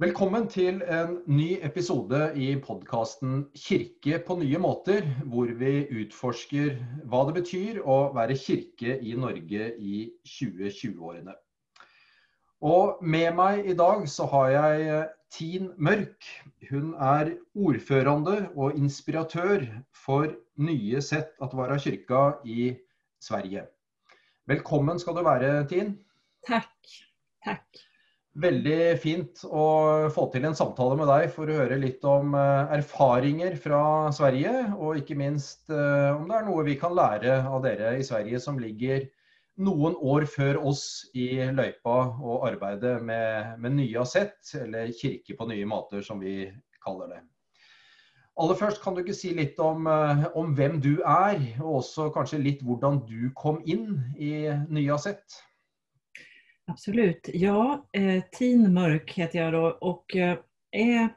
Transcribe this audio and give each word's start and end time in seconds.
Velkommen 0.00 0.46
til 0.48 0.78
en 0.88 1.18
ny 1.28 1.58
episode 1.60 2.18
i 2.32 2.54
podkasten 2.56 3.42
'Kirke 3.52 4.22
på 4.24 4.36
nye 4.40 4.56
måter', 4.56 5.04
hvor 5.28 5.50
vi 5.60 5.72
utforsker 5.92 6.78
hva 7.04 7.20
det 7.28 7.34
betyr 7.36 7.80
å 7.84 7.96
være 8.16 8.38
kirke 8.40 8.94
i 8.96 9.12
Norge 9.12 9.66
i 9.76 9.98
2020-årene. 10.24 11.34
Og 12.64 13.04
med 13.04 13.28
meg 13.42 13.68
i 13.68 13.74
dag 13.76 14.08
så 14.08 14.24
har 14.32 14.48
jeg 14.54 15.04
Tin 15.36 15.68
Mørk. 15.76 16.24
Hun 16.70 16.94
er 16.94 17.34
ordførende 17.52 18.38
og 18.56 18.80
inspiratør 18.80 19.68
for 19.92 20.32
nye 20.56 21.04
sett 21.04 21.36
at 21.44 21.52
vara 21.52 21.76
kyrka 21.76 22.40
i 22.48 22.72
Sverige. 23.20 23.68
Velkommen 24.48 24.98
skal 24.98 25.20
du 25.20 25.24
være, 25.28 25.68
Tin. 25.68 25.98
Takk. 26.48 26.72
Takk. 27.44 27.89
Veldig 28.38 28.94
fint 29.02 29.40
å 29.42 29.62
få 30.14 30.28
til 30.30 30.44
en 30.46 30.54
samtale 30.54 30.94
med 31.00 31.08
deg 31.10 31.32
for 31.34 31.50
å 31.50 31.56
høre 31.64 31.80
litt 31.82 32.04
om 32.06 32.36
eh, 32.38 32.76
erfaringer 32.76 33.56
fra 33.58 33.80
Sverige, 34.14 34.52
og 34.78 35.00
ikke 35.00 35.16
minst 35.18 35.66
eh, 35.74 36.14
om 36.14 36.28
det 36.30 36.36
er 36.38 36.46
noe 36.46 36.62
vi 36.68 36.76
kan 36.78 36.94
lære 36.94 37.40
av 37.42 37.58
dere 37.64 37.96
i 37.98 38.06
Sverige 38.06 38.38
som 38.38 38.60
ligger 38.62 39.08
noen 39.66 39.98
år 39.98 40.28
før 40.30 40.60
oss 40.70 41.10
i 41.10 41.42
løypa 41.50 41.96
og 42.22 42.46
arbeidet 42.52 43.00
med, 43.02 43.58
med 43.58 43.76
nye 43.80 43.98
asett, 44.04 44.38
eller 44.62 44.94
kirke 44.94 45.34
på 45.34 45.50
nye 45.50 45.66
måter, 45.66 46.06
som 46.06 46.22
vi 46.22 46.46
kaller 46.86 47.10
det. 47.16 47.20
Aller 48.40 48.56
først, 48.56 48.78
kan 48.80 48.94
du 48.94 49.02
ikke 49.02 49.18
si 49.18 49.34
litt 49.34 49.58
om, 49.58 49.90
eh, 49.90 50.26
om 50.38 50.54
hvem 50.54 50.78
du 50.78 51.00
er, 51.02 51.42
og 51.58 51.82
også 51.82 52.12
kanskje 52.14 52.44
litt 52.46 52.62
hvordan 52.62 53.02
du 53.10 53.32
kom 53.34 53.58
inn 53.66 53.98
i 54.14 54.46
Nya 54.70 54.94
asett? 55.02 55.42
Absolut. 56.70 57.30
Ja, 57.32 57.88
eh, 57.92 58.22
Tin 58.32 58.74
Mörk 58.74 59.12
heter 59.12 59.38
jag 59.38 59.52
då 59.52 59.78
och 59.80 60.16
eh, 60.16 60.38
är 60.70 61.08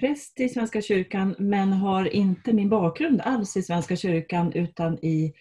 präst 0.00 0.40
i 0.40 0.48
Svenska 0.48 0.82
kyrkan 0.82 1.34
men 1.38 1.72
har 1.72 2.14
inte 2.14 2.52
min 2.52 2.68
bakgrund 2.68 3.20
alls 3.20 3.56
i 3.56 3.62
Svenska 3.62 3.96
kyrkan 3.96 4.52
utan 4.52 5.04
i 5.04 5.32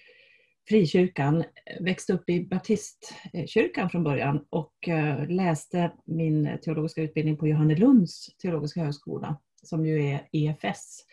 frikyrkan. 0.70 1.44
Växte 1.80 2.14
upp 2.14 2.30
i 2.30 2.46
baptistkyrkan 2.46 3.90
från 3.90 4.04
början 4.04 4.46
och 4.50 4.88
eh, 4.88 5.30
läste 5.30 5.92
min 6.06 6.58
teologiska 6.64 7.02
utbildning 7.02 7.38
på 7.38 7.48
Johannelunds 7.48 8.38
teologiska 8.38 8.84
högskola 8.84 9.38
som 9.64 9.86
ju 9.86 10.06
är 10.06 10.28
EFS, 10.32 11.06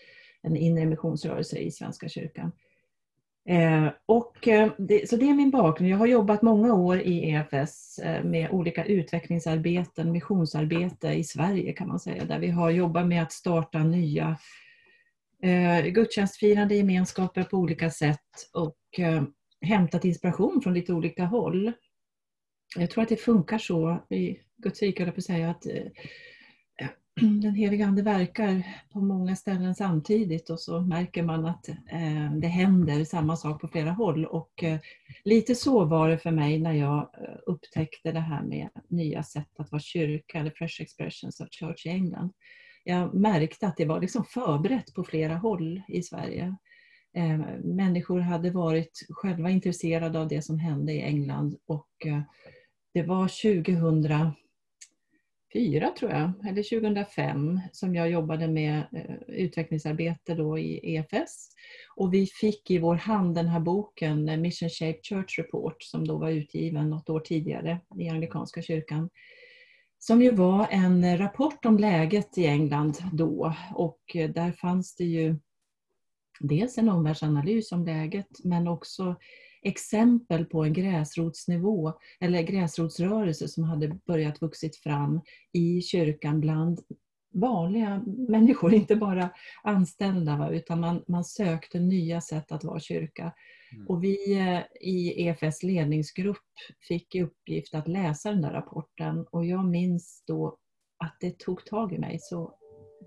en 0.42 0.56
inre 0.56 0.86
missionsrörelse 0.86 1.58
i 1.58 1.70
Svenska 1.70 2.08
kyrkan. 2.08 2.52
Eh, 3.48 3.88
och, 4.06 4.48
eh, 4.48 4.72
det, 4.78 5.08
så 5.10 5.16
det 5.16 5.28
är 5.28 5.34
min 5.34 5.50
bakgrund. 5.50 5.90
Jag 5.90 5.98
har 5.98 6.06
jobbat 6.06 6.42
många 6.42 6.74
år 6.74 7.00
i 7.00 7.30
EFS 7.30 7.98
eh, 7.98 8.24
med 8.24 8.50
olika 8.50 8.84
utvecklingsarbeten, 8.84 10.12
missionsarbete 10.12 11.08
i 11.08 11.24
Sverige 11.24 11.72
kan 11.72 11.88
man 11.88 12.00
säga, 12.00 12.24
där 12.24 12.38
vi 12.38 12.48
har 12.48 12.70
jobbat 12.70 13.06
med 13.06 13.22
att 13.22 13.32
starta 13.32 13.78
nya 13.78 14.38
eh, 15.42 15.86
gudstjänstfirande 15.86 16.74
gemenskaper 16.74 17.42
på 17.42 17.56
olika 17.56 17.90
sätt 17.90 18.50
och 18.52 18.78
eh, 18.98 19.22
hämtat 19.60 20.04
inspiration 20.04 20.60
från 20.62 20.74
lite 20.74 20.92
olika 20.92 21.24
håll. 21.24 21.72
Jag 22.76 22.90
tror 22.90 23.02
att 23.02 23.08
det 23.08 23.16
funkar 23.16 23.58
så 23.58 24.06
i 24.10 24.38
Guds 24.56 24.82
rike, 24.82 25.04
på 25.04 25.18
att 25.18 25.24
säga, 25.24 25.50
att 25.50 25.66
eh, 25.66 25.82
den 27.20 27.54
heliga 27.54 27.86
Ande 27.86 28.02
verkar 28.02 28.62
på 28.92 29.00
många 29.00 29.36
ställen 29.36 29.74
samtidigt 29.74 30.50
och 30.50 30.60
så 30.60 30.80
märker 30.80 31.22
man 31.22 31.46
att 31.46 31.68
eh, 31.68 32.32
det 32.40 32.46
händer 32.46 33.04
samma 33.04 33.36
sak 33.36 33.60
på 33.60 33.68
flera 33.68 33.90
håll. 33.90 34.26
Och 34.26 34.62
eh, 34.64 34.78
lite 35.24 35.54
så 35.54 35.84
var 35.84 36.08
det 36.08 36.18
för 36.18 36.30
mig 36.30 36.58
när 36.58 36.72
jag 36.72 36.98
eh, 36.98 37.36
upptäckte 37.46 38.12
det 38.12 38.20
här 38.20 38.42
med 38.42 38.68
nya 38.88 39.22
sätt 39.22 39.50
att 39.58 39.72
vara 39.72 39.80
kyrka, 39.80 40.38
eller 40.38 40.50
Fresh 40.50 40.82
Expressions 40.82 41.40
of 41.40 41.48
Church 41.50 41.86
i 41.86 41.88
England. 41.88 42.32
Jag 42.84 43.14
märkte 43.14 43.66
att 43.66 43.76
det 43.76 43.84
var 43.84 44.00
liksom 44.00 44.24
förberett 44.24 44.94
på 44.94 45.04
flera 45.04 45.34
håll 45.34 45.82
i 45.88 46.02
Sverige. 46.02 46.56
Människor 47.64 48.20
hade 48.20 48.50
varit 48.50 49.06
själva 49.10 49.50
intresserade 49.50 50.20
av 50.20 50.28
det 50.28 50.42
som 50.42 50.58
hände 50.58 50.92
i 50.92 51.02
England 51.02 51.56
och 51.66 51.88
det 52.94 53.02
var 53.02 53.28
2000 53.28 54.02
2004 55.52 55.90
tror 55.98 56.10
jag, 56.10 56.32
eller 56.48 56.80
2005, 56.80 57.60
som 57.72 57.94
jag 57.94 58.10
jobbade 58.10 58.48
med 58.48 58.78
eh, 58.92 59.16
utvecklingsarbete 59.28 60.34
då 60.34 60.58
i 60.58 60.94
EFS. 60.94 61.48
Och 61.96 62.14
vi 62.14 62.26
fick 62.26 62.70
i 62.70 62.78
vår 62.78 62.94
hand 62.94 63.34
den 63.34 63.48
här 63.48 63.60
boken 63.60 64.28
eh, 64.28 64.36
Mission 64.36 64.70
Shaped 64.70 65.04
Church 65.04 65.38
Report 65.38 65.82
som 65.82 66.06
då 66.06 66.18
var 66.18 66.30
utgiven 66.30 66.90
något 66.90 67.10
år 67.10 67.20
tidigare 67.20 67.80
i 67.98 68.08
Anglikanska 68.08 68.62
kyrkan. 68.62 69.10
Som 69.98 70.22
ju 70.22 70.30
var 70.30 70.66
en 70.70 71.18
rapport 71.18 71.64
om 71.64 71.78
läget 71.78 72.38
i 72.38 72.46
England 72.46 72.98
då 73.12 73.54
och 73.74 74.00
eh, 74.14 74.30
där 74.30 74.52
fanns 74.52 74.96
det 74.96 75.04
ju 75.04 75.36
dels 76.40 76.78
en 76.78 76.88
omvärldsanalys 76.88 77.72
om 77.72 77.84
läget 77.84 78.44
men 78.44 78.68
också 78.68 79.16
exempel 79.66 80.44
på 80.44 80.64
en 80.64 80.72
gräsrotsnivå 80.72 81.92
eller 82.20 82.42
gräsrotsrörelse 82.42 83.48
som 83.48 83.64
hade 83.64 83.98
börjat 84.06 84.42
vuxit 84.42 84.76
fram 84.76 85.20
i 85.52 85.80
kyrkan 85.80 86.40
bland 86.40 86.80
vanliga 87.34 88.02
människor, 88.28 88.74
inte 88.74 88.96
bara 88.96 89.30
anställda, 89.62 90.36
va? 90.36 90.50
utan 90.50 90.80
man, 90.80 91.04
man 91.08 91.24
sökte 91.24 91.80
nya 91.80 92.20
sätt 92.20 92.52
att 92.52 92.64
vara 92.64 92.80
kyrka. 92.80 93.32
Mm. 93.72 93.86
Och 93.86 94.04
vi 94.04 94.38
eh, 94.38 94.60
i 94.80 95.26
EFS 95.26 95.62
ledningsgrupp 95.62 96.36
fick 96.88 97.14
i 97.14 97.22
uppgift 97.22 97.74
att 97.74 97.88
läsa 97.88 98.30
den 98.30 98.42
där 98.42 98.52
rapporten 98.52 99.26
och 99.30 99.46
jag 99.46 99.64
minns 99.64 100.24
då 100.26 100.58
att 101.04 101.16
det 101.20 101.38
tog 101.38 101.64
tag 101.64 101.92
i 101.92 101.98
mig 101.98 102.18
så 102.20 102.58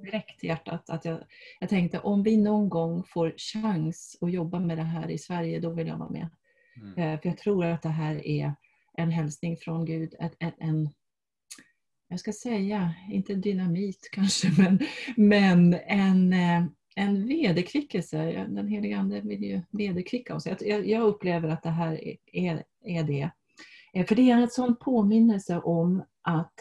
direkt 0.04 0.44
i 0.44 0.48
hjärtat 0.48 0.90
att 0.90 1.06
jag, 1.06 1.20
jag 1.60 1.70
tänkte 1.70 2.00
om 2.00 2.24
vi 2.24 2.38
någon 2.38 2.70
gång 2.70 3.04
får 3.04 3.34
chans 3.38 4.18
att 4.22 4.32
jobba 4.32 4.60
med 4.60 4.78
det 4.78 4.84
här 4.84 5.10
i 5.10 5.18
Sverige, 5.18 5.60
då 5.60 5.70
vill 5.70 5.88
jag 5.88 5.98
vara 5.98 6.10
med. 6.10 6.30
Mm. 6.78 7.14
Eh, 7.14 7.22
för 7.22 7.30
jag 7.30 7.38
tror 7.38 7.66
att 7.66 7.82
det 7.82 7.90
här 7.90 8.28
är 8.28 8.54
en 8.94 9.12
hälsning 9.12 9.58
från 9.58 9.86
Gud, 9.86 10.16
en, 10.20 10.52
en 10.58 10.90
jag 12.10 12.20
ska 12.20 12.34
säga, 12.34 12.94
inte 13.12 13.36
dynamit 13.36 14.10
kanske, 14.12 14.52
men, 14.58 14.80
men 15.18 15.74
en, 15.74 16.34
eh, 16.34 16.66
en 16.96 17.28
vederkvickelse. 17.28 18.46
Den 18.50 18.68
heliga 18.68 18.98
Ande 18.98 19.22
vill 19.22 19.44
ju 19.44 19.62
vederkvicka 19.72 20.36
oss. 20.36 20.48
Jag, 20.62 20.88
jag 20.88 21.04
upplever 21.04 21.50
att 21.50 21.64
det 21.64 21.70
här 21.70 22.00
är, 22.34 22.64
är 22.84 23.04
det. 23.04 23.30
Eh, 23.94 24.06
för 24.06 24.16
det 24.16 24.32
är 24.32 24.36
en 24.36 24.50
sån 24.50 24.76
påminnelse 24.76 25.60
om 25.60 26.04
att 26.22 26.54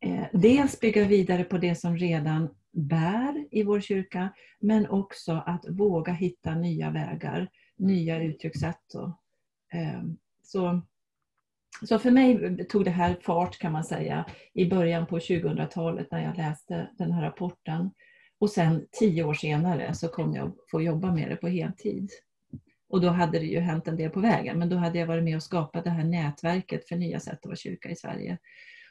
eh, 0.00 0.26
dels 0.32 0.80
bygga 0.80 1.04
vidare 1.04 1.44
på 1.44 1.58
det 1.58 1.74
som 1.74 1.96
redan 1.96 2.48
bär 2.72 3.46
i 3.50 3.62
vår 3.62 3.80
kyrka, 3.80 4.34
men 4.60 4.88
också 4.88 5.42
att 5.46 5.64
våga 5.68 6.12
hitta 6.12 6.54
nya 6.54 6.90
vägar, 6.90 7.48
nya 7.76 8.22
uttryckssätt 8.22 8.94
och 8.94 9.20
Ehm, 9.74 10.16
så, 10.42 10.82
så 11.86 11.98
för 11.98 12.10
mig 12.10 12.66
tog 12.66 12.84
det 12.84 12.90
här 12.90 13.16
fart 13.22 13.58
kan 13.58 13.72
man 13.72 13.84
säga 13.84 14.24
i 14.54 14.66
början 14.66 15.06
på 15.06 15.18
2000-talet 15.18 16.10
när 16.10 16.24
jag 16.24 16.36
läste 16.36 16.88
den 16.98 17.12
här 17.12 17.22
rapporten. 17.22 17.90
Och 18.38 18.50
sen 18.50 18.86
tio 18.92 19.24
år 19.24 19.34
senare 19.34 19.94
så 19.94 20.08
kom 20.08 20.34
jag 20.34 20.52
få 20.70 20.82
jobba 20.82 21.12
med 21.12 21.28
det 21.28 21.36
på 21.36 21.48
heltid. 21.48 22.10
Och 22.88 23.00
då 23.00 23.08
hade 23.08 23.38
det 23.38 23.46
ju 23.46 23.60
hänt 23.60 23.88
en 23.88 23.96
del 23.96 24.10
på 24.10 24.20
vägen, 24.20 24.58
men 24.58 24.68
då 24.68 24.76
hade 24.76 24.98
jag 24.98 25.06
varit 25.06 25.24
med 25.24 25.36
och 25.36 25.42
skapat 25.42 25.84
det 25.84 25.90
här 25.90 26.04
nätverket 26.04 26.88
för 26.88 26.96
nya 26.96 27.20
sätt 27.20 27.38
att 27.38 27.46
vara 27.46 27.56
kyrka 27.56 27.88
i 27.90 27.96
Sverige. 27.96 28.38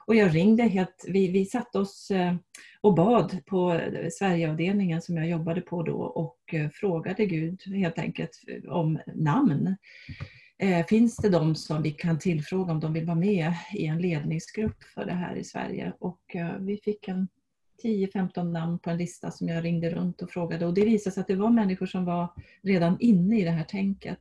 Och 0.05 0.15
jag 0.15 0.35
ringde 0.35 0.63
helt, 0.63 1.05
vi, 1.07 1.31
vi 1.31 1.45
satte 1.45 1.79
oss 1.79 2.11
eh, 2.11 2.35
och 2.81 2.93
bad 2.93 3.45
på 3.45 3.81
Sverigeavdelningen 4.11 5.01
som 5.01 5.17
jag 5.17 5.29
jobbade 5.29 5.61
på 5.61 5.83
då 5.83 5.97
och 5.97 6.53
eh, 6.53 6.69
frågade 6.69 7.25
Gud 7.25 7.61
helt 7.75 7.99
enkelt 7.99 8.31
om 8.67 8.99
namn. 9.15 9.75
Eh, 10.57 10.85
finns 10.85 11.15
det 11.15 11.29
de 11.29 11.55
som 11.55 11.81
vi 11.81 11.91
kan 11.91 12.19
tillfråga 12.19 12.71
om 12.71 12.79
de 12.79 12.93
vill 12.93 13.05
vara 13.05 13.15
med 13.15 13.53
i 13.73 13.85
en 13.85 14.01
ledningsgrupp 14.01 14.83
för 14.83 15.05
det 15.05 15.13
här 15.13 15.35
i 15.35 15.43
Sverige? 15.43 15.93
Och 15.99 16.35
eh, 16.35 16.57
vi 16.59 16.77
fick 16.77 17.07
en 17.07 17.27
10-15 17.83 18.43
namn 18.43 18.79
på 18.79 18.89
en 18.89 18.97
lista 18.97 19.31
som 19.31 19.47
jag 19.47 19.63
ringde 19.63 19.89
runt 19.89 20.21
och 20.21 20.29
frågade 20.29 20.65
och 20.65 20.73
det 20.73 20.85
visade 20.85 21.13
sig 21.13 21.21
att 21.21 21.27
det 21.27 21.35
var 21.35 21.49
människor 21.49 21.85
som 21.85 22.05
var 22.05 22.33
redan 22.61 22.97
inne 22.99 23.39
i 23.39 23.43
det 23.43 23.51
här 23.51 23.63
tänket. 23.63 24.19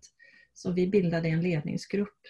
Så 0.55 0.73
vi 0.73 0.87
bildade 0.87 1.29
en 1.29 1.43
ledningsgrupp 1.43 2.21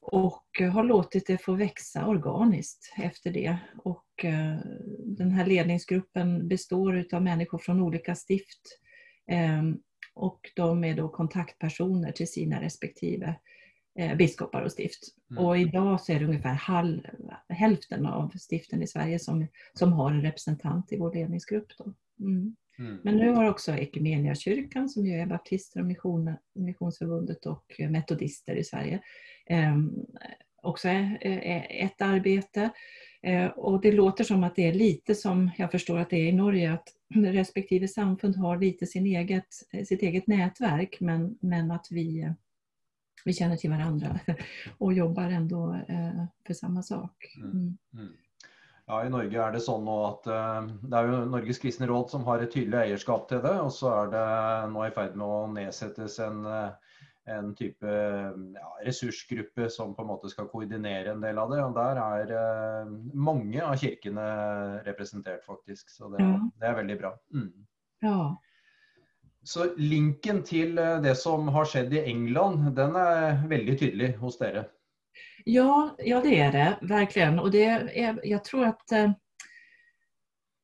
och 0.00 0.60
eh, 0.60 0.70
har 0.70 0.84
låtit 0.84 1.26
det 1.26 1.38
få 1.38 1.52
växa 1.52 2.06
organiskt 2.06 2.94
efter 2.96 3.30
det. 3.30 3.58
Och 3.84 4.24
eh, 4.24 4.56
den 4.98 5.30
här 5.30 5.46
ledningsgruppen 5.46 6.48
består 6.48 7.04
av 7.12 7.22
människor 7.22 7.58
från 7.58 7.80
olika 7.80 8.14
stift 8.14 8.78
ehm, 9.26 9.78
och 10.14 10.50
de 10.56 10.84
är 10.84 10.96
då 10.96 11.08
kontaktpersoner 11.08 12.12
till 12.12 12.28
sina 12.28 12.60
respektive 12.62 13.34
eh, 13.98 14.16
biskopar 14.16 14.62
och 14.62 14.72
stift. 14.72 15.00
Mm. 15.30 15.44
Och 15.44 15.58
idag 15.58 16.00
så 16.00 16.12
är 16.12 16.18
det 16.18 16.26
ungefär 16.26 16.54
halv, 16.54 17.00
hälften 17.48 18.06
av 18.06 18.32
stiften 18.50 18.82
i 18.82 18.86
Sverige 18.86 19.18
som, 19.18 19.46
som 19.74 19.92
har 19.92 20.10
en 20.10 20.22
representant 20.22 20.92
i 20.92 20.96
vår 20.96 21.14
ledningsgrupp. 21.14 21.72
Då. 21.78 21.94
Mm. 22.20 22.56
Mm. 22.78 23.00
Men 23.02 23.16
nu 23.16 23.30
har 23.30 23.50
också 23.50 23.72
Equmeniakyrkan 23.72 24.88
som 24.88 25.06
ju 25.06 25.14
är 25.14 25.26
baptister 25.26 25.80
och 25.80 25.86
mission, 25.86 26.34
Missionsförbundet 26.54 27.46
och 27.46 27.80
metodister 27.90 28.54
i 28.54 28.64
Sverige 28.64 29.00
eh, 29.46 29.76
också 30.62 30.88
är, 30.88 31.18
är 31.26 31.84
ett 31.84 32.02
arbete. 32.02 32.70
Eh, 33.22 33.46
och 33.46 33.80
det 33.80 33.92
låter 33.92 34.24
som 34.24 34.44
att 34.44 34.56
det 34.56 34.68
är 34.68 34.72
lite 34.72 35.14
som 35.14 35.50
jag 35.58 35.70
förstår 35.70 35.98
att 35.98 36.10
det 36.10 36.16
är 36.16 36.28
i 36.28 36.32
Norge, 36.32 36.72
att 36.72 36.88
respektive 37.14 37.88
samfund 37.88 38.36
har 38.36 38.58
lite 38.58 38.86
sin 38.86 39.06
eget, 39.06 39.54
sitt 39.86 40.02
eget 40.02 40.26
nätverk 40.26 41.00
men, 41.00 41.38
men 41.40 41.70
att 41.70 41.86
vi, 41.90 42.34
vi 43.24 43.32
känner 43.32 43.56
till 43.56 43.70
varandra 43.70 44.20
och 44.78 44.92
jobbar 44.92 45.24
ändå 45.24 45.76
eh, 45.88 46.24
för 46.46 46.54
samma 46.54 46.82
sak. 46.82 47.34
Mm. 47.36 47.50
Mm. 47.50 47.78
mm. 47.94 48.12
Ja, 48.86 49.06
I 49.06 49.10
Norge 49.10 49.42
är 49.42 49.52
det 49.52 49.60
så 49.60 49.80
nå 49.80 50.04
at 50.04 50.26
uh, 50.26 50.74
det 50.88 50.96
är 50.96 51.04
ju 51.04 51.24
Norges 51.24 51.58
kristne 51.58 51.86
råd 51.86 52.10
som 52.10 52.24
har 52.24 52.38
ett 52.38 52.52
tydligt 52.52 52.74
ägarskap 52.74 53.28
till 53.28 53.38
det. 53.38 53.60
och 53.60 53.72
så 53.72 54.02
är 54.02 54.06
det 54.06 54.66
nå 54.66 54.86
i 54.86 54.90
ferd 54.90 55.16
med 55.16 55.26
att 55.26 55.54
nedsättas 55.54 56.18
en 56.18 56.46
en 57.24 57.54
type 57.54 57.86
ja, 58.54 58.78
resursgruppe 58.84 59.70
som 59.70 59.94
på 59.94 60.02
en 60.02 60.08
måte 60.08 60.30
skal 60.30 60.48
koordinere 60.50 61.12
en 61.12 61.22
del 61.22 61.38
av 61.38 61.52
det. 61.52 61.60
Og 61.64 61.76
der 61.76 62.00
er 62.02 62.32
eh, 62.38 62.94
mange 63.14 63.62
av 63.64 63.76
kirkene 63.80 64.24
representert, 64.86 65.44
faktisk. 65.46 65.90
Så 65.90 66.10
det, 66.14 66.22
ja. 66.24 66.38
det 66.60 66.70
er 66.70 66.80
veldig 66.80 66.98
bra. 66.98 67.12
Mm. 67.34 67.52
Ja. 68.02 68.18
Så 69.42 69.72
linken 69.76 70.42
til 70.46 70.78
eh, 70.78 70.98
det 71.02 71.16
som 71.18 71.48
har 71.54 71.66
skjedd 71.70 71.94
i 71.94 72.04
England, 72.04 72.74
den 72.76 72.96
är 72.96 73.46
väldigt 73.48 73.80
tydlig 73.80 74.14
hos 74.18 74.38
dere? 74.38 74.66
Ja, 75.44 75.96
ja 75.98 76.20
det 76.20 76.38
är 76.40 76.52
det 76.52 76.78
verkligen. 76.82 77.38
Och 77.38 77.50
det 77.50 77.64
är, 77.64 78.20
jag 78.24 78.44
tror 78.44 78.66
att 78.66 78.92
eh, 78.92 79.10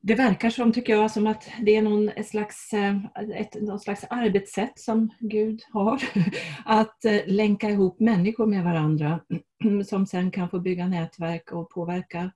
det 0.08 0.14
verkar 0.14 0.50
som, 0.50 0.72
tycker 0.72 0.92
jag, 0.92 1.10
som 1.10 1.26
att 1.26 1.50
det 1.62 1.76
är 1.76 1.82
någon 1.82 2.24
slags, 2.24 2.72
eh, 2.72 2.96
ett, 3.34 3.62
någon 3.62 3.80
slags 3.80 4.04
arbetssätt 4.10 4.78
som 4.78 5.10
Gud 5.20 5.62
har. 5.70 6.02
Att 6.64 7.04
eh, 7.04 7.20
länka 7.26 7.70
ihop 7.70 8.00
människor 8.00 8.46
med 8.46 8.64
varandra 8.64 9.20
som 9.86 10.06
sen 10.06 10.30
kan 10.30 10.50
få 10.50 10.60
bygga 10.60 10.88
nätverk 10.88 11.52
och 11.52 11.70
påverka 11.70 12.30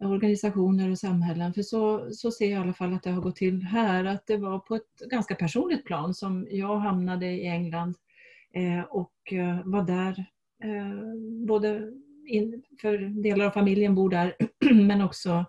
organisationer 0.00 0.90
och 0.90 0.98
samhällen. 0.98 1.54
För 1.54 1.62
så, 1.62 2.08
så 2.12 2.30
ser 2.30 2.50
jag 2.50 2.58
i 2.58 2.62
alla 2.62 2.74
fall 2.74 2.94
att 2.94 3.02
det 3.02 3.10
har 3.10 3.22
gått 3.22 3.36
till 3.36 3.62
här. 3.62 4.04
Att 4.04 4.26
det 4.26 4.36
var 4.36 4.58
på 4.58 4.74
ett 4.74 5.10
ganska 5.10 5.34
personligt 5.34 5.84
plan 5.84 6.14
som 6.14 6.46
jag 6.50 6.76
hamnade 6.76 7.26
i 7.26 7.46
England 7.46 7.94
eh, 8.54 8.80
och 8.80 9.12
var 9.64 9.82
där 9.82 10.24
både 11.46 11.92
in, 12.26 12.62
för 12.80 12.98
delar 13.22 13.46
av 13.46 13.50
familjen 13.50 13.94
bor 13.94 14.10
där 14.10 14.36
men 14.74 15.00
också 15.00 15.44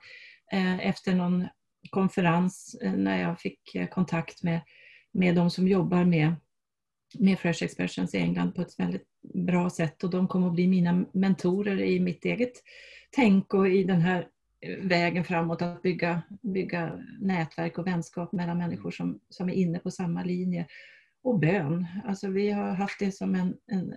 Eh, 0.51 0.87
efter 0.87 1.15
någon 1.15 1.47
konferens 1.89 2.75
eh, 2.81 2.93
när 2.93 3.21
jag 3.21 3.39
fick 3.39 3.75
eh, 3.75 3.87
kontakt 3.87 4.43
med, 4.43 4.61
med 5.11 5.35
de 5.35 5.49
som 5.49 5.67
jobbar 5.67 6.03
med, 6.03 6.35
med 7.19 7.39
Fresh 7.39 7.63
Expressions 7.63 8.15
i 8.15 8.17
England 8.17 8.55
på 8.55 8.61
ett 8.61 8.79
väldigt 8.79 9.07
bra 9.33 9.69
sätt 9.69 10.03
och 10.03 10.09
de 10.09 10.27
kom 10.27 10.43
att 10.43 10.53
bli 10.53 10.67
mina 10.67 11.05
mentorer 11.13 11.81
i 11.81 11.99
mitt 11.99 12.25
eget 12.25 12.53
tänk 13.11 13.53
och 13.53 13.69
i 13.69 13.83
den 13.83 14.01
här 14.01 14.27
vägen 14.81 15.23
framåt 15.23 15.61
att 15.61 15.81
bygga, 15.81 16.21
bygga 16.41 17.03
nätverk 17.19 17.77
och 17.77 17.87
vänskap 17.87 18.31
mellan 18.31 18.57
människor 18.57 18.91
som, 18.91 19.19
som 19.29 19.49
är 19.49 19.53
inne 19.53 19.79
på 19.79 19.91
samma 19.91 20.23
linje. 20.23 20.67
Och 21.23 21.39
bön. 21.39 21.85
Alltså 22.05 22.27
vi 22.27 22.51
har 22.51 22.69
haft 22.73 22.99
det 22.99 23.11
som 23.11 23.35
en, 23.35 23.53
en, 23.71 23.95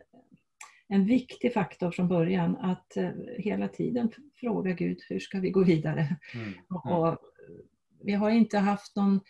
en 0.91 1.07
viktig 1.07 1.53
faktor 1.53 1.91
från 1.91 2.09
början 2.09 2.57
att 2.57 2.97
eh, 2.97 3.11
hela 3.39 3.69
tiden 3.69 4.11
fråga 4.41 4.73
Gud 4.73 4.99
hur 5.09 5.21
ska 5.21 5.41
vi 5.41 5.51
gå 5.51 5.65
vidare. 5.65 6.17
Mm. 6.35 6.47
Mm. 6.49 6.97
Och 6.97 7.19
vi 8.05 8.13
har 8.13 8.31
inte 8.31 8.59
haft 8.59 8.97
någon, 8.97 9.21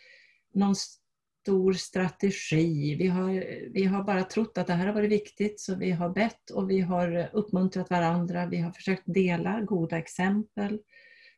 någon 0.53 0.75
stor 0.75 1.73
strategi. 1.73 2.95
Vi 2.95 3.07
har, 3.07 3.31
vi 3.73 3.83
har 3.83 4.03
bara 4.03 4.23
trott 4.23 4.57
att 4.57 4.67
det 4.67 4.73
här 4.73 4.87
har 4.87 4.93
varit 4.93 5.11
viktigt 5.11 5.59
så 5.59 5.75
vi 5.75 5.91
har 5.91 6.09
bett 6.09 6.49
och 6.49 6.69
vi 6.69 6.79
har 6.79 7.29
uppmuntrat 7.33 7.89
varandra. 7.89 8.45
Vi 8.45 8.57
har 8.57 8.71
försökt 8.71 9.03
dela 9.05 9.61
goda 9.61 9.97
exempel. 9.97 10.79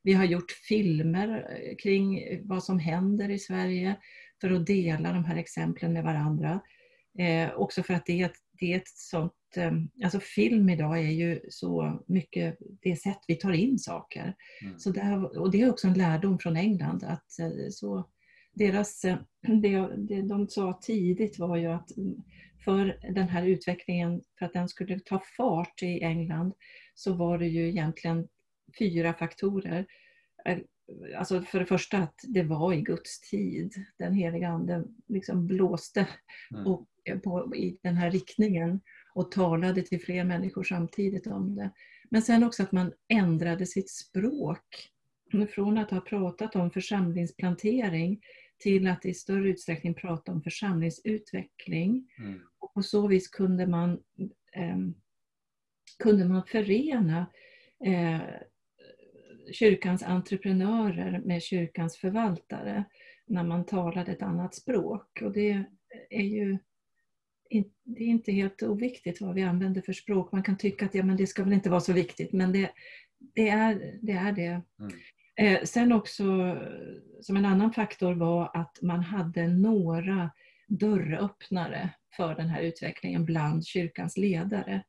Vi 0.03 0.13
har 0.13 0.25
gjort 0.25 0.51
filmer 0.51 1.57
eh, 1.59 1.75
kring 1.75 2.21
vad 2.47 2.63
som 2.63 2.79
händer 2.79 3.29
i 3.29 3.39
Sverige 3.39 3.95
för 4.41 4.51
att 4.51 4.65
dela 4.65 5.13
de 5.13 5.25
här 5.25 5.35
exemplen 5.35 5.93
med 5.93 6.03
varandra. 6.03 6.61
Eh, 7.17 7.53
också 7.55 7.83
för 7.83 7.93
att 7.93 8.05
det 8.05 8.21
är, 8.21 8.25
ett, 8.25 8.37
det 8.59 8.73
är 8.73 8.77
ett 8.77 8.87
sånt 8.87 9.33
alltså 10.03 10.19
film 10.19 10.69
idag 10.69 11.00
är 11.00 11.11
ju 11.11 11.39
så 11.50 12.03
mycket 12.07 12.57
det 12.81 12.95
sätt 12.95 13.19
vi 13.27 13.35
tar 13.35 13.51
in 13.51 13.79
saker. 13.79 14.35
Mm. 14.61 14.79
Så 14.79 14.91
det 14.91 15.01
här, 15.01 15.39
och 15.39 15.51
det 15.51 15.61
är 15.61 15.69
också 15.69 15.88
en 15.88 15.94
lärdom 15.94 16.39
från 16.39 16.57
England. 16.57 17.03
att 17.03 17.39
eh, 17.39 17.69
så 17.69 18.09
deras, 18.53 19.05
eh, 19.05 19.17
det, 19.61 19.89
det 19.97 20.21
de 20.21 20.47
sa 20.47 20.79
tidigt 20.81 21.39
var 21.39 21.57
ju 21.57 21.67
att 21.67 21.97
mm, 21.97 22.15
för 22.65 23.00
den 23.13 23.27
här 23.27 23.45
utvecklingen, 23.45 24.21
för 24.39 24.45
att 24.45 24.53
den 24.53 24.69
skulle 24.69 25.00
ta 25.00 25.21
fart 25.38 25.83
i 25.83 26.03
England, 26.03 26.53
så 26.95 27.13
var 27.13 27.38
det 27.38 27.47
ju 27.47 27.69
egentligen 27.69 28.27
fyra 28.79 29.13
faktorer. 29.13 29.85
Eh, 30.45 30.57
alltså 31.17 31.41
för 31.41 31.59
det 31.59 31.65
första 31.65 31.97
att 31.97 32.15
det 32.27 32.44
var 32.44 32.73
i 32.73 32.81
Guds 32.81 33.21
tid. 33.29 33.73
Den 33.97 34.13
heliga 34.13 34.50
Ande 34.50 34.83
liksom 35.07 35.47
blåste 35.47 36.07
mm. 36.51 36.67
och, 36.67 36.88
på, 37.23 37.55
i 37.55 37.79
den 37.83 37.95
här 37.95 38.11
riktningen 38.11 38.81
och 39.13 39.31
talade 39.31 39.81
till 39.81 40.01
fler 40.01 40.24
människor 40.24 40.63
samtidigt 40.63 41.27
om 41.27 41.56
det. 41.56 41.71
Men 42.10 42.21
sen 42.21 42.44
också 42.44 42.63
att 42.63 42.71
man 42.71 42.94
ändrade 43.07 43.65
sitt 43.65 43.89
språk. 43.89 44.89
Från 45.50 45.77
att 45.77 45.92
ha 45.92 46.01
pratat 46.01 46.56
om 46.56 46.71
församlingsplantering 46.71 48.21
till 48.57 48.88
att 48.88 49.06
i 49.06 49.13
större 49.13 49.50
utsträckning 49.50 49.94
prata 49.94 50.31
om 50.31 50.42
församlingsutveckling. 50.42 52.12
Mm. 52.19 52.42
Och 52.60 52.74
på 52.74 52.83
så 52.83 53.07
vis 53.07 53.27
kunde 53.27 53.68
man, 53.68 53.92
eh, 54.54 54.77
kunde 56.00 56.25
man 56.25 56.44
förena 56.45 57.25
eh, 57.86 58.21
kyrkans 59.51 60.04
entreprenörer 60.04 61.19
med 61.19 61.44
kyrkans 61.44 61.98
förvaltare 61.98 62.83
när 63.25 63.44
man 63.44 63.65
talade 63.65 64.12
ett 64.12 64.21
annat 64.21 64.56
språk. 64.56 65.21
Och 65.21 65.31
det 65.31 65.63
är 66.10 66.24
ju 66.24 66.57
det 67.83 68.03
är 68.03 68.07
inte 68.07 68.31
helt 68.31 68.63
oviktigt 68.63 69.21
vad 69.21 69.35
vi 69.35 69.41
använder 69.41 69.81
för 69.81 69.94
språk. 69.94 70.31
Man 70.31 70.44
kan 70.44 70.57
tycka 70.57 70.85
att 70.85 70.95
ja, 70.95 71.03
men 71.03 71.17
det 71.17 71.27
ska 71.27 71.44
väl 71.44 71.53
inte 71.53 71.69
vara 71.69 71.81
så 71.81 71.94
viktigt, 71.94 72.33
men 72.33 72.51
det, 72.51 72.71
det, 73.35 73.50
är, 73.50 74.00
det 74.01 74.11
är 74.11 74.31
det. 74.31 74.61
Mm. 74.79 74.91
Eh, 75.35 75.63
sen 75.63 75.91
också 75.91 76.23
som 77.21 77.38
en 77.38 77.45
annan 77.45 77.73
faktor 77.73 78.13
var 78.13 78.51
att 78.53 78.81
man 78.81 79.00
hade 79.00 79.47
några 79.47 80.31
dörröppnare 80.67 81.89
för 82.15 82.35
den 82.35 82.50
här 82.50 82.61
utvecklingen 82.61 83.25
bland 83.25 83.65
kyrkans 83.65 84.17
ledare. 84.17 84.83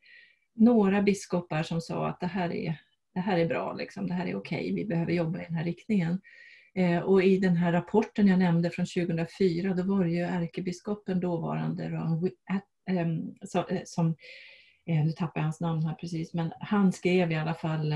Några 0.54 1.02
biskopar 1.02 1.62
som 1.62 1.80
sa 1.80 2.08
att 2.08 2.20
det 2.20 2.26
här 2.26 2.52
är, 2.52 2.80
det 3.14 3.20
här 3.20 3.38
är 3.38 3.46
bra, 3.46 3.72
liksom, 3.72 4.06
det 4.06 4.14
här 4.14 4.26
är 4.26 4.36
okej, 4.36 4.58
okay, 4.58 4.74
vi 4.74 4.84
behöver 4.84 5.12
jobba 5.12 5.40
i 5.40 5.44
den 5.44 5.56
här 5.56 5.64
riktningen. 5.64 6.20
Eh, 6.74 6.98
och 6.98 7.22
i 7.22 7.38
den 7.38 7.56
här 7.56 7.72
rapporten 7.72 8.28
jag 8.28 8.38
nämnde 8.38 8.70
från 8.70 8.86
2004, 8.86 9.74
då 9.74 9.82
var 9.82 10.04
det 10.04 10.10
ju 10.10 10.20
ärkebiskopen 10.20 11.20
dåvarande 11.20 11.88
Ron 11.88 12.30
ehm, 12.86 13.34
eh, 13.70 13.80
som, 13.84 14.16
eh, 14.86 15.04
nu 15.04 15.12
tappar 15.12 15.40
jag 15.40 15.44
hans 15.44 15.60
namn 15.60 15.82
här 15.86 15.94
precis, 15.94 16.34
men 16.34 16.52
han 16.60 16.92
skrev 16.92 17.32
i 17.32 17.34
alla 17.34 17.54
fall 17.54 17.94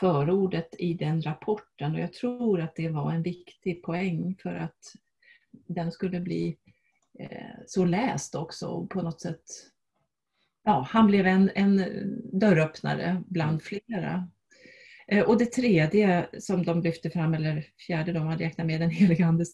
förordet 0.00 0.74
i 0.78 0.94
den 0.94 1.22
rapporten. 1.22 1.94
Och 1.94 2.00
jag 2.00 2.12
tror 2.12 2.60
att 2.60 2.76
det 2.76 2.88
var 2.88 3.12
en 3.12 3.22
viktig 3.22 3.82
poäng 3.82 4.36
för 4.42 4.54
att 4.54 4.94
den 5.66 5.92
skulle 5.92 6.20
bli 6.20 6.56
så 7.66 7.84
läst 7.84 8.34
också 8.34 8.66
och 8.66 8.90
på 8.90 9.02
något 9.02 9.20
sätt 9.20 9.42
Ja, 10.64 10.86
han 10.90 11.06
blev 11.06 11.26
en, 11.26 11.50
en 11.54 11.84
dörröppnare 12.32 13.22
bland 13.26 13.62
flera. 13.62 14.14
Eh, 14.14 14.22
och 15.26 15.38
det 15.38 15.46
tredje 15.46 16.26
som 16.38 16.64
de 16.64 16.82
lyfte 16.82 17.10
fram, 17.10 17.34
eller 17.34 17.66
fjärde 17.86 18.12
de 18.12 18.26
hade 18.26 18.44
räknat 18.44 18.66
med, 18.66 18.80
den 18.80 18.90
heliga 19.00 19.26
Andes 19.26 19.48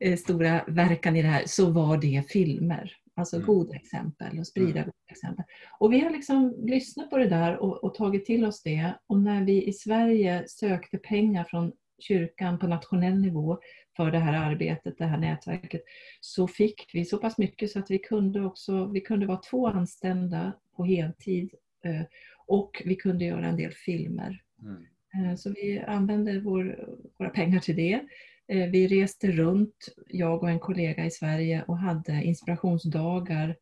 eh, 0.00 0.16
stora 0.16 0.64
verkan 0.66 1.16
i 1.16 1.22
det 1.22 1.28
här, 1.28 1.42
så 1.46 1.70
var 1.70 1.96
det 1.96 2.22
filmer. 2.28 2.92
Alltså 3.16 3.36
mm. 3.36 3.46
goda 3.46 3.74
exempel 3.74 4.38
och 4.38 4.46
sprida 4.46 4.70
mm. 4.70 4.84
goda 4.84 5.10
exempel. 5.10 5.44
Och 5.78 5.92
vi 5.92 6.00
har 6.00 6.10
liksom 6.10 6.54
lyssnat 6.66 7.10
på 7.10 7.18
det 7.18 7.28
där 7.28 7.56
och, 7.56 7.84
och, 7.84 7.94
tagit 7.94 8.24
till 8.24 8.44
oss 8.44 8.62
det. 8.62 8.94
Och 9.06 9.18
när 9.18 9.44
vi 9.44 9.64
i 9.64 9.72
Sverige 9.72 10.44
sökte 10.48 10.98
pengar 10.98 11.44
från 11.44 11.72
kyrkan 11.98 12.58
på 12.58 12.66
nationell 12.66 13.20
nivå 13.20 13.58
för 13.96 14.10
det 14.10 14.18
här 14.18 14.50
arbetet, 14.50 14.98
det 14.98 15.04
här 15.04 15.18
nätverket, 15.18 15.82
så 16.20 16.48
fick 16.48 16.90
vi 16.92 17.04
så 17.04 17.18
pass 17.18 17.38
mycket 17.38 17.70
så 17.70 17.78
att 17.78 17.90
vi 17.90 17.98
kunde 17.98 18.44
också, 18.44 18.86
vi 18.86 19.00
kunde 19.00 19.26
vara 19.26 19.40
två 19.50 19.68
anställda 19.68 20.52
på 20.76 20.84
heltid 20.84 21.54
eh, 21.84 22.02
och 22.46 22.82
vi 22.84 22.96
kunde 22.96 23.24
göra 23.24 23.46
en 23.46 23.56
del 23.56 23.72
filmer. 23.72 24.43
Mm. 24.62 24.86
Eh, 25.14 25.36
så 25.36 25.50
vi 25.50 25.78
använde 25.86 26.40
vår, 26.40 26.88
våra 27.18 27.30
pengar 27.30 27.60
till 27.60 27.76
det. 27.76 28.00
Eh, 28.48 28.70
vi 28.70 28.86
reste 28.88 29.30
runt, 29.30 29.94
jag 30.08 30.42
och 30.42 30.50
en 30.50 30.58
kollega 30.58 31.04
i 31.04 31.10
Sverige 31.10 31.64
och 31.68 31.78
hade 31.78 32.24
inspirationsdagar 32.24 33.56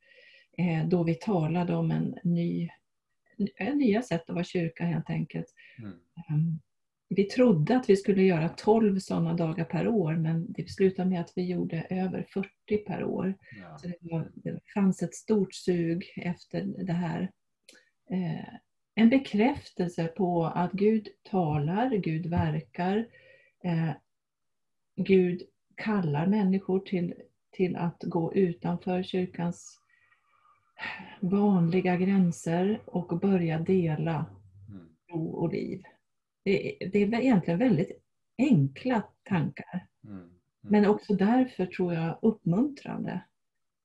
eh, 0.59 0.89
då 0.89 1.03
vi 1.03 1.15
talade 1.15 1.75
om 1.75 1.91
en 1.91 2.19
ny, 2.25 2.69
nya 3.75 4.03
sätt 4.03 4.31
att 4.31 4.35
vara 4.35 4.45
kyrka 4.45 4.85
helt 4.85 5.11
enkelt. 5.11 5.47
Mm. 5.79 5.91
Ehm, 5.91 6.61
vi 7.09 7.25
trodde 7.25 7.77
att 7.77 7.91
vi 7.91 7.97
skulle 7.97 8.23
göra 8.23 8.49
12 8.49 8.99
sådana 8.99 9.35
dagar 9.35 9.65
per 9.65 9.89
år 9.89 10.17
men 10.17 10.53
det 10.53 10.71
slutade 10.71 11.11
med 11.11 11.21
att 11.21 11.33
vi 11.37 11.45
gjorde 11.45 11.87
över 11.91 12.27
40 12.33 12.77
per 12.87 13.05
år. 13.05 13.35
Ja. 13.63 13.79
Så 13.79 13.89
det, 13.89 13.97
var, 14.01 14.31
det 14.35 14.61
fanns 14.75 15.03
ett 15.03 15.15
stort 15.15 15.55
sug 15.55 16.05
efter 16.17 16.65
det 16.65 16.93
här 16.93 17.31
en 18.95 19.09
bekräftelse 19.09 20.07
på 20.07 20.45
att 20.47 20.73
Gud 20.73 21.09
talar, 21.31 21.91
Gud 21.91 22.27
verkar, 22.27 23.07
eh, 23.65 23.91
Gud 24.97 25.43
kallar 25.75 26.27
människor 26.27 26.81
till, 26.81 27.15
till 27.51 27.77
att 27.77 28.03
gå 28.03 28.35
utanför 28.35 29.03
kyrkans 29.03 29.79
vanliga 31.21 31.97
gränser 31.97 32.81
och 32.87 33.19
börja 33.19 33.59
dela 33.59 34.27
Mm. 34.69 34.89
tro 35.11 35.29
och 35.31 35.53
liv. 35.53 35.83
Det, 36.45 36.85
är- 36.85 36.89
det 36.91 37.03
är 37.03 37.15
egentligen 37.21 37.59
väldigt 37.59 38.03
enkla 38.39 39.03
tankar. 39.23 39.87
Mm. 40.05 40.31
Men 40.61 40.87
också 40.87 41.15
därför 41.15 41.67
tror 41.67 41.95
jag 41.95 42.19
uppmuntrande. 42.23 43.21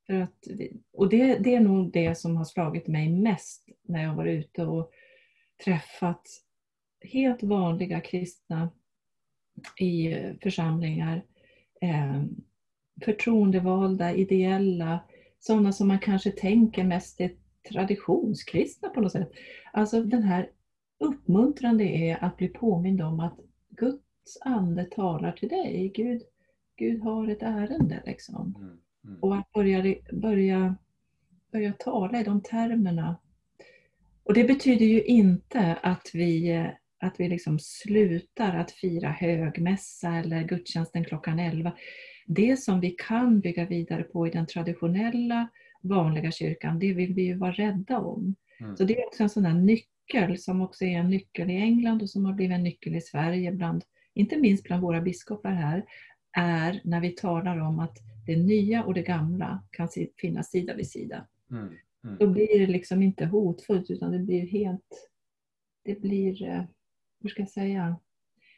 För 0.07 0.13
att, 0.13 0.47
och 0.93 1.09
det, 1.09 1.37
det 1.37 1.55
är 1.55 1.59
nog 1.59 1.91
det 1.91 2.17
som 2.17 2.37
har 2.37 2.45
slagit 2.45 2.87
mig 2.87 3.09
mest 3.09 3.69
när 3.83 4.03
jag 4.03 4.15
var 4.15 4.25
ute 4.25 4.65
och 4.65 4.91
träffat 5.63 6.21
helt 7.01 7.43
vanliga 7.43 7.99
kristna 7.99 8.69
i 9.79 10.13
eh, 10.13 10.33
församlingar. 10.41 11.23
Eh, 11.81 12.23
förtroendevalda, 13.05 14.13
ideella, 14.13 14.99
sådana 15.39 15.71
som 15.71 15.87
man 15.87 15.99
kanske 15.99 16.31
tänker 16.31 16.83
mest 16.83 17.21
är 17.21 17.31
traditionskristna 17.69 18.89
på 18.89 19.01
något 19.01 19.11
sätt. 19.11 19.31
Alltså 19.73 20.03
den 20.03 20.23
här 20.23 20.49
uppmuntrande 20.99 21.83
är 21.83 22.23
att 22.23 22.37
bli 22.37 22.47
påmind 22.47 23.01
om 23.01 23.19
att 23.19 23.39
Guds 23.69 24.37
ande 24.41 24.85
talar 24.85 25.31
till 25.31 25.49
dig. 25.49 25.91
Gud, 25.95 26.21
Gud 26.75 27.01
har 27.01 27.27
ett 27.27 27.43
ärende 27.43 28.03
liksom. 28.05 28.55
Mm. 28.57 28.77
Mm. 29.07 29.19
Och 29.19 29.35
att 29.35 29.51
börja, 29.51 29.95
börja, 30.11 30.75
börja 31.51 31.73
tala 31.73 32.19
i 32.19 32.23
de 32.23 32.41
termerna. 32.41 33.17
Och 34.23 34.33
det 34.33 34.43
betyder 34.43 34.85
ju 34.85 35.03
inte 35.03 35.75
att 35.83 36.11
vi, 36.13 36.65
att 36.99 37.19
vi 37.19 37.29
liksom 37.29 37.59
slutar 37.59 38.55
att 38.55 38.71
fira 38.71 39.09
högmässa 39.09 40.15
eller 40.15 40.43
gudstjänsten 40.43 41.05
klockan 41.05 41.39
11. 41.39 41.73
Det 42.25 42.57
som 42.57 42.79
vi 42.79 42.89
kan 42.89 43.39
bygga 43.39 43.65
vidare 43.65 44.03
på 44.03 44.27
i 44.27 44.29
den 44.29 44.47
traditionella 44.47 45.47
vanliga 45.81 46.31
kyrkan, 46.31 46.79
det 46.79 46.93
vill 46.93 47.13
vi 47.13 47.21
ju 47.21 47.37
vara 47.37 47.51
rädda 47.51 47.99
om. 47.99 48.35
Mm. 48.59 48.77
Så 48.77 48.83
det 48.83 49.01
är 49.01 49.07
också 49.07 49.23
en 49.23 49.29
sån 49.29 49.45
här 49.45 49.53
nyckel 49.53 50.37
som 50.37 50.61
också 50.61 50.85
är 50.85 50.97
en 50.97 51.09
nyckel 51.09 51.49
i 51.49 51.55
England 51.55 52.01
och 52.01 52.09
som 52.09 52.25
har 52.25 52.33
blivit 52.33 52.55
en 52.55 52.63
nyckel 52.63 52.95
i 52.95 53.01
Sverige, 53.01 53.51
bland, 53.51 53.83
inte 54.13 54.37
minst 54.37 54.63
bland 54.63 54.81
våra 54.81 55.01
biskopar 55.01 55.51
här, 55.51 55.85
är 56.37 56.81
när 56.83 57.01
vi 57.01 57.09
talar 57.09 57.57
om 57.59 57.79
att 57.79 57.97
det 58.27 58.37
nya 58.37 58.83
och 58.83 58.93
det 58.93 59.01
gamla 59.01 59.63
kan 59.71 59.89
finnas 60.21 60.49
sida 60.49 60.75
vid 60.75 60.89
sida. 60.89 61.27
Mm. 61.51 61.67
Mm. 62.03 62.17
Då 62.19 62.27
blir 62.27 62.59
det 62.59 62.67
liksom 62.67 63.01
inte 63.01 63.25
hotfullt 63.25 63.91
utan 63.91 64.11
det 64.11 64.19
blir 64.19 64.47
helt, 64.47 65.09
det 65.85 66.01
blir, 66.01 66.43
eh, 66.43 66.63
hur 67.21 67.29
ska 67.29 67.41
jag 67.41 67.49
säga, 67.49 67.95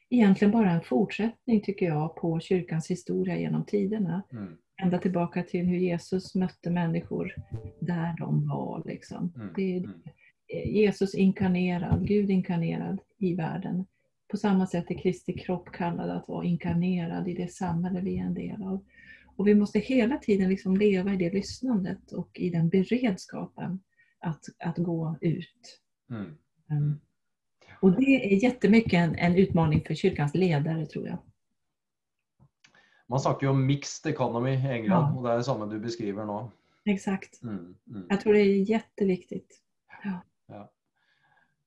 egentligen 0.09 0.51
bara 0.51 0.71
en 0.71 0.81
fortsättning 0.81 1.61
tycker 1.61 1.85
jag 1.85 2.15
på 2.15 2.39
kyrkans 2.39 2.91
historia 2.91 3.39
genom 3.39 3.65
tiderna. 3.65 4.23
Mm. 4.31 4.57
Ända 4.81 4.97
tillbaka 4.97 5.43
till 5.43 5.65
hur 5.65 5.77
Jesus 5.77 6.35
mötte 6.35 6.69
människor 6.69 7.35
där 7.79 8.15
de 8.17 8.47
var. 8.47 8.83
Liksom. 8.85 9.33
Mm. 9.35 9.53
Det 9.55 9.77
är 9.77 9.77
Mm. 9.77 10.01
Jesus 10.65 11.15
inkarnerad, 11.15 12.07
Gud 12.07 12.29
inkarnerad 12.29 12.99
i 13.17 13.35
världen. 13.35 13.85
På 14.27 14.37
samma 14.37 14.67
sätt 14.67 14.91
är 14.91 14.95
Kristi 14.95 15.33
kropp 15.33 15.71
kallad 15.71 16.09
att 16.09 16.27
vara 16.27 16.45
inkarnerad 16.45 17.27
i 17.27 17.33
det 17.33 17.51
samhälle 17.51 18.01
vi 18.01 18.17
är 18.17 18.23
en 18.23 18.33
del 18.33 18.63
av. 18.63 18.85
Och 19.39 19.47
vi 19.47 19.55
måste 19.55 19.79
hela 19.79 20.17
tiden 20.17 20.49
liksom 20.49 20.77
leva 20.77 21.13
i 21.13 21.17
det 21.17 21.33
lyssnandet 21.33 22.11
och 22.11 22.39
i 22.39 22.49
den 22.49 22.69
beredskapen 22.69 23.79
att, 24.19 24.45
att 24.59 24.77
gå 24.77 25.17
ut. 25.21 25.81
Mm. 26.09 26.37
Um, 26.71 26.99
Och 27.81 27.91
det 27.91 28.33
är 28.33 28.43
jättemycket 28.43 28.93
en, 28.93 29.15
en 29.15 29.35
utmaning 29.35 29.83
för 29.87 29.93
kyrkans 29.93 30.35
ledare 30.35 30.85
tror 30.85 31.07
jag. 31.07 31.17
Man 33.07 33.19
snakker 33.19 33.45
jo 33.47 33.51
om 33.51 33.65
mixed 33.65 34.11
economy 34.13 34.49
i 34.51 34.67
England, 34.67 35.13
Ja. 35.13 35.17
og 35.17 35.23
det 35.23 35.31
er 35.31 35.37
det 35.37 35.45
samme 35.45 35.65
du 35.73 35.79
beskriver 35.79 36.25
nå. 36.25 36.51
Exakt. 36.85 37.43
Mm. 37.43 37.75
Mm. 37.87 38.05
Jag 38.09 38.21
tror 38.21 38.33
det 38.33 38.39
är 38.39 38.69
jätteviktigt. 38.69 39.61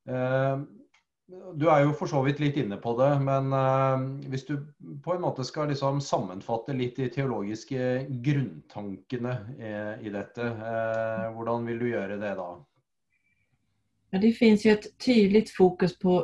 Eh, 0.09 0.61
Du 1.55 1.69
er 1.71 1.83
jo 1.85 1.93
for 1.97 2.11
så 2.11 2.21
vidt 2.27 2.41
litt 2.43 2.57
inne 2.61 2.77
på 2.81 2.93
det, 2.99 3.11
men 3.25 3.53
eh, 3.57 4.03
hvis 4.33 4.45
du 4.49 4.57
på 5.05 5.15
en 5.15 5.23
måte 5.25 5.45
skal 5.49 5.71
liksom 5.71 6.01
sammenfatte 6.05 6.75
litt 6.77 6.99
de 7.01 7.09
teologiske 7.13 7.87
grunntankene 8.25 9.33
eh, 9.57 10.05
i 10.05 10.13
dette, 10.13 10.49
eh, 10.53 11.27
hvordan 11.33 11.67
vil 11.69 11.81
du 11.81 11.89
gjøre 11.93 12.19
det 12.21 12.35
da? 12.37 12.51
Ja, 14.13 14.21
det 14.21 14.33
finns 14.37 14.67
ju 14.67 14.73
ett 14.75 14.91
tydligt 15.01 15.51
fokus 15.57 15.99
på 15.99 16.19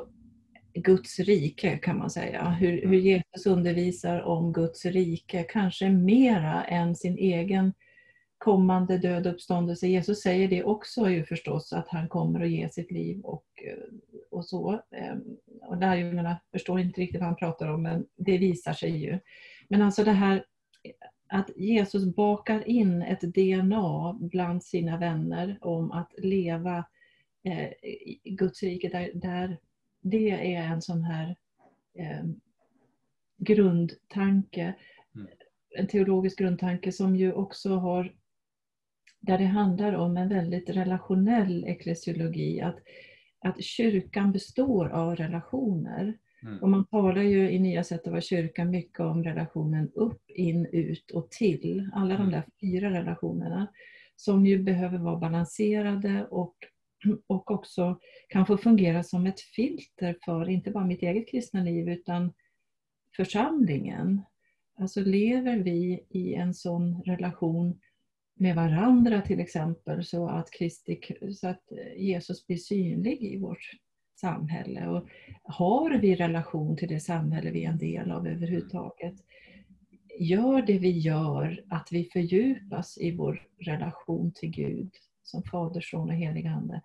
Guds 0.75 1.19
rike 1.19 1.79
kan 1.79 1.99
man 1.99 2.11
säga. 2.11 2.51
Hur, 2.51 2.89
hur 2.89 2.99
Jesus 2.99 3.47
undervisar 3.47 4.21
om 4.21 4.53
Guds 4.53 4.85
rike, 4.85 5.43
kanske 5.43 5.89
mera 5.89 6.65
än 6.65 6.97
sin 6.97 7.19
egen 7.19 7.73
kommande 8.39 8.99
död 8.99 9.27
och 9.27 9.33
uppståndelse. 9.33 9.87
Jesus 9.87 10.21
säger 10.23 10.49
det 10.49 10.65
också 10.65 11.11
ju 11.11 11.25
förstås, 11.25 11.73
att 11.73 11.89
han 11.89 12.09
kommer 12.09 12.41
att 12.41 12.51
ge 12.51 12.69
sitt 12.69 12.91
liv 12.91 13.21
och, 13.21 13.47
eh, 13.67 13.79
och 14.31 14.45
så. 14.45 14.83
Ehm, 14.91 15.25
Och 15.63 15.77
lärjungarna 15.77 16.41
förstår 16.53 16.81
inte 16.81 17.01
riktigt 17.01 17.21
vad 17.21 17.27
han 17.29 17.37
pratar 17.37 17.69
om, 17.69 17.83
men 17.83 18.07
det 18.17 18.39
visar 18.39 18.73
sig 18.73 18.97
ju. 18.97 19.19
Men 19.69 19.83
alltså 19.83 20.05
det 20.05 20.13
här 20.13 20.45
att 21.31 21.51
Jesus 21.57 22.15
bakar 22.17 22.69
in 22.69 23.03
ett 23.03 23.21
DNA 23.21 24.19
bland 24.21 24.65
sina 24.65 24.99
vänner 24.99 25.59
om 25.61 25.93
att 25.93 26.13
leva 26.19 26.85
eh, 27.45 27.69
i 27.83 28.21
Guds 28.25 28.63
rike, 28.63 28.89
där, 28.89 29.11
där 29.15 29.59
det 30.01 30.31
är 30.55 30.63
en 30.63 30.83
sån 30.83 31.03
här 31.05 31.37
eh, 31.99 32.25
grundtanke, 33.39 34.75
Mm. 35.15 35.29
en 35.77 35.87
teologisk 35.87 36.39
grundtanke 36.39 36.93
som 36.93 37.17
ju 37.17 37.33
också 37.33 37.75
har, 37.75 38.13
där 39.21 39.39
det 39.39 39.45
handlar 39.45 39.93
om 39.93 40.17
en 40.17 40.29
väldigt 40.29 40.71
relationell 40.71 41.65
eklesiologi, 41.65 42.61
att, 42.61 42.79
att 43.41 43.63
kyrkan 43.63 44.33
består 44.33 44.89
av 44.89 45.17
relationer. 45.17 46.19
Mm. 46.43 46.59
Och 46.63 46.69
man 46.69 46.87
talar 46.87 47.23
ju 47.23 47.51
i 47.51 47.59
Nya 47.59 47.85
sätt 47.85 48.01
att 48.07 48.11
vara 48.11 48.21
kyrkan 48.21 48.71
mycket 48.71 49.01
om 49.01 49.25
relationen 49.25 49.91
upp, 49.95 50.31
in, 50.31 50.67
ut 50.67 51.11
och 51.11 51.31
till. 51.31 51.91
Alla 51.93 52.17
de 52.17 52.31
där 52.31 52.45
fyra 52.61 52.91
relationerna 52.91 53.69
som 54.17 54.47
ju 54.47 54.63
behöver 54.63 54.99
vara 54.99 55.17
balanserade 55.17 56.27
och, 56.31 56.55
och 57.27 57.51
också 57.51 57.99
kan 58.29 58.47
få 58.47 58.57
fungera 58.57 59.03
som 59.03 59.27
ett 59.27 59.41
filter 59.41 60.17
för 60.25 60.49
inte 60.49 60.71
bara 60.71 60.87
mitt 60.87 61.03
eget 61.03 61.29
kristna 61.29 61.63
liv 61.63 61.89
utan 61.89 62.33
församlingen. 63.17 64.23
Alltså 64.81 65.01
lever 65.01 65.57
vi 65.57 66.07
i 66.11 66.35
en 66.35 66.55
sån 66.55 67.03
relation 67.03 67.81
med 68.39 68.57
varandra 68.57 69.21
till 69.21 69.41
exempel 69.41 70.05
så 70.05 70.29
att, 70.29 70.51
Kristi, 70.51 71.01
så 71.35 71.49
att 71.49 71.63
Jesus 71.97 72.47
blir 72.47 72.57
synlig 72.57 73.23
i 73.23 73.39
vårt 73.39 73.71
samhälle. 74.21 74.89
Och 74.89 75.09
har 75.43 75.99
vi 75.99 76.15
relation 76.15 76.77
till 76.77 76.89
det 76.89 77.01
samhälle 77.01 77.51
vi 77.51 77.65
är 77.65 77.69
en 77.69 77.79
del 77.79 78.11
av 78.11 78.27
överhuvudtaget? 78.27 79.15
Gör 80.21 80.63
det 80.63 80.79
vi 80.79 80.91
gör 80.91 81.65
att 81.69 81.89
vi 81.91 82.05
fördjupas 82.05 82.99
i 82.99 83.17
vår 83.17 83.47
relation 83.59 84.33
till 84.33 84.51
Gud 84.51 84.91
som 85.23 85.43
Fader, 85.43 85.81
Son 85.81 86.09
och 86.09 86.15
Helig 86.15 86.47
Ande? 86.47 86.81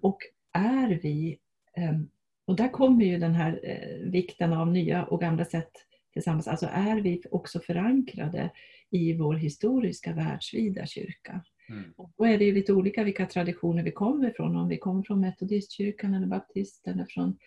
Och 0.00 0.18
är 0.52 1.00
vi, 1.02 1.38
ehm, 1.76 2.08
och 2.46 2.56
där 2.56 2.68
kommer 2.68 3.04
ju 3.04 3.18
den 3.18 3.34
här 3.34 3.60
eh, 3.62 4.10
vikten 4.10 4.52
av 4.52 4.72
nya 4.72 5.04
och 5.04 5.20
gamla 5.20 5.44
sätt 5.44 5.72
tillsammans, 6.12 6.48
alltså 6.48 6.66
är 6.66 7.00
vi 7.00 7.22
också 7.30 7.60
förankrade 7.60 8.50
i 8.94 9.16
vår 9.16 9.34
historiska 9.34 10.12
världsvida 10.12 10.86
kyrka? 10.86 11.44
Mm. 11.68 11.84
Och 11.96 12.12
då 12.16 12.24
är 12.24 12.38
det 12.38 12.44
ju 12.44 12.52
lite 12.52 12.72
olika 12.72 13.04
vilka 13.04 13.26
traditioner 13.26 13.82
vi 13.82 13.92
kommer 13.92 14.30
ifrån. 14.30 14.56
Om 14.56 14.68
vi 14.68 14.78
kommer 14.78 15.02
från 15.02 15.20
metodistkyrkan 15.20 16.14
eller 16.14 16.26
baptist 16.26 16.86
eller 16.86 17.06
från 17.10 17.38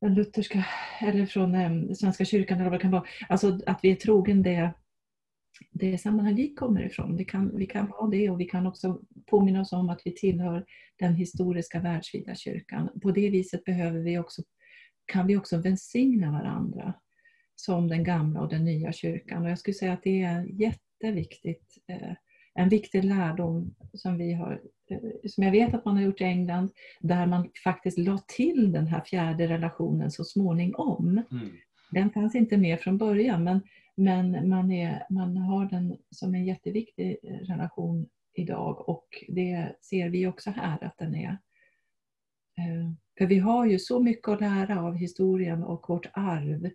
den 0.00 0.14
lutherska 0.14 0.66
eller 1.00 1.26
från 1.26 1.54
eh, 1.54 1.94
Svenska 1.94 2.24
kyrkan 2.24 2.60
eller 2.60 2.70
vad 2.70 2.78
det 2.78 2.82
kan 2.82 2.90
vara. 2.90 3.04
Alltså 3.28 3.58
att 3.66 3.80
vi 3.82 3.90
är 3.90 3.96
trogen 3.96 4.42
det, 4.42 4.72
det 5.70 5.98
sammanhang 5.98 6.34
vi 6.34 6.54
kommer 6.54 6.86
ifrån. 6.86 7.16
Vi 7.16 7.24
kan, 7.24 7.56
vi 7.56 7.66
kan 7.66 7.88
vara 7.88 8.10
det 8.10 8.30
och 8.30 8.40
vi 8.40 8.44
kan 8.44 8.66
också 8.66 9.00
påminna 9.26 9.60
oss 9.60 9.72
om 9.72 9.88
att 9.90 10.02
vi 10.04 10.14
tillhör 10.14 10.64
den 10.98 11.14
historiska 11.14 11.80
världsvida 11.80 12.34
kyrkan. 12.34 12.88
På 13.02 13.10
det 13.10 13.30
viset 13.30 13.64
behöver 13.64 14.00
vi 14.00 14.18
också, 14.18 14.42
kan 15.04 15.26
vi 15.26 15.36
också 15.36 15.58
välsigna 15.58 16.32
varandra 16.32 16.94
som 17.64 17.88
den 17.88 18.04
gamla 18.04 18.40
och 18.40 18.48
den 18.48 18.64
nya 18.64 18.92
kyrkan. 18.92 19.44
Och 19.44 19.50
jag 19.50 19.58
skulle 19.58 19.74
säga 19.74 19.92
att 19.92 20.02
det 20.02 20.22
är 20.22 20.44
jätteviktigt 20.44 21.78
eh, 21.88 22.12
en 22.54 22.68
viktig 22.68 23.04
lärdom 23.04 23.74
som 23.94 24.18
vi 24.18 24.32
har, 24.32 24.60
eh, 24.90 24.98
som 25.26 25.44
jag 25.44 25.50
vet 25.50 25.74
att 25.74 25.84
man 25.84 25.96
har 25.96 26.02
gjort 26.02 26.20
i 26.20 26.24
England, 26.24 26.70
där 27.00 27.26
man 27.26 27.50
faktiskt 27.64 27.98
la 27.98 28.18
till 28.18 28.72
den 28.72 28.86
här 28.86 29.00
fjärde 29.00 29.48
relationen 29.48 30.10
så 30.10 30.24
småningom. 30.24 31.22
Mm. 31.30 31.50
Den 31.90 32.10
fanns 32.10 32.34
inte 32.34 32.56
med 32.56 32.80
från 32.80 32.98
början, 32.98 33.44
men, 33.44 33.60
men 33.96 34.48
man, 34.48 34.72
är, 34.72 35.06
man 35.10 35.36
har 35.36 35.66
den 35.66 35.96
som 36.10 36.34
en 36.34 36.44
jätteviktig 36.44 37.16
eh, 37.22 37.34
relation 37.34 38.08
idag 38.34 38.88
och 38.88 39.24
det 39.28 39.72
ser 39.80 40.08
vi 40.08 40.26
också 40.26 40.50
här 40.50 40.84
att 40.84 40.98
den 40.98 41.14
är 41.14 41.38
för 43.20 43.26
vi 43.26 43.38
har 43.38 43.66
ju 43.66 43.78
så 43.78 44.00
mycket 44.00 44.28
att 44.28 44.40
lära 44.40 44.82
av 44.82 44.94
historien 44.96 45.62
och 45.62 45.88
vårt 45.88 46.06
arv. 46.12 46.70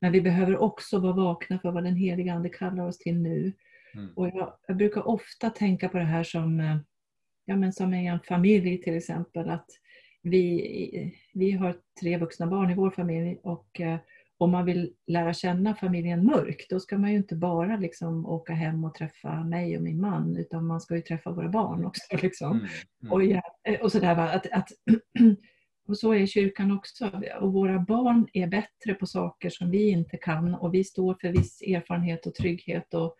Men 0.00 0.12
vi 0.12 0.20
behöver 0.20 0.56
också 0.56 0.98
vara 0.98 1.12
vakna 1.12 1.58
för 1.58 1.70
vad 1.70 1.84
den 1.84 1.96
heliga 1.96 2.34
Ande 2.34 2.48
kallar 2.48 2.86
oss 2.86 2.98
till 2.98 3.16
nu. 3.16 3.52
Mm. 3.94 4.12
Och 4.16 4.28
jag, 4.28 4.52
jag, 4.66 4.76
brukar 4.76 5.08
ofta 5.08 5.50
tänka 5.50 5.88
på 5.88 5.98
det 5.98 6.04
här 6.04 6.22
som, 6.22 6.60
eh, 6.60 6.76
ja, 7.44 7.56
men 7.56 7.72
som 7.72 7.94
i 7.94 8.06
en 8.06 8.20
familj 8.20 8.82
till 8.82 8.96
exempel. 8.96 9.50
Att 9.50 9.66
vi, 10.22 11.14
vi 11.34 11.50
har 11.50 11.76
tre 12.00 12.18
vuxna 12.18 12.46
barn 12.46 12.70
i 12.70 12.74
vår 12.74 12.90
familj 12.90 13.38
och 13.42 13.80
eh, 13.80 13.98
om 14.38 14.50
man 14.50 14.64
vill 14.64 14.92
lära 15.06 15.34
känna 15.34 15.74
familjen 15.74 16.24
Mörk, 16.24 16.66
då 16.70 16.80
ska 16.80 16.98
man 16.98 17.10
ju 17.10 17.16
inte 17.16 17.36
bara 17.36 17.76
liksom 17.76 18.26
åka 18.26 18.52
hem 18.52 18.84
och 18.84 18.94
träffa 18.94 19.44
mig 19.44 19.76
och 19.76 19.82
min 19.82 20.00
man, 20.00 20.36
utan 20.36 20.66
man 20.66 20.80
ska 20.80 20.96
ju 20.96 21.02
träffa 21.02 21.30
våra 21.30 21.48
barn 21.48 21.84
också. 21.84 22.16
Liksom. 22.22 22.52
Mm, 22.52 22.66
mm. 23.02 23.12
Och, 23.12 23.24
ja, 23.24 23.42
eh, 23.64 23.80
och, 23.80 23.92
sådär, 23.92 24.16
att, 24.16 24.46
att, 24.52 24.68
och 25.90 25.98
så 25.98 26.14
är 26.14 26.26
kyrkan 26.26 26.70
också. 26.70 27.22
Och 27.40 27.52
våra 27.52 27.78
barn 27.78 28.28
är 28.32 28.46
bättre 28.46 28.94
på 28.94 29.06
saker 29.06 29.50
som 29.50 29.70
vi 29.70 29.90
inte 29.90 30.16
kan 30.16 30.54
och 30.54 30.74
vi 30.74 30.84
står 30.84 31.14
för 31.20 31.28
viss 31.28 31.62
erfarenhet 31.62 32.26
och 32.26 32.34
trygghet 32.34 32.94
och 32.94 33.16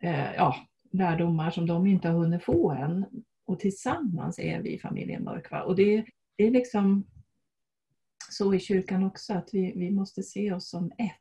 eh, 0.00 0.34
ja, 0.34 0.56
lärdomar 0.92 1.50
som 1.50 1.66
de 1.66 1.86
inte 1.86 2.08
har 2.08 2.18
hunnit 2.18 2.44
få 2.44 2.70
än. 2.70 3.06
Och 3.46 3.60
tillsammans 3.60 4.38
är 4.38 4.62
vi 4.62 4.78
familjen 4.78 5.24
Mörk. 5.24 5.50
Va? 5.50 5.62
Och 5.62 5.76
det, 5.76 6.04
det 6.36 6.44
är 6.44 6.50
liksom 6.50 7.06
så 8.30 8.54
i 8.54 8.60
kyrkan 8.60 9.04
också, 9.04 9.34
att 9.34 9.48
vi, 9.52 9.72
vi 9.76 9.90
måste 9.90 10.22
se 10.22 10.52
oss 10.52 10.68
som 10.68 10.92
ett 10.98 11.14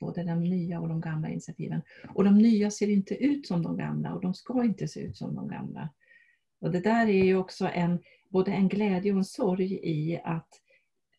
både 0.00 0.22
de 0.22 0.44
nya 0.44 0.80
och 0.80 0.88
de 0.88 1.00
gamla 1.00 1.28
initiativen. 1.28 1.82
Och 2.14 2.24
de 2.24 2.38
nya 2.38 2.70
ser 2.70 2.88
inte 2.88 3.14
ut 3.14 3.46
som 3.46 3.62
de 3.62 3.76
gamla 3.76 4.14
och 4.14 4.20
de 4.20 4.34
ska 4.34 4.64
inte 4.64 4.88
se 4.88 5.00
ut 5.00 5.16
som 5.16 5.34
de 5.34 5.48
gamla. 5.48 5.88
Och 6.60 6.70
det 6.70 6.80
där 6.80 7.06
är 7.06 7.24
ju 7.24 7.36
också 7.36 7.68
en, 7.74 8.02
både 8.28 8.52
en 8.52 8.68
glädje 8.68 9.12
och 9.12 9.18
en 9.18 9.24
sorg 9.24 9.72
i 9.72 10.20
att 10.24 10.48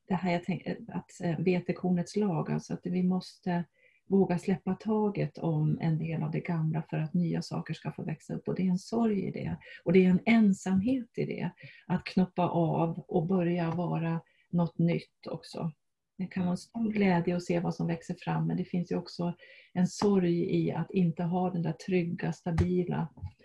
det 0.08 0.16
här 0.16 0.32
jag 0.32 0.44
tänk, 0.44 0.68
att 0.88 1.22
eh, 1.24 1.40
vetekornets 1.40 2.16
lag, 2.16 2.52
alltså 2.52 2.74
att 2.74 2.82
vi 2.84 3.04
måste 3.04 3.64
våga 4.12 4.40
släppa 4.40 4.76
taget 4.76 5.38
om 5.38 5.78
en 5.82 5.98
del 5.98 6.24
av 6.24 6.32
det 6.32 6.40
gamla 6.40 6.84
för 6.90 6.98
att 6.98 7.14
nya 7.14 7.42
saker 7.42 7.74
ska 7.74 7.92
få 7.92 8.04
växa 8.04 8.34
upp. 8.34 8.48
Och 8.48 8.56
det 8.56 8.64
är 8.64 8.70
en 8.70 8.78
sorg 8.78 9.28
i 9.28 9.32
det. 9.32 9.58
Och 9.84 9.94
det 9.94 10.06
är 10.06 10.10
en 10.10 10.22
ensamhet 10.26 11.18
i 11.18 11.26
det. 11.26 11.52
Att 11.88 12.04
knoppa 12.04 12.50
av 12.50 13.00
och 13.00 13.28
börja 13.28 13.72
vara 13.72 14.22
något 14.50 14.78
nytt 14.78 15.28
också. 15.28 15.72
Det 16.18 16.28
kan 16.28 16.44
vara 16.44 16.52
en 16.52 16.58
stor 16.58 16.92
glädje 16.92 17.36
att 17.36 17.44
se 17.44 17.60
vad 17.60 17.76
som 17.76 17.88
växer 17.88 18.16
fram 18.20 18.48
men 18.48 18.58
det 18.58 18.66
finns 18.66 18.92
ju 18.92 18.96
också 18.96 19.34
en 19.74 19.88
sorg 19.88 20.64
i 20.64 20.72
att 20.72 20.92
inte 20.92 21.24
ha 21.24 21.50
den 21.50 21.62
där 21.62 21.72
trygga, 21.72 22.34
stabila 22.34 23.00
eh, 23.00 23.41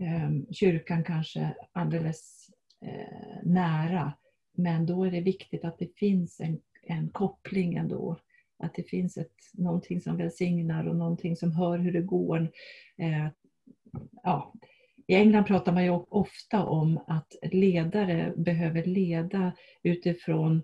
Ehm, 0.00 0.46
kyrkan 0.50 1.04
kanske 1.04 1.54
alldeles 1.72 2.50
eh, 2.84 3.42
nära. 3.42 4.12
Men 4.52 4.86
då 4.86 5.04
är 5.04 5.10
det 5.10 5.20
viktigt 5.20 5.64
att 5.64 5.78
det 5.78 5.98
finns 5.98 6.40
en, 6.40 6.60
en 6.82 7.08
koppling 7.08 7.74
ändå. 7.74 8.16
Att 8.58 8.74
det 8.74 8.82
finns 8.82 9.16
ett, 9.16 9.34
någonting 9.52 10.00
som 10.00 10.16
välsignar 10.16 10.88
och 10.88 10.96
någonting 10.96 11.36
som 11.36 11.52
hör 11.52 11.78
hur 11.78 11.92
det 11.92 12.02
går. 12.02 12.52
Eh, 12.98 13.28
ja, 14.22 14.54
i 15.06 15.14
England 15.14 15.44
pratar 15.44 15.72
man 15.72 15.84
ju 15.84 15.90
ofta 15.90 16.64
om 16.64 17.00
att 17.06 17.34
ledare 17.52 18.34
behöver 18.36 18.84
leda 18.84 19.52
utifrån 19.82 20.62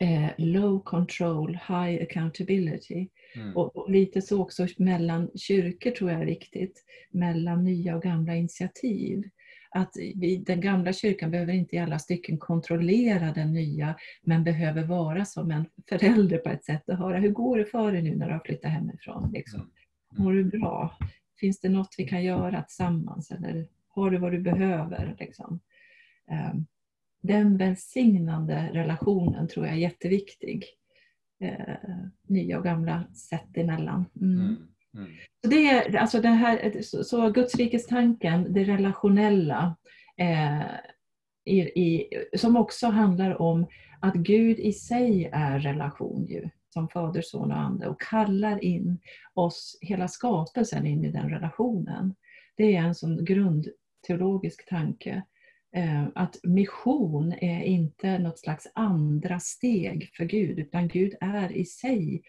eh, 0.00 0.30
low 0.36 0.82
control, 0.82 1.58
high 1.68 2.02
accountability. 2.02 3.08
Mm. 3.36 3.56
Och, 3.56 3.76
och, 3.76 3.90
lite 3.90 4.22
så 4.22 4.42
också 4.42 4.66
mellan 4.78 5.30
kyrkor 5.34 5.90
tror 5.90 6.10
jag 6.10 6.20
är 6.20 6.26
viktigt, 6.26 6.84
mellan 7.10 7.64
nya 7.64 7.96
och 7.96 8.02
gamla 8.02 8.34
initiativ. 8.34 9.24
Att 9.70 9.92
vi, 10.14 10.36
den 10.36 10.60
gamla 10.60 10.92
kyrkan 10.92 11.30
behöver 11.30 11.52
inte 11.52 11.76
i 11.76 11.78
alla 11.78 11.98
stycken 11.98 12.38
kontrollera 12.38 13.32
den 13.32 13.52
nya, 13.52 13.94
men 14.22 14.44
behöver 14.44 14.84
vara 14.84 15.24
som 15.24 15.50
en 15.50 15.64
förälder 15.88 16.38
på 16.38 16.48
ett 16.48 16.64
sätt 16.64 16.88
och 16.88 16.96
höra 16.96 17.18
hur 17.18 17.30
går 17.30 17.58
det 17.58 17.64
för 17.64 17.92
dig 17.92 18.02
nu 18.02 18.16
när 18.16 18.26
du 18.26 18.32
har 18.32 18.42
flyttat 18.44 18.70
hemifrån? 18.70 19.30
Liksom. 19.32 19.60
Mm. 19.60 20.24
Mår 20.24 20.32
du 20.32 20.44
bra? 20.44 20.98
Finns 21.40 21.60
det 21.60 21.68
något 21.68 21.94
vi 21.98 22.04
kan 22.04 22.24
göra 22.24 22.62
tillsammans? 22.62 23.30
Eller 23.30 23.66
har 23.88 24.10
du 24.10 24.18
vad 24.18 24.32
du 24.32 24.40
behöver? 24.40 25.16
Liksom? 25.18 25.60
Ehm, 26.30 26.66
den 27.22 27.56
välsignande 27.56 28.70
relationen 28.72 29.48
tror 29.48 29.66
jag 29.66 29.74
är 29.74 29.78
jätteviktig. 29.78 30.64
Eh, 31.40 31.76
nya 32.26 32.58
och 32.58 32.64
gamla 32.64 33.04
sätt 33.14 33.56
emellan. 33.56 34.04
Mm. 34.20 34.40
Mm. 34.40 34.56
Mm. 34.94 35.10
Så, 35.44 35.50
det 35.50 35.70
är, 35.70 35.96
alltså 35.96 36.20
det 36.20 36.28
här, 36.28 36.82
så 36.82 37.30
Guds 37.30 37.54
rikes 37.54 37.86
tanken, 37.86 38.52
det 38.52 38.64
relationella, 38.64 39.76
eh, 40.16 40.60
i, 41.44 41.60
i, 41.60 42.08
som 42.36 42.56
också 42.56 42.86
handlar 42.86 43.42
om 43.42 43.66
att 44.00 44.14
Gud 44.14 44.58
i 44.58 44.72
sig 44.72 45.30
är 45.32 45.58
relation. 45.58 46.26
Ju 46.26 46.48
som 46.72 46.88
Fader, 46.88 47.22
Son 47.22 47.52
och 47.52 47.58
Ande 47.58 47.88
och 47.88 48.00
kallar 48.00 48.64
in 48.64 48.98
oss, 49.34 49.78
hela 49.80 50.08
skapelsen, 50.08 50.86
in 50.86 51.04
i 51.04 51.12
den 51.12 51.30
relationen. 51.30 52.14
Det 52.56 52.76
är 52.76 52.82
en 52.82 52.94
sån 52.94 53.24
grundteologisk 53.24 54.68
tanke. 54.68 55.22
Eh, 55.72 56.06
att 56.14 56.36
mission 56.42 57.32
är 57.32 57.62
inte 57.62 58.18
något 58.18 58.38
slags 58.38 58.66
andra 58.74 59.40
steg 59.40 60.10
för 60.16 60.24
Gud, 60.24 60.58
utan 60.58 60.88
Gud 60.88 61.14
är 61.20 61.52
i 61.52 61.64
sig 61.64 62.22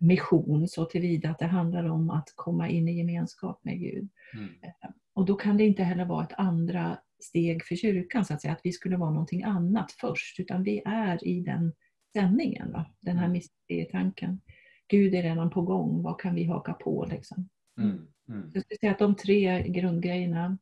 mission 0.00 0.68
så 0.68 0.84
tillvida 0.84 1.30
att 1.30 1.38
det 1.38 1.46
handlar 1.46 1.84
om 1.84 2.10
att 2.10 2.32
komma 2.34 2.68
in 2.68 2.88
i 2.88 2.98
gemenskap 2.98 3.64
med 3.64 3.78
Gud. 3.78 4.08
Mm. 4.34 4.48
Eh, 4.62 4.90
och 5.14 5.26
då 5.26 5.34
kan 5.34 5.56
det 5.56 5.64
inte 5.64 5.82
heller 5.82 6.04
vara 6.04 6.24
ett 6.24 6.38
andra 6.38 6.98
steg 7.20 7.64
för 7.64 7.76
kyrkan, 7.76 8.24
så 8.24 8.34
att 8.34 8.42
säga, 8.42 8.52
att 8.52 8.60
vi 8.64 8.72
skulle 8.72 8.96
vara 8.96 9.10
någonting 9.10 9.42
annat 9.42 9.92
först, 9.92 10.40
utan 10.40 10.62
vi 10.62 10.82
är 10.84 11.26
i 11.26 11.40
den 11.40 11.72
sändningen, 12.12 12.72
va? 12.72 12.86
den 13.00 13.16
här 13.16 13.24
mm. 13.24 13.32
mysterietanken. 13.32 14.40
Gud 14.88 15.14
är 15.14 15.22
redan 15.22 15.50
på 15.50 15.62
gång, 15.62 16.02
vad 16.02 16.20
kan 16.20 16.34
vi 16.34 16.44
haka 16.44 16.72
på? 16.72 17.06
Liksom? 17.10 17.48
Mm. 17.78 18.06
Mm. 18.28 18.50
Jag 18.54 18.62
skulle 18.62 18.78
säga 18.78 18.92
att 18.92 18.98
de 18.98 19.16
tre 19.16 19.68
grundgrejerna 19.68 20.58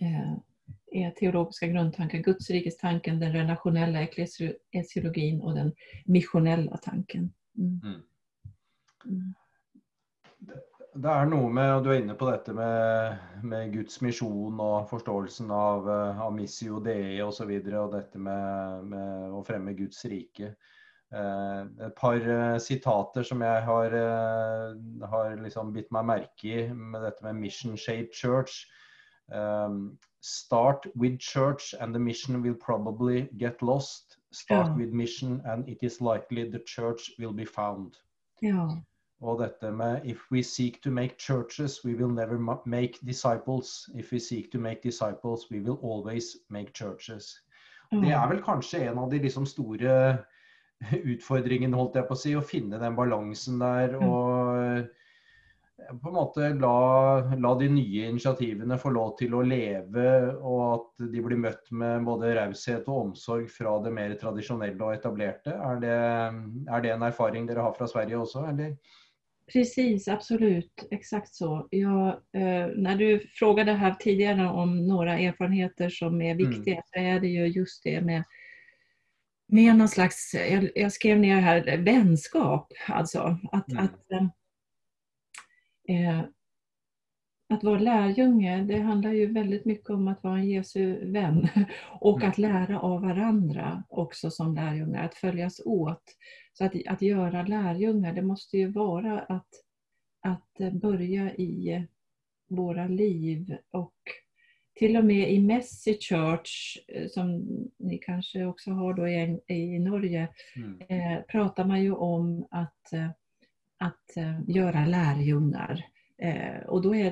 eh, 0.00 0.36
är 0.92 1.10
teologiska 1.10 1.66
grundtankar. 1.66 2.18
Guds 2.18 2.50
rikes 2.50 2.76
tanken, 2.76 3.20
den 3.20 3.32
relationella 3.32 4.02
eklesiologin 4.02 5.40
och 5.40 5.54
den 5.54 5.72
missionella 6.04 6.76
tanken. 6.76 7.32
Mm. 7.58 7.80
Mm. 7.84 8.02
mm 9.04 9.34
det 10.92 11.08
er 11.08 11.28
noe 11.28 11.48
med, 11.52 11.70
og 11.72 11.84
Du 11.84 11.90
er 11.92 12.02
inne 12.02 12.16
på 12.18 12.28
dette 12.28 12.52
med, 12.56 13.22
med 13.48 13.72
Guds 13.72 14.00
misjon 14.04 14.60
og 14.60 14.90
forståelsen 14.90 15.50
av, 15.54 15.88
eh, 15.88 16.20
av 16.20 16.34
missio 16.36 16.82
dei. 16.84 17.16
Og, 17.24 17.32
så 17.32 17.46
videre, 17.48 17.80
og 17.80 17.94
dette 17.96 18.20
med, 18.20 18.84
med, 18.92 19.32
å 19.32 19.40
fremme 19.46 19.72
Guds 19.78 20.04
rike. 20.12 20.52
Eh, 21.12 21.62
et 21.86 21.96
par 21.96 22.20
eh, 22.20 22.58
sitater 22.60 23.24
som 23.24 23.44
jeg 23.44 23.64
har, 23.68 23.96
eh, 23.96 25.08
har 25.14 25.34
liksom 25.40 25.72
bitt 25.72 25.90
meg 25.96 26.08
merke 26.12 26.52
i 26.52 26.68
med 26.72 27.04
dette 27.08 27.24
med 27.24 27.40
mission 27.40 27.76
shaped 27.76 28.12
church. 28.16 28.66
Um, 29.32 29.98
start 30.20 30.86
with 30.94 31.18
church 31.18 31.74
and 31.80 31.94
the 31.94 31.98
mission 31.98 32.42
will 32.42 32.54
probably 32.54 33.28
get 33.38 33.62
lost. 33.62 34.18
Start 34.30 34.66
ja. 34.66 34.74
with 34.74 34.92
mission 34.92 35.42
and 35.44 35.68
it 35.68 35.82
is 35.82 36.00
likely 36.00 36.48
the 36.48 36.60
church 36.60 37.10
will 37.18 37.32
be 37.32 37.44
found. 37.44 37.96
Ja. 38.40 38.68
Og 39.22 39.38
dette 39.38 39.70
med 39.70 40.00
If 40.04 40.18
we 40.30 40.42
seek 40.42 40.82
to 40.82 40.90
make 40.90 41.16
churches, 41.18 41.84
we 41.84 41.94
will 41.94 42.10
never 42.10 42.38
make 42.66 42.98
disciples. 43.06 43.90
If 43.94 44.12
we 44.12 44.18
seek 44.18 44.50
to 44.52 44.58
make 44.58 44.82
disciples, 44.82 45.50
we 45.50 45.60
will 45.60 45.78
always 45.82 46.36
make 46.48 46.72
churches. 46.74 47.40
Mm. 47.92 48.02
Det 48.02 48.12
er 48.12 48.28
vel 48.28 48.42
kanskje 48.42 48.88
en 48.88 48.98
av 48.98 49.10
de 49.10 49.18
liksom 49.18 49.46
store 49.46 50.18
utfordringene, 51.14 51.76
holdt 51.76 51.96
jeg 51.96 52.08
på 52.08 52.16
å 52.16 52.18
si, 52.18 52.34
å 52.34 52.42
finne 52.42 52.80
den 52.82 52.96
balansen 52.98 53.60
der. 53.62 53.96
Mm. 54.00 54.08
Og 55.90 55.98
på 56.02 56.10
en 56.10 56.14
måte 56.16 56.48
la, 56.60 56.76
la, 57.34 57.52
de 57.58 57.68
nye 57.72 58.08
initiativene 58.08 58.78
få 58.80 58.92
lov 58.94 59.14
til 59.18 59.34
å 59.34 59.42
leve, 59.46 60.06
og 60.38 60.62
at 60.68 61.06
de 61.12 61.22
blir 61.24 61.40
møtt 61.40 61.70
med 61.74 62.06
både 62.06 62.34
raushet 62.38 62.88
og 62.88 63.08
omsorg 63.08 63.48
fra 63.50 63.78
det 63.84 63.92
mer 63.94 64.14
tradisjonelle 64.20 64.78
og 64.78 64.96
etablerte. 64.96 65.54
Er 65.54 65.82
det, 65.82 65.96
er 66.70 66.84
det 66.84 66.94
en 66.94 67.06
erfaring 67.08 67.48
dere 67.48 67.66
har 67.66 67.76
fra 67.78 67.90
Sverige 67.90 68.20
også, 68.22 68.46
eller? 68.52 68.76
Precis, 69.52 70.08
absolut. 70.08 70.88
Exakt 70.90 71.34
så. 71.34 71.68
Jag, 71.70 72.08
eh, 72.08 72.66
när 72.76 72.96
du 72.96 73.20
frågade 73.34 73.72
här 73.72 73.94
tidigare 73.94 74.48
om 74.48 74.86
några 74.86 75.18
erfarenheter 75.18 75.88
som 75.88 76.22
är 76.22 76.34
viktiga 76.34 76.74
mm. 76.74 76.82
så 76.86 77.00
är 77.00 77.20
det 77.20 77.28
ju 77.28 77.46
just 77.46 77.84
det 77.84 78.00
med, 78.00 78.24
med 79.48 79.76
någon 79.76 79.88
slags, 79.88 80.34
jag, 80.34 80.70
jag 80.74 80.92
skrev 80.92 81.18
ner 81.18 81.40
här, 81.40 81.78
vänskap. 81.78 82.72
Alltså 82.88 83.38
att, 83.52 83.72
mm. 83.72 83.84
att 83.84 84.32
eh, 85.88 86.20
att 87.48 87.64
vara 87.64 87.78
lärjunge, 87.78 88.62
det 88.62 88.78
handlar 88.78 89.12
ju 89.12 89.32
väldigt 89.32 89.64
mycket 89.64 89.90
om 89.90 90.08
att 90.08 90.22
vara 90.22 90.38
en 90.38 90.50
Jesu 90.50 91.10
vän 91.12 91.48
och 92.00 92.16
mm. 92.16 92.30
att 92.30 92.38
lära 92.38 92.80
av 92.80 93.02
varandra 93.02 93.84
också 93.88 94.30
som 94.30 94.54
lärjungar, 94.54 95.04
att 95.04 95.14
följas 95.14 95.60
åt. 95.64 96.02
Så 96.52 96.64
att, 96.64 96.72
att 96.86 97.02
göra 97.02 97.42
lärjungar, 97.42 98.12
det 98.12 98.22
måste 98.22 98.58
ju 98.58 98.68
vara 98.72 99.20
att, 99.20 99.48
att 100.20 100.72
börja 100.72 101.34
i 101.34 101.86
våra 102.48 102.86
liv 102.86 103.56
och 103.70 103.94
till 104.74 104.96
och 104.96 105.04
med 105.04 105.32
i 105.32 105.40
Messy 105.40 105.98
Church, 106.00 106.78
eh, 106.88 107.08
som 107.08 107.46
ni 107.78 107.98
kanske 107.98 108.44
också 108.44 108.70
har 108.70 108.94
då 108.94 109.08
i, 109.08 109.40
i 109.46 109.78
Norge, 109.78 110.28
mm. 110.56 110.80
eh, 110.88 111.22
pratar 111.22 111.64
man 111.64 111.82
ju 111.82 111.92
om 111.92 112.46
att, 112.50 112.92
eh, 112.92 113.10
att 113.82 114.16
eh, 114.16 114.40
göra 114.46 114.86
lärjungar. 114.86 115.84
Eh, 116.18 116.66
och 116.66 116.82
då 116.82 116.94
är, 116.94 117.10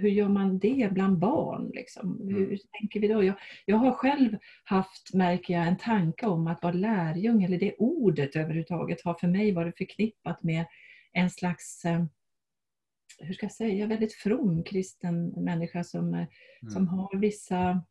hur 0.00 0.08
gör 0.08 0.28
man 0.28 0.58
det 0.58 0.88
bland 0.92 1.18
barn? 1.18 1.70
Liksom? 1.74 2.20
Mm. 2.20 2.34
Hur 2.34 2.58
tänker 2.80 3.00
vi 3.00 3.08
då? 3.08 3.24
Jag, 3.24 3.34
jag 3.64 3.76
har 3.76 3.92
själv 3.92 4.36
haft, 4.64 5.14
märker 5.14 5.54
jag, 5.54 5.66
en 5.66 5.76
tanke 5.76 6.26
om 6.26 6.46
att 6.46 6.62
vara 6.62 6.72
lärjung, 6.72 7.42
eller 7.42 7.58
det 7.58 7.74
ordet 7.78 8.36
överhuvudtaget 8.36 9.02
har 9.04 9.14
för 9.14 9.28
mig 9.28 9.52
varit 9.52 9.78
förknippat 9.78 10.42
med 10.42 10.64
en 11.12 11.30
slags 11.30 11.84
eh, 11.84 12.04
hur 13.18 13.34
ska 13.34 13.46
jag 13.46 13.52
säga, 13.52 13.86
väldigt 13.86 14.14
from 14.14 14.64
kristen 14.64 15.28
människa 15.28 15.84
som, 15.84 16.14
mm. 16.14 16.26
som 16.70 16.88
har 16.88 17.16
vissa 17.16 17.82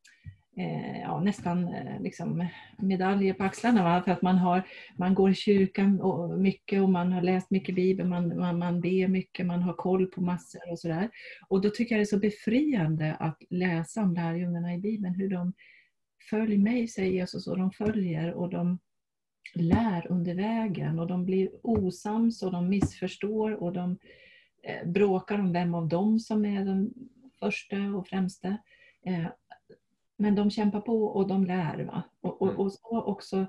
eh, 0.57 1.01
ja, 1.01 1.19
nästan 1.19 1.67
eh, 1.67 2.01
liksom 2.01 2.47
medaljer 2.77 3.33
på 3.33 3.43
axlarna. 3.43 3.83
Va? 3.83 4.01
För 4.03 4.11
att 4.11 4.21
man, 4.21 4.37
har, 4.37 4.63
man 4.97 5.15
går 5.15 5.31
i 5.31 5.35
kyrkan 5.35 6.01
och 6.01 6.39
mycket 6.39 6.81
och 6.81 6.89
man 6.89 7.11
har 7.11 7.21
läst 7.21 7.51
mycket 7.51 7.75
Bibeln, 7.75 8.09
man, 8.09 8.37
man, 8.37 8.59
man 8.59 8.81
ber 8.81 9.07
mycket, 9.07 9.45
man 9.45 9.61
har 9.61 9.73
koll 9.73 10.05
på 10.07 10.21
massor 10.21 10.71
och 10.71 10.79
sådär. 10.79 11.09
Och 11.47 11.61
då 11.61 11.69
tycker 11.69 11.95
jag 11.95 11.99
det 11.99 12.03
är 12.03 12.05
så 12.05 12.19
befriande 12.19 13.15
att 13.19 13.37
läsa 13.49 14.01
om 14.01 14.13
lärjungarna 14.13 14.73
i 14.73 14.77
Bibeln, 14.77 15.15
hur 15.15 15.29
de 15.29 15.53
följer 16.29 16.57
mig, 16.57 16.87
säger 16.87 17.11
Jesus, 17.11 17.47
och 17.47 17.57
de 17.57 17.71
följer 17.71 18.33
och 18.33 18.49
de 18.49 18.79
lär 19.53 20.07
under 20.11 20.35
vägen 20.35 20.99
och 20.99 21.07
de 21.07 21.25
blir 21.25 21.49
osams 21.63 22.43
och 22.43 22.51
de 22.51 22.69
missförstår 22.69 23.63
och 23.63 23.73
de 23.73 23.97
eh, 24.63 24.87
bråkar 24.87 25.39
om 25.39 25.53
vem 25.53 25.75
av 25.75 25.87
dem 25.87 26.19
som 26.19 26.45
är 26.45 26.65
den 26.65 26.93
första 27.39 27.77
och 27.77 28.07
främsta. 28.07 28.57
Eh, 29.05 29.25
men 30.17 30.35
de 30.35 30.51
kämpar 30.51 30.81
på 30.81 31.03
och 31.05 31.27
de 31.27 31.45
lär. 31.45 31.83
Va? 31.83 32.03
Och, 32.21 32.41
och, 32.41 32.47
mm. 32.47 32.59
och 32.59 32.73
så 32.73 33.01
också 33.01 33.45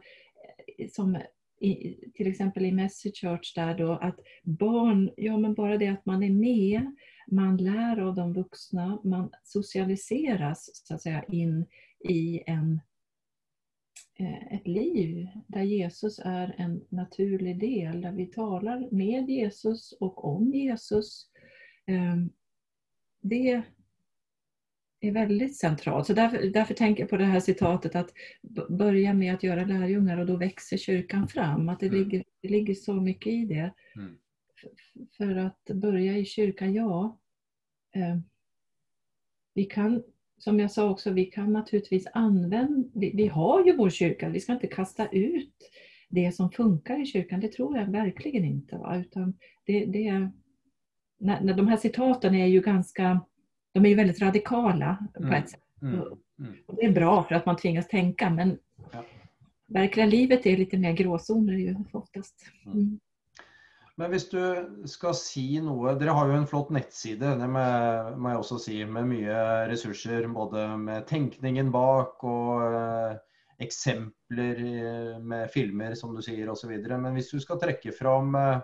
eh, 0.79 0.89
som 0.89 1.19
i, 1.61 1.97
till 2.15 2.27
exempel 2.27 2.65
i 2.65 2.73
Message 2.73 3.21
Church 3.21 3.55
där 3.55 3.79
då 3.79 3.93
att 3.93 4.21
barn, 4.43 5.11
ja 5.17 5.39
men 5.39 5.55
bara 5.55 5.79
det 5.79 5.89
att 5.89 6.07
man 6.07 6.23
är 6.23 6.31
med, 6.31 6.95
man 7.27 7.57
lär 7.57 8.01
av 8.01 8.15
de 8.15 8.33
vuxna, 8.33 8.99
man 9.05 9.31
socialiseras 9.45 10.71
så 10.87 10.95
att 10.95 11.03
säga 11.03 11.25
in 11.25 11.67
i 12.09 12.43
en, 12.47 12.81
eh, 14.19 14.53
ett 14.53 14.67
liv 14.67 15.29
där 15.47 15.63
Jesus 15.63 16.21
är 16.25 16.55
en 16.59 16.85
naturlig 16.89 17.61
del, 17.61 18.01
där 18.01 18.13
vi 18.13 18.27
talar 18.27 18.89
med 18.91 19.31
Jesus 19.31 19.93
och 19.93 20.25
om 20.25 20.53
Jesus. 20.53 21.31
Ehm, 21.87 22.31
det 23.21 23.63
är 25.09 25.13
väldigt 25.13 25.57
centralt. 25.57 26.07
Så 26.07 26.13
därför, 26.13 26.47
därför 26.47 26.75
tänker 26.75 27.03
jag 27.03 27.11
på 27.11 27.17
det 27.17 27.25
här 27.25 27.41
citatet 27.41 27.97
att 27.97 28.13
börja 28.69 29.15
med 29.15 29.35
att 29.35 29.43
göra 29.43 29.65
lärjungar 29.65 30.19
och 30.19 30.27
då 30.27 30.37
växer 30.37 30.77
kyrkan 30.77 31.29
fram. 31.29 31.69
Att 31.69 31.81
det, 31.81 31.87
mm. 31.87 31.99
ligger, 31.99 32.25
det 32.43 32.49
ligger 32.49 32.75
så 32.75 32.95
mycket 32.95 33.33
i 33.33 33.45
det. 33.45 33.73
Mm. 33.97 34.17
För 35.17 35.37
att 35.37 35.65
börja 35.75 36.19
i 36.19 36.25
kyrkan, 36.25 36.73
ja. 36.75 37.19
Eh, 37.95 38.19
vi 39.55 39.65
kan, 39.65 40.03
som 40.39 40.61
jag 40.61 40.71
sa 40.71 40.91
också, 40.91 41.11
vi 41.11 41.25
kan 41.25 41.53
naturligtvis 41.53 42.07
använda, 42.13 42.89
vi, 42.95 43.11
vi 43.15 43.27
har 43.27 43.67
ju 43.67 43.77
vår 43.77 43.91
kyrka, 43.91 44.29
vi 44.29 44.41
ska 44.41 44.53
inte 44.53 44.67
kasta 44.67 45.09
ut 45.09 45.71
det 46.09 46.35
som 46.35 46.51
funkar 46.51 47.03
i 47.03 47.07
kyrkan, 47.07 47.41
det 47.41 47.53
tror 47.53 47.77
jag 47.77 47.87
verkligen 47.87 48.45
inte. 48.45 48.77
Va? 48.77 48.99
Utan 48.99 49.39
det, 49.65 49.85
det, 49.85 50.31
när, 51.19 51.41
när 51.41 51.55
de 51.55 51.69
här 51.69 51.77
citaten 51.77 52.35
är 52.35 52.47
ju 52.47 52.61
ganska 52.61 53.21
de 53.77 53.85
är 53.85 53.89
ju 53.89 53.95
väldigt 53.95 54.23
radikala 54.23 54.97
på 55.15 55.23
mm. 55.23 55.35
ett 55.35 55.51
sätt. 55.51 55.61
Mm. 55.83 55.95
Mm. 56.39 56.55
Och 56.67 56.75
det 56.77 56.85
är 56.85 56.93
bra 56.93 57.25
för 57.25 57.35
att 57.35 57.47
man 57.47 57.57
tvingas 57.57 57.89
tänka 57.89 58.31
men 58.31 58.59
ja. 58.93 59.05
verkliga 59.67 60.07
livet 60.07 60.47
är 60.47 60.57
lite 60.57 60.79
mer 60.79 60.93
gråzoner 60.93 61.53
ju 61.53 61.77
oftast. 61.93 62.35
Men 63.97 64.07
om 64.07 64.19
du 64.31 64.89
ska 64.89 65.15
säga 65.15 65.63
något, 65.63 66.01
ni 66.01 66.07
har 66.07 66.29
ju 66.29 66.35
en 66.35 66.47
flott 66.47 66.71
nettsida, 66.71 67.37
det 67.37 67.49
må 68.17 68.31
jag 68.31 68.39
också 68.39 68.59
säga, 68.59 68.87
med 68.87 69.09
mycket 69.09 69.69
resurser, 69.69 70.27
både 70.27 70.77
med 70.77 71.07
tänkningen 71.07 71.71
bak 71.71 72.25
och 72.25 72.73
eh, 72.73 73.17
exempel 73.59 74.39
eh, 74.39 75.19
med 75.19 75.51
filmer 75.51 75.95
som 75.95 76.15
du 76.15 76.23
säger 76.23 76.49
och 76.49 76.59
så 76.59 76.69
vidare. 76.69 76.99
Men 76.99 77.13
om 77.13 77.23
du 77.33 77.41
ska 77.41 77.59
träcka 77.59 77.93
fram 77.93 78.35
eh, 78.35 78.59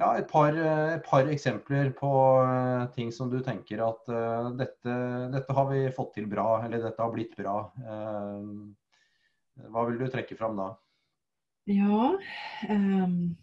ja, 0.00 0.08
et, 0.18 0.28
par, 0.28 0.56
et, 0.56 1.02
par, 1.04 1.28
eksempler 1.28 1.90
på 1.96 2.12
uh, 2.42 2.86
ting 2.94 3.12
som 3.12 3.30
du 3.32 3.40
tenker 3.44 3.82
at 3.84 4.08
uh, 4.12 4.52
dette, 4.58 4.94
dette, 5.34 5.56
har 5.58 5.68
vi 5.72 5.82
fått 5.94 6.14
til 6.16 6.28
bra, 6.30 6.62
eller 6.64 6.82
dette 6.84 7.02
har 7.02 7.12
blitt 7.12 7.36
bra. 7.38 7.58
Uh, 7.82 8.72
hva 9.68 9.84
vil 9.88 10.00
du 10.00 10.08
trekke 10.08 10.38
fram 10.38 10.56
da? 10.56 10.72
Ja 11.68 12.18
um? 12.68 13.36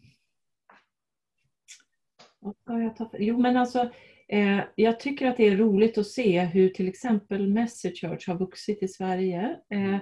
Jo 3.19 3.37
men 3.37 3.57
alltså 3.57 3.89
eh, 4.27 4.59
jag 4.75 4.99
tycker 4.99 5.27
att 5.27 5.37
det 5.37 5.47
är 5.47 5.57
roligt 5.57 5.97
att 5.97 6.07
se 6.07 6.41
hur 6.41 6.69
till 6.69 6.87
exempel 6.87 7.47
Message 7.47 8.01
Church 8.01 8.27
har 8.27 8.35
vuxit 8.35 8.83
i 8.83 8.87
Sverige. 8.87 9.59
Eh, 9.69 9.97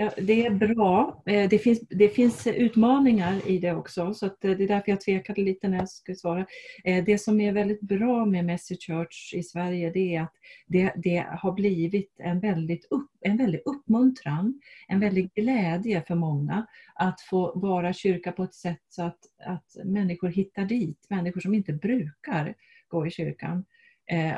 Ja, 0.00 0.10
det 0.16 0.46
är 0.46 0.50
bra. 0.50 1.22
Eh, 1.26 1.48
det 1.48 1.58
finns, 1.58 1.80
det 1.88 2.08
finns 2.08 2.46
utmaningar 2.46 3.48
i 3.48 3.58
det 3.58 3.72
också, 3.72 4.14
så 4.14 4.26
eh, 4.26 4.32
det 4.40 4.50
är 4.50 4.68
därför 4.68 4.92
jag 4.92 5.00
tvekade 5.00 5.40
lite 5.40 5.68
när 5.68 5.78
jag 5.78 5.88
skulle 5.88 6.16
svara. 6.16 6.46
Eh, 6.84 7.04
det 7.04 7.18
som 7.18 7.40
är 7.40 7.52
väldigt 7.52 7.80
bra 7.80 8.24
med 8.24 8.44
Messy 8.44 8.76
Church 8.76 9.34
i 9.34 9.42
Sverige, 9.42 9.90
det 9.90 10.14
är 10.14 10.22
att 10.22 10.32
det, 10.66 10.92
det 10.96 11.26
har 11.28 11.52
blivit 11.52 12.14
en 12.18 12.40
väldigt, 12.40 12.86
upp, 12.90 13.10
en 13.20 13.36
väldigt 13.36 13.62
uppmuntran, 13.64 14.60
en 14.88 15.00
väldig 15.00 15.34
glädje 15.34 16.02
för 16.02 16.14
många 16.14 16.66
att 16.94 17.20
få 17.20 17.58
vara 17.58 17.92
kyrka 17.92 18.32
på 18.32 18.44
ett 18.44 18.54
sätt 18.54 18.82
så 18.88 19.02
att, 19.02 19.18
att 19.46 19.76
människor 19.84 20.28
hittar 20.28 20.64
dit, 20.64 21.06
människor 21.08 21.40
som 21.40 21.54
inte 21.54 21.72
brukar 21.72 22.54
gå 22.88 23.06
i 23.06 23.10
kyrkan 23.10 23.64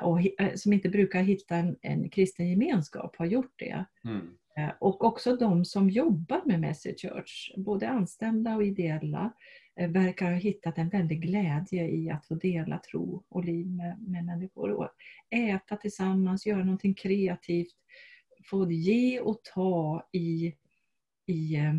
och 0.03 0.21
som 0.55 0.73
inte 0.73 0.89
brukar 0.89 1.23
hitta 1.23 1.57
en, 1.57 1.77
en 1.83 2.11
kristen 2.11 2.49
gemenskap 2.51 3.17
har 3.17 3.27
gjort 3.27 3.53
det. 3.57 3.85
Mm. 4.05 4.37
Eh, 4.59 4.71
och 4.81 5.05
också 5.05 5.37
de 5.37 5.65
som 5.65 5.91
jobbar 5.91 6.43
med 6.45 6.61
Message 6.61 7.01
Church, 7.01 7.53
både 7.57 7.89
anställda 7.89 8.57
och 8.57 8.65
ideella, 8.65 9.33
eh, 9.77 9.91
verkar 9.91 10.31
ha 10.31 10.39
hittat 10.39 10.79
en 10.79 10.89
väldig 10.89 11.23
glädje 11.23 11.89
i 11.89 12.11
att 12.11 12.27
få 12.27 12.35
dela 12.35 12.79
tro 12.79 13.25
och 13.29 13.45
liv 13.45 13.67
med, 13.67 14.03
med 14.03 14.25
människor. 14.25 14.71
Och 14.71 14.89
äta 15.31 15.77
tillsammans, 15.77 16.47
göra 16.47 16.65
någonting 16.65 16.95
kreativt, 16.95 17.77
få 18.51 18.71
ge 18.71 19.21
och 19.21 19.41
ta 19.55 20.09
i, 20.13 20.55
i, 21.27 21.57
eh, 21.57 21.75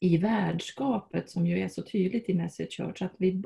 i 0.00 0.16
värdskapet 0.16 1.30
som 1.30 1.46
ju 1.46 1.58
är 1.58 1.68
så 1.68 1.82
tydligt 1.82 2.28
i 2.28 2.34
Message 2.34 2.76
Church. 2.76 3.02
Att 3.02 3.14
vi, 3.18 3.42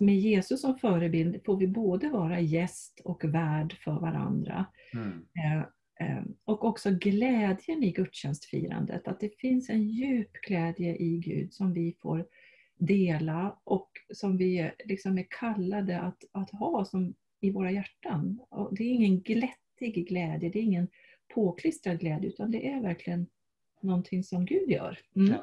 med 0.00 0.16
Jesus 0.16 0.60
som 0.60 0.78
förebild 0.78 1.44
får 1.44 1.56
vi 1.56 1.66
både 1.66 2.08
vara 2.08 2.40
gäst 2.40 3.00
och 3.04 3.24
värd 3.24 3.76
för 3.84 4.00
varandra. 4.00 4.66
Mm. 4.94 5.24
Ehm, 6.00 6.34
och 6.44 6.64
också 6.64 6.90
glädjen 6.90 7.82
i 7.82 7.92
gudstjänstfirandet, 7.92 9.08
att 9.08 9.20
det 9.20 9.38
finns 9.40 9.70
en 9.70 9.88
djup 9.88 10.32
glädje 10.32 10.96
i 10.96 11.18
Gud 11.18 11.52
som 11.52 11.72
vi 11.72 11.96
får 12.02 12.26
dela 12.78 13.58
och 13.64 13.90
som 14.14 14.36
vi 14.36 14.70
liksom 14.84 15.18
är 15.18 15.26
kallade 15.30 16.00
att, 16.00 16.24
att 16.32 16.50
ha 16.50 16.84
som 16.84 17.14
i 17.40 17.50
våra 17.50 17.70
hjärtan. 17.70 18.40
Och 18.50 18.74
det 18.76 18.84
är 18.84 18.92
ingen 18.92 19.20
glättig 19.20 20.08
glädje, 20.08 20.50
det 20.50 20.58
är 20.58 20.62
ingen 20.62 20.88
påklistrad 21.34 22.00
glädje 22.00 22.28
utan 22.28 22.50
det 22.50 22.68
är 22.68 22.80
verkligen 22.80 23.26
någonting 23.82 24.24
som 24.24 24.44
Gud 24.44 24.70
gör. 24.70 24.98
Mm. 25.16 25.34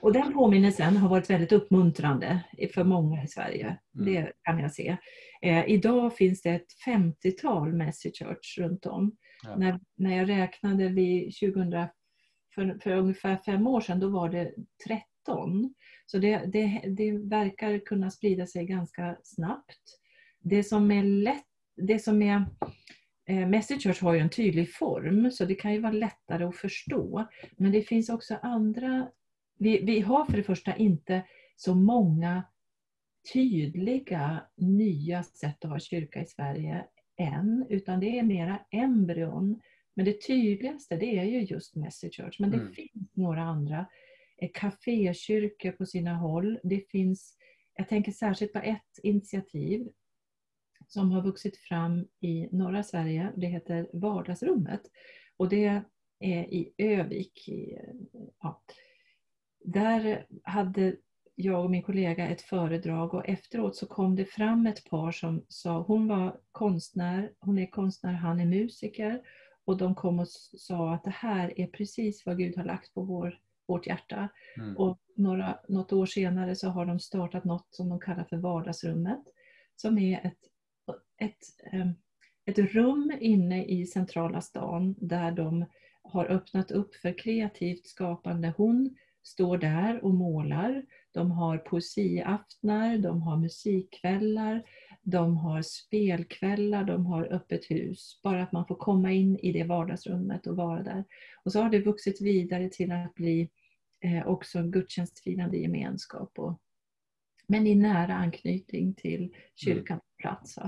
Och 0.00 0.12
den 0.12 0.32
påminnelsen 0.32 0.96
har 0.96 1.08
varit 1.08 1.30
väldigt 1.30 1.52
uppmuntrande 1.52 2.44
för 2.74 2.84
många 2.84 3.24
i 3.24 3.28
Sverige. 3.28 3.76
Mm. 3.94 4.14
Det 4.14 4.32
kan 4.42 4.58
jag 4.58 4.72
se. 4.72 4.96
Eh, 5.42 5.64
idag 5.68 6.16
finns 6.16 6.42
det 6.42 6.50
ett 6.50 6.66
50-tal 6.86 7.72
Message 7.72 8.18
Church 8.18 8.58
runt 8.58 8.86
om. 8.86 9.16
Ja. 9.42 9.56
När, 9.56 9.80
när 9.96 10.16
jag 10.16 10.28
räknade 10.28 10.88
vid 10.88 11.34
2000, 11.36 11.86
för, 12.54 12.78
för 12.82 12.90
ungefär 12.90 13.36
fem 13.36 13.66
år 13.66 13.80
sedan, 13.80 14.00
då 14.00 14.08
var 14.08 14.28
det 14.28 14.54
13. 14.86 15.74
Så 16.06 16.18
det, 16.18 16.38
det, 16.38 16.82
det 16.86 17.12
verkar 17.12 17.78
kunna 17.78 18.10
sprida 18.10 18.46
sig 18.46 18.66
ganska 18.66 19.16
snabbt. 19.22 19.98
Det 20.40 20.64
som 20.64 20.90
är 20.90 21.02
lätt, 21.02 21.44
det 21.76 21.98
som 21.98 22.22
är 22.22 22.44
eh, 23.26 23.60
Church 23.60 24.02
har 24.02 24.14
ju 24.14 24.20
en 24.20 24.30
tydlig 24.30 24.74
form 24.74 25.30
så 25.30 25.44
det 25.44 25.54
kan 25.54 25.72
ju 25.72 25.80
vara 25.80 25.92
lättare 25.92 26.44
att 26.44 26.56
förstå. 26.56 27.26
Men 27.56 27.72
det 27.72 27.82
finns 27.82 28.08
också 28.08 28.38
andra... 28.42 29.08
Vi, 29.58 29.80
vi 29.84 30.00
har 30.00 30.24
för 30.24 30.36
det 30.36 30.42
första 30.42 30.76
inte 30.76 31.22
så 31.56 31.74
många 31.74 32.42
tydliga 33.32 34.42
nya 34.56 35.22
sätt 35.22 35.64
att 35.64 35.70
ha 35.70 35.78
kyrka 35.78 36.22
i 36.22 36.26
Sverige 36.26 36.84
än, 37.16 37.66
utan 37.68 38.00
det 38.00 38.18
är 38.18 38.22
mera 38.22 38.60
embryon. 38.70 39.60
Men 39.94 40.04
det 40.04 40.26
tydligaste 40.26 40.96
det 40.96 41.18
är 41.18 41.24
ju 41.24 41.40
just 41.40 41.76
Message 41.76 42.16
Church, 42.16 42.40
men 42.40 42.50
det 42.50 42.56
mm. 42.56 42.72
finns 42.72 43.16
några 43.16 43.42
andra. 43.42 43.86
Kafékyrkor 44.54 45.72
på 45.72 45.86
sina 45.86 46.14
håll. 46.14 46.60
Det 46.62 46.90
finns, 46.90 47.36
jag 47.74 47.88
tänker 47.88 48.12
särskilt 48.12 48.52
på 48.52 48.58
ett 48.58 48.98
initiativ 49.02 49.88
som 50.86 51.10
har 51.10 51.22
vuxit 51.22 51.56
fram 51.56 52.06
i 52.20 52.48
norra 52.52 52.82
Sverige. 52.82 53.32
Det 53.36 53.46
heter 53.46 53.90
Vardagsrummet 53.92 54.80
och 55.36 55.48
det 55.48 55.82
är 56.20 56.54
i 56.54 56.72
Övik. 56.78 57.48
I, 57.48 57.78
ja. 58.40 58.62
Där 59.64 60.26
hade 60.42 60.96
jag 61.36 61.64
och 61.64 61.70
min 61.70 61.82
kollega 61.82 62.28
ett 62.28 62.42
föredrag 62.42 63.14
och 63.14 63.28
efteråt 63.28 63.76
så 63.76 63.86
kom 63.86 64.16
det 64.16 64.24
fram 64.24 64.66
ett 64.66 64.90
par 64.90 65.12
som 65.12 65.44
sa, 65.48 65.82
hon 65.82 66.08
var 66.08 66.40
konstnär, 66.52 67.32
hon 67.40 67.58
är 67.58 67.66
konstnär, 67.66 68.12
han 68.12 68.40
är 68.40 68.46
musiker 68.46 69.20
och 69.64 69.76
de 69.76 69.94
kom 69.94 70.18
och 70.18 70.28
sa 70.28 70.94
att 70.94 71.04
det 71.04 71.14
här 71.14 71.60
är 71.60 71.66
precis 71.66 72.26
vad 72.26 72.38
Gud 72.38 72.56
har 72.56 72.64
lagt 72.64 72.94
på 72.94 73.02
vår, 73.02 73.38
vårt 73.66 73.86
hjärta. 73.86 74.28
Mm. 74.56 74.76
Och 74.76 74.98
några, 75.16 75.58
något 75.68 75.92
år 75.92 76.06
senare 76.06 76.56
så 76.56 76.68
har 76.68 76.86
de 76.86 77.00
startat 77.00 77.44
något 77.44 77.66
som 77.70 77.88
de 77.88 78.00
kallar 78.00 78.24
för 78.24 78.36
vardagsrummet 78.36 79.22
som 79.76 79.98
är 79.98 80.26
ett, 80.26 80.38
ett, 81.20 81.72
ehm, 81.72 81.94
ett 82.44 82.58
rum 82.58 83.12
inne 83.20 83.64
i 83.64 83.86
centrala 83.86 84.40
stan 84.40 84.94
där 84.98 85.32
de 85.32 85.64
har 86.02 86.24
öppnat 86.24 86.70
upp 86.70 86.94
för 86.94 87.18
kreativt 87.18 87.86
skapande. 87.86 88.52
Hon 88.56 88.96
står 89.22 89.58
där 89.58 90.04
och 90.04 90.14
målar. 90.14 90.86
De 91.16 91.30
har 91.30 91.58
poesiaftnar, 91.58 92.98
de 92.98 93.22
har 93.22 93.36
musikkvällar, 93.36 94.62
de 95.02 95.36
har 95.36 95.62
spelkvällar, 95.62 96.84
de 96.84 97.06
har 97.06 97.32
öppet 97.32 97.70
hus. 97.70 98.20
Bara 98.22 98.42
att 98.42 98.52
man 98.52 98.66
får 98.66 98.74
komma 98.74 99.12
in 99.12 99.38
i 99.38 99.52
det 99.52 99.64
vardagsrummet 99.64 100.46
och 100.46 100.56
vara 100.56 100.82
där. 100.82 101.04
Och 101.44 101.52
så 101.52 101.62
har 101.62 101.70
det 101.70 101.80
vuxit 101.80 102.20
vidare 102.20 102.68
till 102.68 102.92
att 102.92 103.14
bli 103.14 103.50
eh, 104.00 104.26
också 104.26 104.62
gudstjänstfirande 104.62 105.56
gemenskap. 105.56 106.38
Och, 106.38 106.60
men 107.48 107.66
i 107.66 107.74
nära 107.74 108.14
anknytning 108.14 108.94
till 108.94 109.34
kyrkan 109.54 109.98
på 109.98 110.04
plats. 110.18 110.58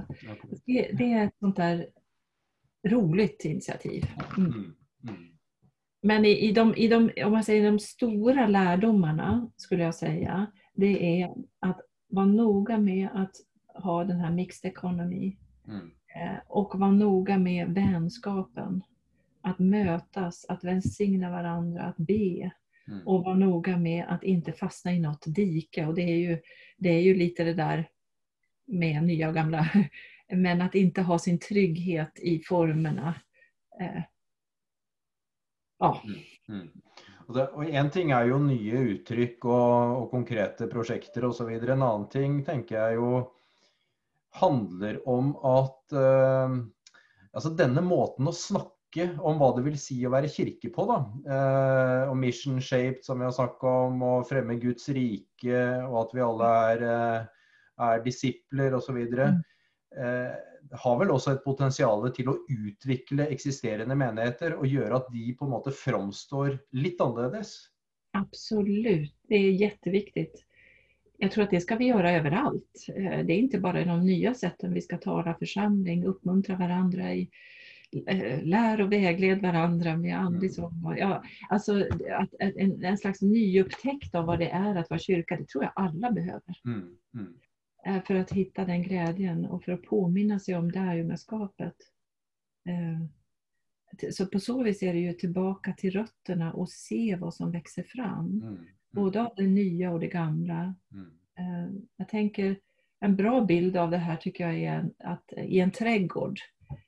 Det, 0.66 0.90
det, 0.92 1.12
är 1.12 1.26
ett 1.26 1.38
sånt 1.38 1.56
där 1.56 1.88
roligt 2.88 3.44
initiativ. 3.44 4.04
Mm. 4.38 4.52
Mm. 5.08 5.37
Men 6.02 6.24
i, 6.24 6.48
i, 6.48 6.52
de, 6.52 6.74
i 6.74 6.88
de, 6.88 7.10
om 7.24 7.32
man 7.32 7.44
säger 7.44 7.70
de 7.70 7.78
stora 7.78 8.46
lärdomarna 8.46 9.50
skulle 9.56 9.82
jag 9.82 9.94
säga, 9.94 10.46
det 10.74 11.22
är 11.22 11.34
att 11.60 11.80
vara 12.08 12.26
noga 12.26 12.78
med 12.78 13.08
att 13.14 13.36
ha 13.82 14.04
den 14.04 14.20
här 14.20 14.30
mixed 14.30 14.70
economy. 14.70 15.36
Mm. 15.68 15.90
Eh, 16.14 16.38
och 16.46 16.78
vara 16.78 16.90
noga 16.90 17.38
med 17.38 17.68
vänskapen. 17.68 18.82
Att 19.40 19.58
mötas, 19.58 20.46
att 20.48 20.64
välsigna 20.64 21.30
varandra, 21.30 21.82
att 21.82 21.96
be. 21.96 22.50
Mm. 22.88 23.06
Och 23.06 23.24
vara 23.24 23.34
noga 23.34 23.76
med 23.76 24.04
att 24.08 24.24
inte 24.24 24.52
fastna 24.52 24.92
i 24.92 25.00
något 25.00 25.24
dike. 25.26 25.86
Och 25.86 25.94
det 25.94 26.02
är 26.02 26.16
ju, 26.16 26.38
det 26.76 26.88
är 26.88 27.00
ju 27.00 27.14
lite 27.14 27.44
det 27.44 27.54
där 27.54 27.88
med 28.66 29.04
nya 29.04 29.28
och 29.28 29.34
gamla. 29.34 29.68
Men 30.32 30.62
att 30.62 30.74
inte 30.74 31.02
ha 31.02 31.18
sin 31.18 31.38
trygghet 31.38 32.18
i 32.18 32.42
formerna. 32.46 33.14
Eh, 35.78 35.86
ja. 35.86 36.02
Mm. 36.04 36.20
Mm. 36.48 36.68
Og, 37.28 37.34
det, 37.36 37.48
og 37.54 37.74
En 37.80 37.90
ting 37.92 38.12
er 38.14 38.30
jo 38.30 38.38
nye 38.42 38.84
uttrykk 38.94 39.44
og, 39.48 39.96
og 40.02 40.06
konkrete 40.14 40.68
prosjekter 40.70 41.28
osv. 41.28 41.50
En 41.58 41.74
annen 41.76 42.08
ting 42.12 42.40
tenker 42.46 42.78
jeg 42.78 42.98
jo 43.00 43.26
handler 44.38 44.98
om 45.08 45.32
at 45.48 45.94
uh, 45.96 46.56
altså 47.32 47.52
denne 47.56 47.82
måten 47.84 48.28
å 48.28 48.34
snakke 48.34 49.08
om 49.24 49.40
hva 49.40 49.50
det 49.56 49.64
vil 49.66 49.78
si 49.80 49.96
å 50.06 50.12
være 50.12 50.30
kirke 50.32 50.70
på, 50.72 50.84
da, 50.88 50.98
uh, 51.28 52.10
og 52.10 52.16
mission 52.20 52.60
shaped, 52.60 53.02
som 53.04 53.20
vi 53.20 53.26
har 53.28 53.34
snakket 53.36 53.68
om, 53.68 54.02
og 54.04 54.28
fremme 54.28 54.58
Guds 54.60 54.88
rike, 54.94 55.62
og 55.88 55.96
at 56.02 56.14
vi 56.16 56.24
alle 56.24 56.52
er, 56.72 56.84
er 57.88 58.04
disipler 58.04 58.76
osv. 58.78 59.00
Mm. 59.04 59.42
Har 60.72 60.98
vel 61.00 61.10
også 61.14 61.32
et 61.34 61.44
potensial 61.44 62.04
til 62.16 62.30
å 62.32 62.36
utvikle 62.48 63.28
eksisterende 63.32 63.96
menigheter 63.98 64.56
og 64.58 64.68
gjøre 64.68 65.00
at 65.00 65.10
de 65.12 65.32
på 65.38 65.46
en 65.46 65.54
måte 65.54 65.74
framstår 65.74 66.58
litt 66.76 67.00
annerledes? 67.00 67.56
Absolut, 68.12 69.14
det 69.28 69.34
är 69.34 69.50
jätteviktigt. 69.50 70.44
Jag 71.18 71.30
tror 71.30 71.44
att 71.44 71.50
det 71.50 71.60
ska 71.60 71.76
vi 71.76 71.86
göra 71.86 72.12
överallt. 72.12 72.86
Eh, 72.96 73.26
det 73.26 73.32
är 73.32 73.38
inte 73.38 73.60
bara 73.60 73.84
de 73.84 74.06
nya 74.06 74.34
sätten 74.34 74.74
vi 74.74 74.80
ska 74.80 74.98
tala 74.98 75.34
församling, 75.34 76.04
uppmuntra 76.04 76.56
varandra 76.56 77.14
i 77.14 77.30
eh, 78.06 78.42
lär 78.42 78.80
och 78.80 78.92
vägled 78.92 79.42
varandra 79.42 79.96
med 79.96 80.18
andlig 80.18 80.48
mm. 80.48 80.54
sång. 80.54 80.96
Ja, 80.98 81.22
alltså 81.48 81.86
att, 82.18 82.34
en, 82.38 82.84
en 82.84 82.98
slags 82.98 83.22
nyupptäckt 83.22 84.14
av 84.14 84.26
vad 84.26 84.38
det 84.38 84.50
är 84.50 84.74
att 84.74 84.90
vara 84.90 85.00
kyrka, 85.00 85.36
det 85.36 85.48
tror 85.48 85.64
jag 85.64 85.72
alla 85.76 86.12
behöver. 86.12 86.60
Mm, 86.64 86.96
mm. 87.14 87.34
För 88.06 88.14
att 88.14 88.32
hitta 88.32 88.64
den 88.64 88.82
glädjen 88.82 89.46
och 89.46 89.64
för 89.64 89.72
att 89.72 89.82
påminna 89.82 90.38
sig 90.38 90.56
om 90.56 90.70
lärjungaskapet. 90.70 91.76
Eh, 92.68 94.10
så 94.10 94.26
på 94.26 94.40
så 94.40 94.62
vis 94.62 94.82
är 94.82 94.92
det 94.92 95.00
ju 95.00 95.12
tillbaka 95.12 95.72
till 95.72 95.90
rötterna 95.90 96.52
och 96.52 96.70
se 96.70 97.16
vad 97.16 97.34
som 97.34 97.52
växer 97.52 97.82
fram. 97.82 98.26
Mm. 98.26 98.48
Mm. 98.48 98.66
Både 98.90 99.22
av 99.22 99.32
det 99.36 99.46
nya 99.46 99.92
och 99.92 100.00
det 100.00 100.06
gamla. 100.06 100.74
Mm. 100.92 101.10
Eh, 101.38 101.80
jag 101.96 102.08
tänker, 102.08 102.56
en 103.00 103.16
bra 103.16 103.44
bild 103.44 103.76
av 103.76 103.90
det 103.90 103.96
här 103.96 104.16
tycker 104.16 104.48
jag 104.48 104.58
är 104.58 104.90
att 104.98 105.32
i 105.36 105.60
en 105.60 105.70
trädgård 105.70 106.40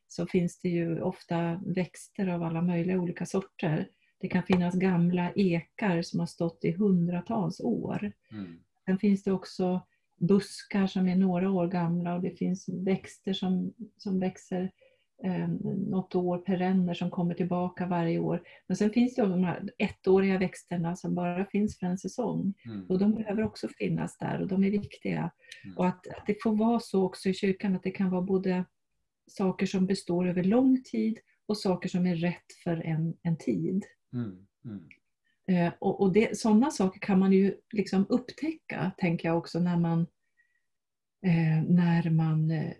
så 0.09 0.27
finns 0.27 0.61
det 0.61 0.69
ju 0.69 1.01
ofta 1.01 1.61
växter 1.67 2.29
av 2.29 2.43
alla 2.43 2.63
möjliga 2.63 3.01
olika 3.01 3.27
sorter. 3.27 3.89
Det 4.21 4.29
kan 4.29 4.43
finnas 4.43 4.75
gamla 4.75 5.33
ekar 5.33 6.03
som 6.03 6.21
har 6.21 6.27
stått 6.27 6.65
i 6.65 6.73
hundratals 6.73 7.61
år. 7.61 8.13
Mm. 8.33 8.59
Sen 8.85 8.99
finns 8.99 9.23
det 9.23 9.33
också 9.33 9.87
buskar 10.21 10.87
som 10.87 11.09
är 11.09 11.17
några 11.17 11.51
år 11.51 11.67
gamla 11.67 12.15
och 12.15 12.23
det 12.23 12.31
finns 12.31 12.69
växter 12.69 13.33
som, 13.33 13.75
som 13.97 14.21
växer 14.21 14.71
eh, 15.25 15.49
något 15.89 16.15
år, 16.15 16.39
perenner 16.39 16.95
som 16.95 17.11
kommer 17.11 17.35
tillbaka 17.35 17.87
varje 17.87 18.19
år. 18.19 18.43
Men 18.67 18.77
sen 18.77 18.91
finns 18.91 19.15
det 19.15 19.23
de 19.23 19.45
här 19.45 19.71
ettåriga 19.79 20.39
växterna 20.39 20.97
som 20.97 21.15
bara 21.15 21.45
finns 21.45 21.79
för 21.79 21.87
en 21.87 21.99
säsong. 21.99 22.55
Mm. 22.65 22.87
Och 22.87 22.99
de 22.99 23.15
behöver 23.15 23.43
också 23.43 23.69
finnas 23.69 24.19
där 24.19 24.41
och 24.41 24.49
de 24.49 24.65
är 24.65 24.71
viktiga. 24.71 25.31
Mm. 25.65 25.79
Och 25.79 25.87
att, 25.87 26.07
att, 26.07 26.27
det 26.27 26.43
får 26.43 26.57
vara 26.57 26.81
så 26.81 27.05
också 27.05 27.29
i 27.29 27.35
kyrkan 27.35 27.77
att 27.77 27.83
det 27.83 27.91
kan 27.91 28.11
vara 28.11 28.23
både 28.23 28.65
saker 29.27 29.67
som 29.67 29.87
består 29.87 30.29
över 30.29 30.45
lång 30.45 30.83
tid 30.83 31.19
och 31.47 31.59
saker 31.59 31.89
som 31.89 32.07
är 32.07 32.17
rätt 32.17 32.53
för 32.65 32.77
en, 32.77 33.15
en 33.23 33.37
tid. 33.37 33.85
Mm. 34.13 34.47
Eh, 35.51 35.73
och, 35.79 36.01
och 36.01 36.13
det, 36.13 36.39
sådana 36.39 36.71
saker 36.71 37.01
kan 37.01 37.19
man 37.19 37.33
ju 37.33 37.55
liksom 37.73 38.07
upptäcka, 38.09 38.93
tänker 38.99 39.29
jag 39.29 39.39
också, 39.39 39.59
när 39.59 39.77
man, 39.77 40.01
eh, 41.27 41.63
när 41.69 42.11
man 42.11 42.51
eh, 42.51 42.73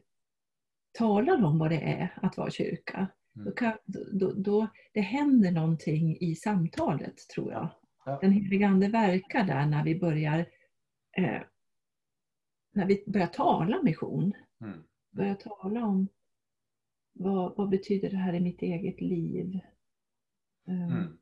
talar 0.99 1.45
om 1.45 1.59
vad 1.59 1.71
det 1.71 1.81
är 1.81 2.19
att 2.23 2.37
vara 2.37 2.51
kyrka. 2.51 3.09
Mm. 3.37 3.45
Då, 3.45 3.53
kan, 3.53 3.73
då, 4.13 4.33
då, 4.33 4.69
det 4.93 5.01
händer 5.01 5.51
någonting 5.51 6.17
i 6.21 6.35
samtalet, 6.35 7.29
tror 7.35 7.53
jag. 7.53 7.69
Ja. 8.05 8.19
Den 8.21 8.33
helige 8.33 8.69
Ande 8.69 8.89
verkar 8.89 9.45
där 9.45 9.67
när 9.67 9.85
vi 9.85 10.01
börjar 10.01 10.39
eh, 11.17 11.43
när 12.73 12.87
vi 12.87 13.05
börjar 13.07 13.27
tala 13.27 13.83
mission. 13.83 14.33
Mm. 14.61 14.83
Börjar 15.11 15.35
tala 15.35 15.85
om 15.85 16.09
vad, 17.13 17.57
vad 17.57 17.69
betyder 17.69 18.11
det 18.11 18.17
här 18.17 18.35
i 18.35 18.41
mitt 18.41 18.63
eget 18.63 19.01
liv? 19.01 19.61
Eh, 20.69 20.93
mm. 20.93 21.20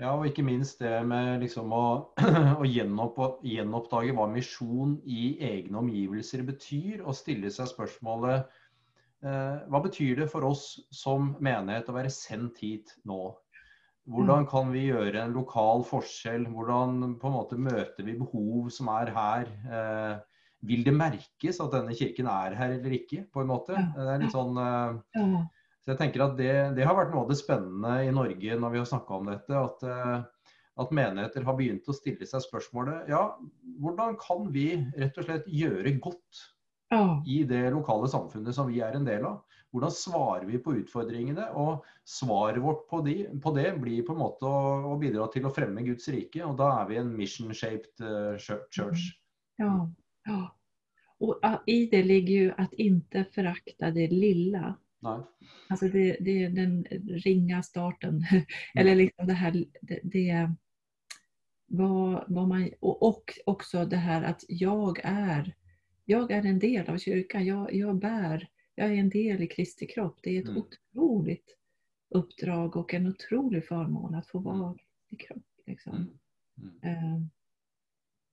Ja, 0.00 0.14
og 0.16 0.24
ikke 0.24 0.44
minst 0.46 0.80
det 0.80 0.94
med 1.04 1.42
liksom 1.42 1.74
å, 1.76 1.84
å 2.62 2.64
gjenoppdage 2.64 4.14
hva 4.16 4.26
misjon 4.32 4.94
i 5.04 5.34
egne 5.44 5.82
omgivelser 5.82 6.46
betyr, 6.48 7.02
og 7.04 7.16
stille 7.18 7.50
seg 7.52 7.68
spørsmålet 7.68 8.48
eh, 9.26 9.58
hva 9.68 9.82
betyr 9.84 10.22
det 10.22 10.30
for 10.32 10.48
oss 10.48 10.64
som 10.94 11.34
menighet 11.44 11.92
å 11.92 11.98
være 11.98 12.12
sendt 12.14 12.62
hit 12.64 12.96
nå? 13.04 13.28
Hvordan 14.10 14.48
kan 14.48 14.72
vi 14.72 14.86
gjøre 14.88 15.20
en 15.20 15.36
lokal 15.36 15.84
forskjell? 15.86 16.48
Hvordan 16.48 17.18
på 17.20 17.28
en 17.28 17.36
måte 17.36 17.60
møter 17.60 18.06
vi 18.06 18.16
behov 18.18 18.72
som 18.72 18.88
er 18.96 19.12
her? 19.14 19.52
Eh, 19.68 20.14
vil 20.66 20.82
det 20.84 20.96
merkes 20.96 21.60
at 21.60 21.76
denne 21.76 21.92
kirken 21.96 22.28
er 22.32 22.56
her 22.56 22.78
eller 22.78 22.96
ikke? 22.96 23.26
på 23.28 23.44
en 23.44 23.52
måte? 23.52 23.76
Det 23.76 24.08
er 24.08 24.24
litt 24.24 24.32
sånn 24.32 24.56
eh, 24.64 25.36
så 25.90 25.96
jeg 25.96 26.04
tenker 26.04 26.22
at 26.22 26.36
det, 26.38 26.52
det, 26.76 26.84
har 26.86 26.94
vært 26.94 27.10
noe 27.10 27.24
av 27.24 27.30
det 27.32 27.40
spennende 27.40 27.96
i 28.06 28.12
Norge 28.14 28.58
når 28.62 28.70
vi 28.70 28.78
har 28.78 28.86
snakka 28.86 29.16
om 29.16 29.30
dette. 29.32 29.58
At, 29.58 29.80
eh, 29.82 30.52
at, 30.84 30.92
menigheter 30.94 31.42
har 31.48 31.56
begynt 31.58 31.88
å 31.90 31.96
stille 31.96 32.28
seg 32.30 32.44
spørsmålet 32.44 33.10
ja, 33.10 33.24
hvordan 33.82 34.14
kan 34.22 34.46
vi 34.54 34.68
rett 34.94 35.18
og 35.18 35.26
slett 35.26 35.48
gjøre 35.50 35.96
godt 35.98 36.44
i 37.26 37.40
det 37.46 37.64
lokale 37.74 38.06
samfunnet 38.10 38.54
som 38.54 38.70
vi 38.70 38.78
er 38.86 38.94
en 38.94 39.08
del 39.08 39.26
av? 39.26 39.42
Hvordan 39.74 39.92
svarer 39.94 40.46
vi 40.46 40.60
på 40.62 40.76
utfordringene? 40.78 41.48
Og 41.58 41.82
svaret 42.06 42.62
vårt 42.62 42.86
på, 42.90 43.02
de, 43.06 43.16
på 43.42 43.54
det 43.58 43.68
blir 43.82 44.06
på 44.06 44.14
en 44.14 44.22
måte 44.22 44.46
å, 44.46 44.62
å, 44.92 44.94
bidra 45.02 45.26
til 45.34 45.46
å 45.46 45.52
fremme 45.54 45.82
Guds 45.86 46.06
rike. 46.14 46.42
Og 46.46 46.54
da 46.58 46.70
er 46.80 46.88
vi 46.90 47.02
en 47.02 47.12
mission-shaped 47.18 48.02
uh, 48.02 48.38
church. 48.38 49.10
Ja, 49.58 49.74
ja. 50.26 50.40
Och 51.20 51.40
i 51.66 51.86
det 51.86 52.02
ligger 52.02 52.34
ju 52.34 52.52
att 52.56 52.72
inte 52.72 53.24
förakta 53.24 53.90
det 53.90 54.08
lilla. 54.08 54.74
Nej. 55.00 55.20
Alltså 55.68 55.88
det, 55.88 56.16
det 56.20 56.44
är 56.44 56.50
den 56.50 56.84
ringa 57.08 57.62
starten. 57.62 58.24
Mm. 58.30 58.46
Eller 58.74 58.94
liksom 58.94 59.26
det 59.26 59.32
här, 59.32 59.64
det, 59.82 60.00
det 60.02 60.50
vad, 61.66 62.24
vad 62.28 62.48
man, 62.48 62.70
och, 62.80 63.02
och 63.02 63.38
också 63.46 63.84
det 63.84 63.96
här 63.96 64.22
att 64.22 64.44
jag 64.48 65.00
är 65.04 65.54
jag 66.04 66.30
är 66.30 66.44
en 66.44 66.58
del 66.58 66.88
av 66.88 66.98
kyrkan, 66.98 67.46
jag, 67.46 67.74
jag 67.74 67.98
bär, 67.98 68.48
jag 68.74 68.88
är 68.88 68.94
en 68.94 69.08
del 69.10 69.42
i 69.42 69.46
Kristi 69.46 69.86
kropp. 69.86 70.18
Det 70.22 70.36
är 70.36 70.40
ett 70.42 70.48
Mm. 70.48 70.62
otroligt 70.62 71.56
uppdrag 72.08 72.76
och 72.76 72.94
en 72.94 73.06
otrolig 73.06 73.64
förmån 73.64 74.14
att 74.14 74.26
få 74.26 74.38
vara 74.38 74.76
i 75.10 75.16
kropp. 75.16 75.46
Liksom. 75.66 76.18
Mm. 76.82 77.30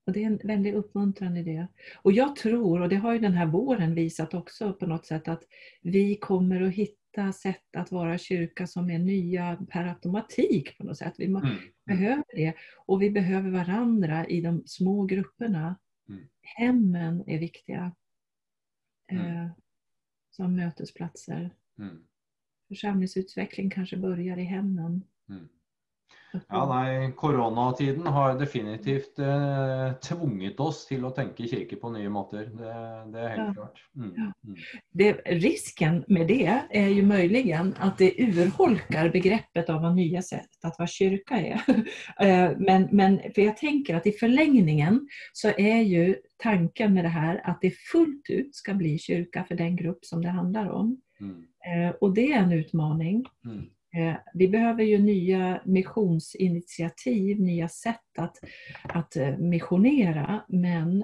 Och 0.08 0.14
det 0.14 0.24
är 0.24 0.28
en 0.28 0.40
väldig 0.44 0.74
uppmuntran 0.74 1.38
i 1.38 1.44
det. 1.44 1.68
Och 2.02 2.12
jag 2.12 2.36
tror, 2.36 2.82
och 2.82 2.90
det 2.90 2.96
har 2.96 3.14
ju 3.14 3.20
den 3.20 3.34
här 3.34 3.46
våren 3.46 3.96
visat 3.96 4.34
också 4.34 4.74
på 4.74 4.86
något 4.86 5.06
sätt, 5.06 5.28
att 5.28 5.44
vi 5.82 6.16
kommer 6.16 6.62
att 6.62 6.74
hitta 6.74 7.34
sätt 7.34 7.76
att 7.78 7.92
vara 7.92 8.18
kyrka 8.18 8.68
som 8.68 8.90
är 8.90 9.00
nya 9.00 9.66
per 9.70 9.86
automatik 9.88 10.78
på 10.78 10.84
något 10.84 10.98
sätt. 10.98 11.14
Vi 11.18 11.26
Mm. 11.26 11.44
Mm. 11.46 11.58
behöver 11.86 12.24
det. 12.36 12.54
Och 12.86 13.02
vi 13.02 13.12
behöver 13.12 13.50
varandra 13.52 14.28
i 14.28 14.42
de 14.42 14.64
små 14.66 15.06
grupperna. 15.06 15.76
Mm. 16.10 16.22
Hemmen 16.42 17.24
är 17.28 17.40
viktiga 17.40 17.96
Mm. 19.12 19.26
eh, 19.26 19.50
som 20.32 20.56
mötesplatser. 20.56 21.56
Mm. 21.80 22.04
Församlingsutveckling 22.68 23.70
kanske 23.70 23.98
börjar 23.98 24.38
i 24.38 24.44
hemmen. 24.44 25.04
Mm. 25.30 25.48
Ja, 26.50 26.66
nei, 26.70 27.12
Koronatiden 27.12 28.08
har 28.08 28.34
definitivt 28.40 29.20
eh, 29.20 29.94
tvunget 30.04 30.60
oss 30.60 30.82
til 30.90 31.06
å 31.08 31.12
tenke 31.16 31.48
kirke 31.48 31.76
på 31.80 31.90
nye 31.94 32.10
måter. 32.12 32.50
Det, 32.52 32.74
det 33.14 33.22
er 33.24 33.30
helt 33.30 33.48
Ja. 33.48 33.54
klart. 33.54 33.80
Mm. 33.96 34.12
Ja. 34.18 34.28
Mm. 34.46 34.58
det, 34.92 35.14
risken 35.26 36.04
med 36.08 36.28
det 36.28 36.62
är 36.70 36.88
ju 36.88 37.02
möjligen 37.06 37.76
att 37.80 37.98
det 37.98 38.12
urholkar 38.22 39.10
begreppet 39.10 39.70
av 39.70 39.82
vad 39.82 39.96
nya 39.96 40.22
sätt 40.22 40.50
att 40.64 40.80
vara 40.80 40.88
kyrka 40.88 41.36
är. 41.38 41.62
Eh, 42.20 42.52
men, 42.58 42.88
men 42.92 43.20
för 43.36 43.42
jag 43.42 43.58
tänker 43.58 43.96
att 43.96 44.08
i 44.08 44.12
förlängningen 44.12 45.08
så 45.34 45.48
är 45.58 45.82
ju 45.82 46.16
tanken 46.44 46.94
med 46.94 47.04
det 47.06 47.10
här 47.10 47.42
att 47.44 47.62
det 47.62 47.72
fullt 47.92 48.30
ut 48.30 48.56
ska 48.56 48.74
bli 48.74 48.98
kyrka 49.00 49.44
för 49.48 49.56
den 49.56 49.76
grupp 49.76 50.06
som 50.06 50.22
det 50.22 50.30
handlar 50.30 50.70
om. 50.70 51.02
Mm. 51.20 51.44
Eh, 51.90 51.96
Och 52.02 52.14
det 52.14 52.34
är 52.34 52.40
en 52.40 52.52
utmaning. 52.52 53.26
Mm. 53.46 53.66
Eh, 53.96 54.16
Vi 54.34 54.48
behöver 54.48 54.84
ju 54.84 54.98
nya 54.98 55.62
missionsinitiativ, 55.66 57.40
nya 57.40 57.68
sätt 57.68 58.18
att, 58.18 58.38
att 58.84 59.16
eh, 59.16 59.38
missionera. 59.38 60.46
Men 60.48 61.04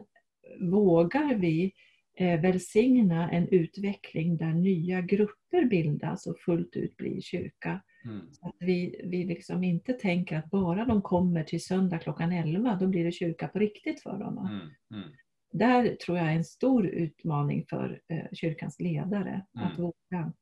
vågar 0.61 1.35
vi 1.35 1.71
eh, 2.17 2.41
välsigna 2.41 3.31
en 3.31 3.47
utveckling 3.47 4.37
där 4.37 4.53
nya 4.53 5.01
grupper 5.01 5.65
bildas 5.65 6.27
och 6.27 6.39
fullt 6.39 6.75
ut 6.75 6.97
blir 6.97 7.21
kyrka? 7.21 7.81
Mm. 8.05 8.21
Så 8.31 8.47
att 8.47 8.55
vi, 8.59 9.01
vi 9.03 9.23
liksom 9.25 9.63
inte 9.63 9.93
tänker 9.93 10.37
att 10.37 10.49
bara 10.49 10.85
de 10.85 11.01
kommer 11.01 11.43
till 11.43 11.63
söndag 11.63 11.97
klockan 11.99 12.31
11, 12.31 12.77
då 12.79 12.87
blir 12.87 13.05
det 13.05 13.11
kyrka 13.11 13.47
på 13.47 13.59
riktigt 13.59 14.01
för 14.03 14.17
dem. 14.17 14.37
Mm. 14.37 14.59
Mm. 15.03 15.15
Där 15.53 15.95
tror 15.95 16.17
jag 16.17 16.27
är 16.27 16.35
en 16.35 16.43
stor 16.43 16.87
utmaning 16.87 17.65
för 17.69 18.01
kyrkans 18.33 18.79
ledare 18.79 19.45
att 19.53 19.77
Mm. 19.77 19.81
våga 19.81 20.33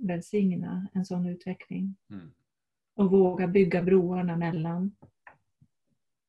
välsigna 0.00 0.88
en 0.92 1.04
sån 1.04 1.26
utveckling 1.26 1.96
Mm. 2.10 2.30
och 2.94 3.10
våga 3.10 3.48
bygga 3.48 3.82
broarna 3.82 4.36
mellan. 4.36 4.92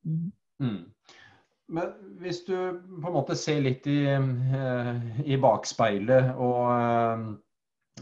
Mm. 0.05 0.31
Mm. 0.59 0.91
Men 1.67 1.91
hvis 2.19 2.45
du 2.45 2.55
på 3.01 3.07
en 3.07 3.13
måte 3.13 3.35
ser 3.35 3.61
litt 3.61 3.87
i, 3.87 4.03
eh, 4.05 5.21
i 5.25 5.37
bakspeilet, 5.37 6.35
og, 6.35 6.71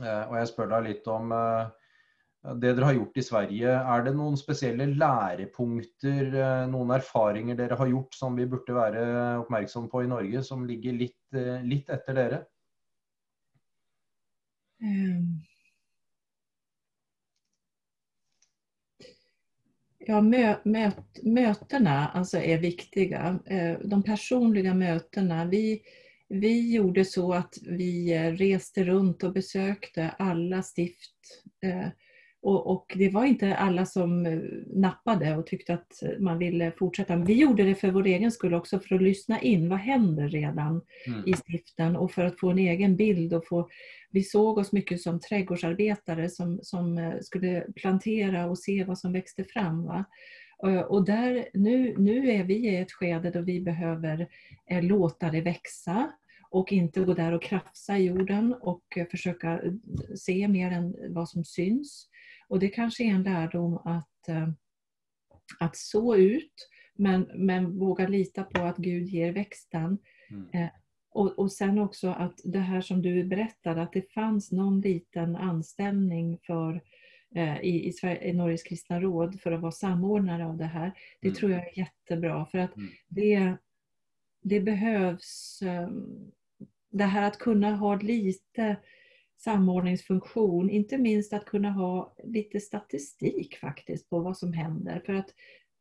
eh, 0.01 0.23
og 0.29 0.37
jeg 0.39 0.47
spør 0.49 0.71
deg 0.73 0.87
litt 0.87 1.07
om 1.07 1.31
eh, 1.31 1.67
det 2.55 2.71
dere 2.73 2.85
har 2.85 2.93
gjort 2.95 3.17
i 3.19 3.25
Sverige, 3.25 3.75
er 3.93 4.03
det 4.03 4.15
noen 4.15 4.37
spesielle 4.39 4.85
lærepunkter, 4.95 6.31
noen 6.71 6.93
erfaringer 6.95 7.57
dere 7.59 7.75
har 7.75 7.87
gjort 7.91 8.15
som 8.15 8.35
vi 8.35 8.45
burde 8.47 8.73
være 8.73 9.03
oppmerksom 9.41 9.89
på 9.91 10.05
i 10.05 10.07
Norge, 10.07 10.43
som 10.43 10.63
ligger 10.65 10.93
litt, 10.93 11.19
eh, 11.35 11.59
litt 11.67 11.89
etter 11.89 12.15
dere? 12.15 12.39
Ehm. 14.81 15.41
Ja, 20.09 20.21
mö, 20.21 20.55
möt, 20.63 21.23
mötena 21.23 22.07
alltså 22.07 22.37
är 22.37 22.57
viktiga. 22.57 23.39
Eh, 23.45 23.79
de 23.83 24.03
personliga 24.03 24.73
mötena. 24.73 25.45
Vi, 25.45 25.81
vi 26.29 26.73
gjorde 26.73 27.05
så 27.05 27.33
att 27.33 27.53
vi 27.61 28.13
eh, 28.13 28.31
reste 28.31 28.83
runt 28.83 29.23
och 29.23 29.33
besökte 29.33 30.09
alla 30.19 30.63
stift. 30.63 31.43
Eh, 31.63 31.87
och, 32.41 32.67
och 32.67 32.93
det 32.97 33.09
var 33.09 33.25
inte 33.25 33.55
alla 33.55 33.85
som 33.85 34.25
eh, 34.25 34.39
nappade 34.67 35.35
och 35.37 35.47
tyckte 35.47 35.73
att 35.73 36.03
man 36.19 36.37
ville 36.37 36.71
fortsätta. 36.71 37.15
Men 37.15 37.25
vi 37.25 37.33
gjorde 37.33 37.63
det 37.63 37.75
för 37.75 37.91
vår 37.91 38.05
egen 38.07 38.31
skull 38.31 38.53
också, 38.53 38.79
för 38.79 38.95
att 38.95 39.01
lyssna 39.01 39.41
in. 39.41 39.69
Vad 39.69 39.79
händer 39.79 40.27
redan 40.29 40.81
Mm. 41.07 41.23
i 41.27 41.33
stiften? 41.33 41.95
Och 41.95 42.11
för 42.11 42.25
att 42.25 42.39
få 42.39 42.49
en 42.49 42.59
egen 42.59 42.95
bild. 42.95 43.33
Och 43.33 43.47
få, 43.47 43.69
vi 44.11 44.23
såg 44.23 44.57
oss 44.57 44.71
mycket 44.71 45.01
som 45.01 45.19
trädgårdsarbetare 45.19 46.29
som, 46.29 46.59
som 46.63 46.97
eh, 46.97 47.13
skulle 47.21 47.65
plantera 47.75 48.45
och 48.45 48.59
se 48.59 48.83
vad 48.83 48.97
som 48.97 49.13
växte 49.13 49.43
fram. 49.43 49.83
Va? 49.85 50.05
Eh, 50.67 50.79
Och 50.81 51.05
där, 51.05 51.49
nu, 51.53 51.95
nu 51.97 52.31
är 52.31 52.43
vi 52.43 52.55
i 52.55 52.75
ett 52.77 52.91
skede 52.91 53.31
då 53.31 53.41
vi 53.41 53.61
behöver 53.61 54.27
eh, 54.69 54.83
låta 54.83 55.29
det 55.31 55.41
växa 55.41 56.11
och 56.51 56.71
inte 56.71 56.99
gå 57.01 57.13
där 57.13 57.31
och 57.33 57.43
krafsa 57.43 57.97
i 57.97 58.05
jorden 58.05 58.55
och 58.61 58.83
försöka 59.11 59.61
se 60.15 60.47
mer 60.47 60.71
än 60.71 60.95
vad 61.13 61.29
som 61.29 61.43
syns. 61.43 62.07
Och 62.49 62.59
det 62.59 62.69
kanske 62.69 63.03
är 63.03 63.09
en 63.09 63.23
lärdom 63.23 63.77
att, 63.77 64.29
eh, 64.29 64.49
att 65.59 65.75
så 65.77 66.15
ut 66.15 66.69
men, 66.95 67.29
men 67.35 67.79
våga 67.79 68.07
lita 68.07 68.43
på 68.43 68.61
att 68.61 68.77
Gud 68.77 69.07
ger 69.07 69.31
växten. 69.31 69.97
Mm. 70.31 70.69
Och, 71.11 71.39
och 71.39 71.51
sen 71.51 71.79
också 71.79 72.09
att 72.09 72.39
det 72.43 72.59
här 72.59 72.81
som 72.81 73.01
du 73.01 73.23
berättade, 73.23 73.81
att 73.81 73.93
det 73.93 74.13
fanns 74.13 74.51
någon 74.51 74.81
liten 74.81 75.35
anställning 75.35 76.37
för 76.45 76.81
eh, 77.35 77.59
i, 77.61 77.87
i, 77.87 77.93
Sverige, 77.93 78.23
i 78.29 78.33
Norges 78.33 78.63
kristna 78.63 79.01
råd 79.01 79.41
för 79.41 79.51
att 79.51 79.61
vara 79.61 79.71
samordnare 79.71 80.45
av 80.45 80.57
det 80.57 80.65
här. 80.65 80.91
Det 81.21 81.27
Mm. 81.27 81.35
tror 81.35 81.51
jag 81.51 81.67
är 81.67 81.77
jättebra 81.79 82.45
för 82.45 82.57
att 82.57 82.75
Mm. 82.77 82.89
det, 83.07 83.55
det 84.41 84.59
behövs 84.59 85.61
eh, 85.61 85.89
det 86.91 87.03
här 87.03 87.27
att 87.27 87.39
kunna 87.39 87.75
ha 87.75 87.95
lite 87.95 88.77
samordningsfunktion, 89.39 90.69
inte 90.69 90.97
minst 90.97 91.33
att 91.33 91.45
kunna 91.45 91.71
ha 91.71 92.15
lite 92.23 92.59
statistik 92.59 93.55
faktiskt 93.55 94.09
på 94.09 94.19
vad 94.19 94.37
som 94.37 94.53
händer. 94.53 95.01
För 95.05 95.13
att 95.13 95.33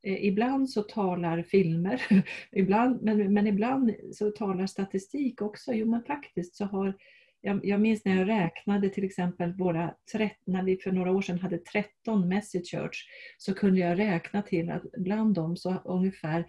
eh, 0.03 0.25
ibland 0.25 0.71
så 0.71 0.83
talar 0.83 1.42
filmer, 1.42 2.03
ibland, 2.53 3.03
men, 3.03 3.35
men 3.35 3.47
ibland 3.47 3.94
så 4.12 4.31
talar 4.31 4.66
statistik 4.66 5.42
också. 5.42 5.73
Jo 5.73 5.87
men 5.87 6.03
faktiskt 6.03 6.57
så 6.57 6.64
har 6.64 6.94
jag, 7.40 7.66
jag 7.66 7.81
minns 7.81 8.05
när 8.05 8.16
jag 8.16 8.29
räknade 8.29 8.88
till 8.88 9.05
exempel 9.05 9.53
våra 9.53 9.94
13, 10.12 10.37
när 10.44 10.62
vi 10.62 10.77
för 10.77 10.92
några 10.92 11.12
år 11.12 11.23
sedan 11.23 11.38
hade 11.38 11.59
13 11.59 12.29
Message 12.29 12.71
Church 12.71 13.07
så 13.38 13.55
kunde 13.55 13.81
jag 13.81 13.99
räkna 13.99 14.42
till 14.42 14.71
att 14.71 14.83
bland 14.99 15.35
dem 15.35 15.57
så 15.57 15.75
ungefär 15.85 16.47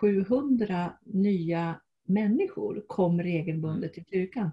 600-700 0.00 0.90
nya 1.04 1.80
människor 2.06 2.84
kom 2.86 3.22
regelbundet 3.22 3.94
till 3.94 4.04
kyrkan. 4.10 4.50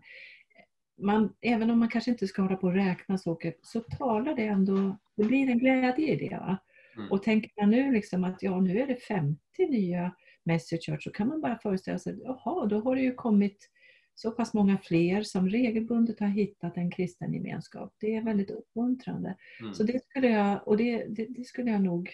Man, 1.01 1.33
även 1.41 1.69
om 1.69 1.79
man 1.79 1.89
kanske 1.89 2.11
inte 2.11 2.27
ska 2.27 2.41
hålla 2.41 2.55
på 2.55 2.67
och 2.67 2.73
räkna 2.73 3.17
saker 3.17 3.53
så 3.61 3.79
talar 3.79 4.35
det 4.35 4.45
ändå, 4.45 4.97
det 5.15 5.23
blir 5.23 5.49
en 5.49 5.59
glädje 5.59 6.07
i 6.07 6.29
det. 6.29 6.35
Va? 6.35 6.57
Mm. 6.95 7.11
Och 7.11 7.23
tänker 7.23 7.51
man 7.61 7.69
nu 7.69 7.91
liksom 7.91 8.23
att 8.23 8.43
ja, 8.43 8.61
nu 8.61 8.79
är 8.79 8.87
det 8.87 8.95
50 8.95 9.39
nya 9.69 10.15
Message 10.43 10.97
så 10.99 11.11
kan 11.11 11.27
man 11.27 11.41
bara 11.41 11.57
föreställa 11.57 11.99
sig, 11.99 12.19
jaha, 12.23 12.65
då 12.65 12.79
har 12.79 12.95
det 12.95 13.01
ju 13.01 13.13
kommit 13.13 13.69
så 14.15 14.31
pass 14.31 14.53
många 14.53 14.77
fler 14.77 15.23
som 15.23 15.49
regelbundet 15.49 16.19
har 16.19 16.27
hittat 16.27 16.77
en 16.77 16.91
kristen 16.91 17.33
gemenskap. 17.33 17.95
Det 17.99 18.15
är 18.15 18.21
väldigt 18.21 18.51
uppmuntrande. 18.51 19.35
Mm. 19.59 19.73
Så 19.73 19.83
det 19.83 20.03
skulle 20.03 20.27
jag, 20.27 20.67
och 20.67 20.77
det, 20.77 21.05
det, 21.05 21.25
det 21.29 21.43
skulle 21.43 21.71
jag 21.71 21.81
nog 21.81 22.09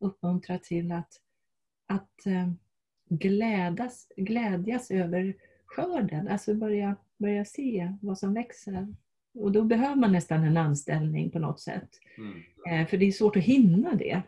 uppmuntra 0.00 0.58
till 0.58 0.92
att, 0.92 1.12
att 1.86 2.26
eh, 2.26 2.50
glädas, 3.08 4.06
glädjas 4.16 4.90
över 4.90 5.34
skörden. 5.66 6.28
Alltså 6.28 6.54
börja, 6.54 6.96
börja 7.20 7.44
se 7.44 7.92
vad 8.02 8.18
som 8.18 8.34
växer. 8.34 8.94
Och 9.34 9.52
då 9.52 9.64
behöver 9.64 9.96
man 9.96 10.12
nästan 10.12 10.44
en 10.44 10.56
anställning 10.56 11.30
på 11.30 11.38
något 11.38 11.60
sätt. 11.60 11.88
Mm. 12.18 12.42
Eh, 12.82 12.86
För 12.88 12.96
det 12.96 13.06
är 13.06 13.12
svårt 13.12 13.36
att 13.36 13.42
hinna 13.42 13.94
det. 13.94 14.22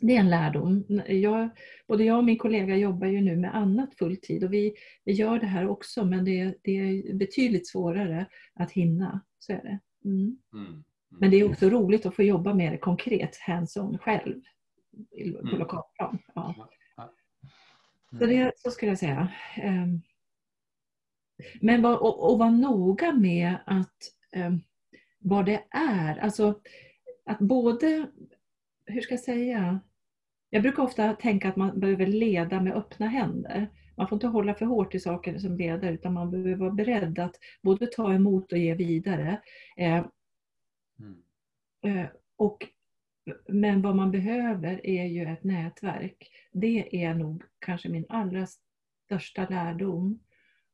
Det 0.00 0.16
är 0.16 0.20
en 0.20 0.30
lärdom. 0.30 0.84
Jag, 1.08 1.48
både 1.88 2.04
jag 2.04 2.18
och 2.18 2.24
min 2.24 2.38
kollega 2.38 2.76
jobbar 2.76 3.06
ju 3.06 3.20
nu 3.20 3.36
med 3.36 3.56
annat 3.56 3.94
fulltid 3.94 4.44
och 4.44 4.52
vi, 4.52 4.74
vi 5.04 5.12
gör 5.12 5.38
det 5.38 5.46
här 5.46 5.68
också 5.68 6.04
men 6.04 6.24
det, 6.24 6.40
är- 6.40 6.54
det 6.62 6.70
är 6.78 7.14
betydligt 7.14 7.68
svårare 7.68 8.26
att 8.54 8.70
hinna. 8.72 9.20
Så 9.38 9.52
är 9.52 9.62
det. 9.62 9.78
Mm. 10.08 10.38
Mm. 10.52 10.84
Men 11.10 11.30
det 11.30 11.36
är 11.36 11.50
också 11.50 11.68
roligt 11.70 12.06
att 12.06 12.14
få 12.14 12.22
jobba 12.22 12.54
med 12.54 12.72
det 12.72 12.78
konkret, 12.78 13.36
hands-on 13.46 13.98
själv 13.98 14.40
på 15.32 15.38
Mm. 15.48 15.58
lokalplan. 15.58 16.18
Ja. 16.34 16.54
Så, 18.10 18.24
Mm. 18.24 18.28
det, 18.36 18.52
så 18.56 18.70
skulle 18.70 18.90
jag 18.90 18.98
säga. 18.98 19.28
Men 21.60 21.82
var, 21.82 22.02
och, 22.02 22.32
och 22.32 22.38
vara 22.38 22.50
noga 22.50 23.12
med 23.12 23.56
att 23.66 23.96
um, 24.36 24.60
vad 25.18 25.46
det 25.46 25.62
är. 25.70 26.16
Alltså 26.18 26.60
att 27.26 27.38
både, 27.38 28.06
hur 28.86 29.00
ska 29.00 29.14
jag 29.14 29.20
säga? 29.20 29.80
Jag 30.50 30.62
brukar 30.62 30.82
ofta 30.82 31.12
tänka 31.12 31.48
att 31.48 31.56
man 31.56 31.80
behöver 31.80 32.06
leda 32.06 32.60
med 32.60 32.76
öppna 32.76 33.06
händer. 33.06 33.70
man 33.96 34.08
får 34.08 34.16
inte 34.16 34.26
hålla 34.26 34.54
för 34.54 34.66
hårt 34.66 34.94
i 34.94 35.00
saker 35.00 35.38
som 35.38 35.56
ledare 35.56 35.94
utan 35.94 36.12
man 36.12 36.30
behöver 36.30 36.54
vara 36.54 36.70
beredd 36.70 37.18
att 37.18 37.36
både 37.62 37.86
ta 37.86 38.14
emot 38.14 38.52
och 38.52 38.58
ge 38.58 38.74
vidare. 38.74 39.40
Eh, 39.76 40.06
mm. 40.98 41.22
eh, 41.84 42.06
och, 42.36 42.66
men 43.48 43.82
vad 43.82 43.96
man 43.96 44.10
behöver 44.10 44.86
är 44.86 45.04
ju 45.04 45.22
ett 45.22 45.44
nätverk. 45.44 46.30
Det 46.52 47.04
är 47.04 47.14
nog 47.14 47.42
kanske 47.58 47.88
min 47.88 48.06
allra 48.08 48.46
största 49.06 49.46
lärdom. 49.48 50.18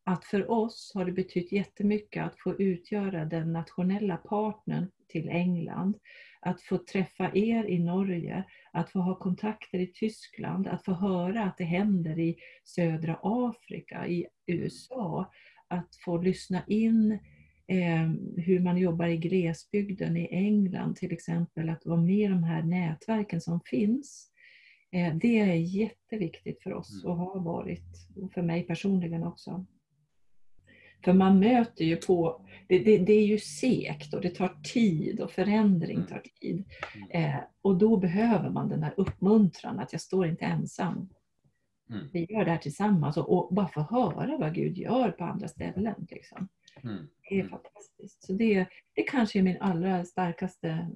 Att 0.05 0.25
för 0.25 0.51
oss 0.51 0.93
har 0.95 1.05
det 1.05 1.13
betytt 1.13 1.53
jättemycket 1.53 2.25
att 2.25 2.39
få 2.39 2.55
utgöra 2.61 3.25
den 3.25 3.53
nationella 3.53 4.17
partnern 4.17 4.91
till 5.09 5.29
England 5.29 5.99
att 6.41 6.61
få 6.61 6.79
träffa 6.79 7.31
er 7.35 7.65
i 7.65 7.79
Norge, 7.79 8.45
att 8.73 8.91
få 8.91 8.99
ha 8.99 9.19
kontakter 9.19 9.79
i 9.79 9.87
Tyskland, 9.87 10.67
att 10.67 10.85
få 10.85 10.93
höra 10.93 11.45
att 11.45 11.59
det 11.59 11.65
händer 11.65 12.19
i 12.19 12.37
södra 12.65 13.19
Afrika, 13.23 14.07
i 14.07 14.27
USA, 14.47 15.33
att 15.69 15.97
få 16.05 16.23
lyssna 16.23 16.63
in 16.67 17.19
eh, 17.67 18.11
hur 18.37 18.61
man 18.61 18.79
jobbar 18.79 19.07
i 19.07 19.17
glesbygden 19.17 20.17
i 20.17 20.29
England 20.31 20.97
till 20.97 21.13
exempel, 21.13 21.69
att 21.69 21.87
vara 21.87 22.01
med 22.01 22.17
i 22.17 22.27
de 22.27 22.43
här 22.43 22.63
nätverken 22.63 23.41
som 23.41 23.61
finns. 23.61 24.31
Eh, 24.93 25.15
det 25.15 25.39
är 25.39 25.55
jätteviktigt 25.55 26.63
för 26.63 26.73
oss 26.73 27.05
och 27.05 27.17
har 27.17 27.41
varit, 27.41 28.09
och 28.17 28.33
för 28.33 28.43
mig 28.43 28.63
personligen 28.63 29.25
också. 29.25 29.67
För 31.05 31.13
man 31.13 31.39
möter 31.39 31.85
ju 31.85 31.97
på, 31.97 32.47
det, 32.69 32.79
det, 32.79 32.99
det, 32.99 33.13
är 33.13 33.27
ju 33.27 33.39
sekt 33.39 34.15
och 34.15 34.21
det 34.21 34.31
tar 34.31 34.61
tid 34.63 35.21
och 35.21 35.31
förändring 35.31 35.97
mm. 35.97 36.09
tar 36.09 36.23
tid. 36.41 36.65
Mm. 36.95 37.11
Eh, 37.11 37.41
och 37.63 37.79
då 37.79 37.97
behöver 37.97 38.51
man 38.51 38.69
den 38.69 38.81
där 38.81 38.95
uppmuntran 38.97 39.79
att 39.79 39.93
jag 39.93 40.01
står 40.01 40.27
inte 40.27 40.45
ensam. 40.45 41.09
Mm. 41.91 42.09
Vi 42.13 42.27
gör 42.33 42.45
det 42.45 42.51
här 42.51 42.59
tillsammans 42.59 43.17
och, 43.17 43.33
och, 43.33 43.55
bara 43.55 43.69
få 43.69 43.81
höra 43.81 44.37
vad 44.39 44.55
Gud 44.55 44.79
gör 44.79 45.11
på 45.11 45.25
andra 45.25 45.49
ställen. 45.49 46.07
Liksom. 46.11 46.49
Mm. 46.83 47.09
Det 47.29 47.41
är 47.41 47.49
fantastiskt. 47.49 48.25
Så 48.25 48.33
det, 48.33 48.67
det 48.95 49.03
kanske 49.03 49.39
är 49.39 49.43
min 49.43 49.61
allra 49.61 50.05
starkaste 50.05 50.89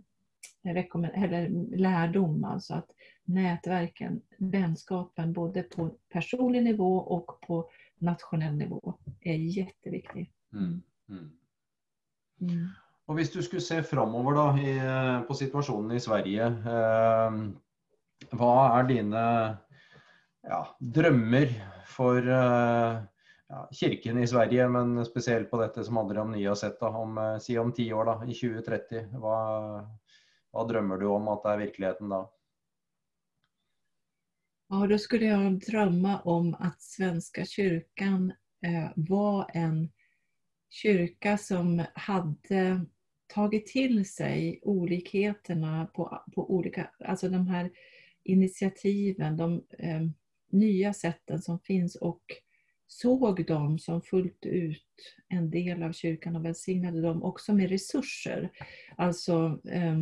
eller 0.64 1.76
lärdom. 1.76 2.44
Alltså 2.44 2.74
att 2.74 2.90
nätverken, 3.24 4.20
vänskapen 4.38 5.32
både 5.32 5.62
på 5.62 5.90
personlig 6.12 6.62
nivå 6.62 6.96
och 6.96 7.40
på 7.40 7.70
nationell 7.98 8.54
nivå 8.54 8.94
är 9.20 9.34
jätteviktig. 9.34 10.32
Mm. 10.52 10.82
Mm. 11.08 11.30
Mm. 12.40 12.68
Och 13.06 13.14
om 13.14 13.16
du 13.16 13.42
skulle 13.42 13.62
se 13.62 13.82
framover 13.82 14.32
då, 14.32 14.58
i, 14.58 14.80
på 15.26 15.34
situationen 15.34 15.96
i 15.96 16.00
Sverige, 16.00 16.46
eh, 16.46 17.32
vad 18.30 18.78
är 18.78 18.84
dina 18.84 19.56
ja, 20.42 20.76
drömmar 20.78 21.48
för 21.86 22.28
eh, 22.28 23.02
ja, 23.48 23.68
kyrkan 23.72 24.18
i 24.18 24.26
Sverige, 24.26 24.68
men 24.68 25.04
speciellt 25.04 25.50
på 25.50 25.60
detta 25.60 25.84
som 25.84 25.96
handlar 25.96 26.16
om 26.16 26.32
nya 26.32 26.54
sätt, 26.54 26.80
då, 26.80 26.86
om, 26.86 27.18
eh, 27.18 27.38
si 27.38 27.58
om 27.58 27.72
tio 27.72 27.94
år, 27.94 28.04
då, 28.04 28.24
i 28.26 28.34
2030, 28.34 29.06
vad, 29.12 29.86
vad 30.50 30.68
drömmer 30.68 30.96
du 30.96 31.06
om 31.06 31.28
att 31.28 31.42
det 31.42 31.48
är 31.48 31.58
verkligheten 31.58 32.08
då? 32.08 32.32
Ja, 34.68 34.86
då 34.86 34.98
skulle 34.98 35.26
jag 35.26 35.60
drömma 35.60 36.20
om 36.20 36.54
att 36.54 36.82
Svenska 36.82 37.44
kyrkan 37.44 38.32
eh, 38.66 38.90
var 38.96 39.50
en 39.54 39.92
kyrka 40.70 41.38
som 41.38 41.84
hade 41.94 42.86
tagit 43.26 43.66
till 43.66 44.08
sig 44.08 44.60
olikheterna 44.62 45.86
på, 45.94 46.22
på 46.34 46.50
olika, 46.54 46.90
alltså 46.98 47.28
de 47.28 47.46
här 47.46 47.70
initiativen, 48.24 49.36
de 49.36 49.64
eh, 49.78 50.02
nya 50.50 50.92
sätten 50.92 51.42
som 51.42 51.60
finns 51.60 51.96
och 51.96 52.22
såg 52.86 53.46
dem 53.46 53.78
som 53.78 54.02
fullt 54.02 54.46
ut 54.46 55.16
en 55.28 55.50
del 55.50 55.82
av 55.82 55.92
kyrkan 55.92 56.36
och 56.36 56.44
välsignade 56.44 57.00
dem 57.00 57.22
också 57.22 57.54
med 57.54 57.70
resurser. 57.70 58.50
Alltså 58.96 59.60
eh, 59.68 59.98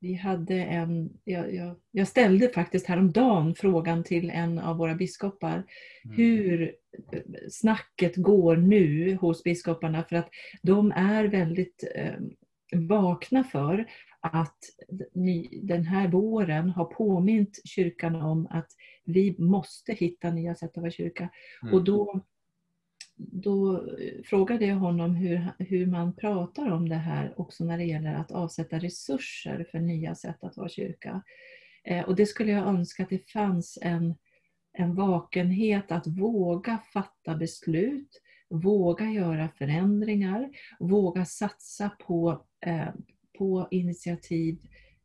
vi 0.00 0.14
hade 0.14 0.54
en, 0.54 1.10
jag, 1.24 1.54
jag, 1.54 1.76
jag, 1.90 2.08
ställde 2.08 2.48
faktiskt 2.48 2.86
häromdagen 2.86 3.54
frågan 3.54 4.04
till 4.04 4.30
en 4.30 4.58
av 4.58 4.76
våra 4.76 4.94
biskopar 4.94 5.54
mm. 6.04 6.16
hur 6.16 6.74
snacket 7.50 8.16
går 8.16 8.56
nu 8.56 9.14
hos 9.14 9.42
biskoparna 9.42 10.04
för 10.04 10.16
att 10.16 10.28
de 10.62 10.92
är 10.92 11.24
väldigt 11.24 11.84
eh, 11.94 12.14
vakna 12.88 13.44
för 13.44 13.86
att 14.20 14.58
ny, 15.14 15.60
den 15.62 15.84
här 15.84 16.08
våren 16.08 16.70
har 16.70 16.84
påmint 16.84 17.60
kyrkan 17.64 18.16
om 18.16 18.46
att 18.50 18.68
vi 19.04 19.36
måste 19.38 19.92
hitta 19.92 20.30
nya 20.30 20.54
sätt 20.54 20.70
att 20.76 20.82
vara 20.82 20.90
kyrka. 20.90 21.28
Mm. 21.62 21.74
Och 21.74 21.84
då 21.84 22.24
då 23.16 23.84
frågade 24.24 24.66
jag 24.66 24.76
honom 24.76 25.14
hur, 25.14 25.48
hur 25.58 25.86
man 25.86 26.16
pratar 26.16 26.70
om 26.70 26.88
det 26.88 26.94
här 26.94 27.40
också 27.40 27.64
när 27.64 27.78
det 27.78 27.84
gäller 27.84 28.14
att 28.14 28.32
avsätta 28.32 28.78
resurser 28.78 29.66
för 29.70 29.78
nya 29.78 30.14
sätt 30.14 30.44
att 30.44 30.56
vara 30.56 30.68
kyrka. 30.68 31.22
Eh, 31.84 32.04
och 32.04 32.16
det 32.16 32.26
skulle 32.26 32.52
jag 32.52 32.66
önska 32.66 33.02
att 33.02 33.08
det 33.08 33.30
fanns 33.30 33.78
en, 33.82 34.14
en 34.72 34.94
vakenhet 34.94 35.92
att 35.92 36.06
våga 36.06 36.78
fatta 36.92 37.34
beslut, 37.34 38.22
våga 38.48 39.04
göra 39.04 39.48
förändringar, 39.48 40.50
våga 40.78 41.24
satsa 41.24 41.90
på, 42.06 42.44
eh, 42.60 42.88
på 43.38 43.68
initiativ 43.70 44.58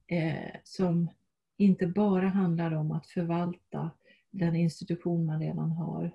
eh, 0.07 0.55
som 0.64 1.09
inte 1.57 1.88
bara 1.88 2.28
handlar 2.28 2.72
om 2.72 2.91
att 2.91 3.07
förvalta 3.07 3.91
den 4.32 4.55
institution 4.55 5.26
man 5.26 5.39
redan 5.39 5.72
har 5.72 6.12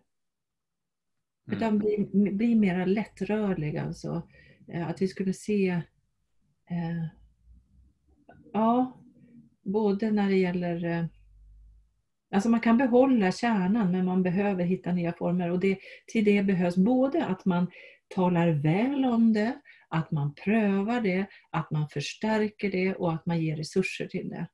Mm. 1.47 1.57
Utan 1.57 1.78
bli, 1.78 2.09
bli 2.32 2.55
mer 2.55 2.86
lättrörlig 2.86 3.76
alltså. 3.76 4.22
Eh, 4.68 4.88
att 4.88 5.03
vi 5.03 5.09
skulle 5.09 5.32
se 5.32 5.68
eh, 6.70 7.07
Ja, 8.53 9.01
både 9.62 10.11
när 10.11 10.28
det 10.28 10.36
gäller 10.36 10.84
eh, 10.84 11.05
Alltså 12.30 12.49
man 12.49 12.61
kan 12.61 12.78
behålla 12.78 13.32
kärnan 13.32 13.92
men 13.92 14.05
man 14.05 14.22
behöver 14.22 14.64
hitta 14.64 14.92
nya 14.92 15.12
former 15.12 15.51
och 15.51 15.61
det, 15.61 15.78
till 16.07 16.24
det 16.24 16.42
behövs 16.42 16.76
både 16.76 17.24
att 17.24 17.44
man 17.44 17.70
talar 18.14 18.49
väl 18.49 19.05
om 19.05 19.32
det, 19.32 19.61
att 19.88 20.11
man 20.11 20.34
prövar 20.34 21.01
det, 21.01 21.26
att 21.51 21.70
man 21.70 21.88
förstärker 21.88 22.70
det 22.70 22.94
och 22.94 23.12
att 23.12 23.26
man 23.26 23.40
ger 23.40 23.57
resurser 23.57 24.07
till 24.07 24.28
det. 24.28 24.47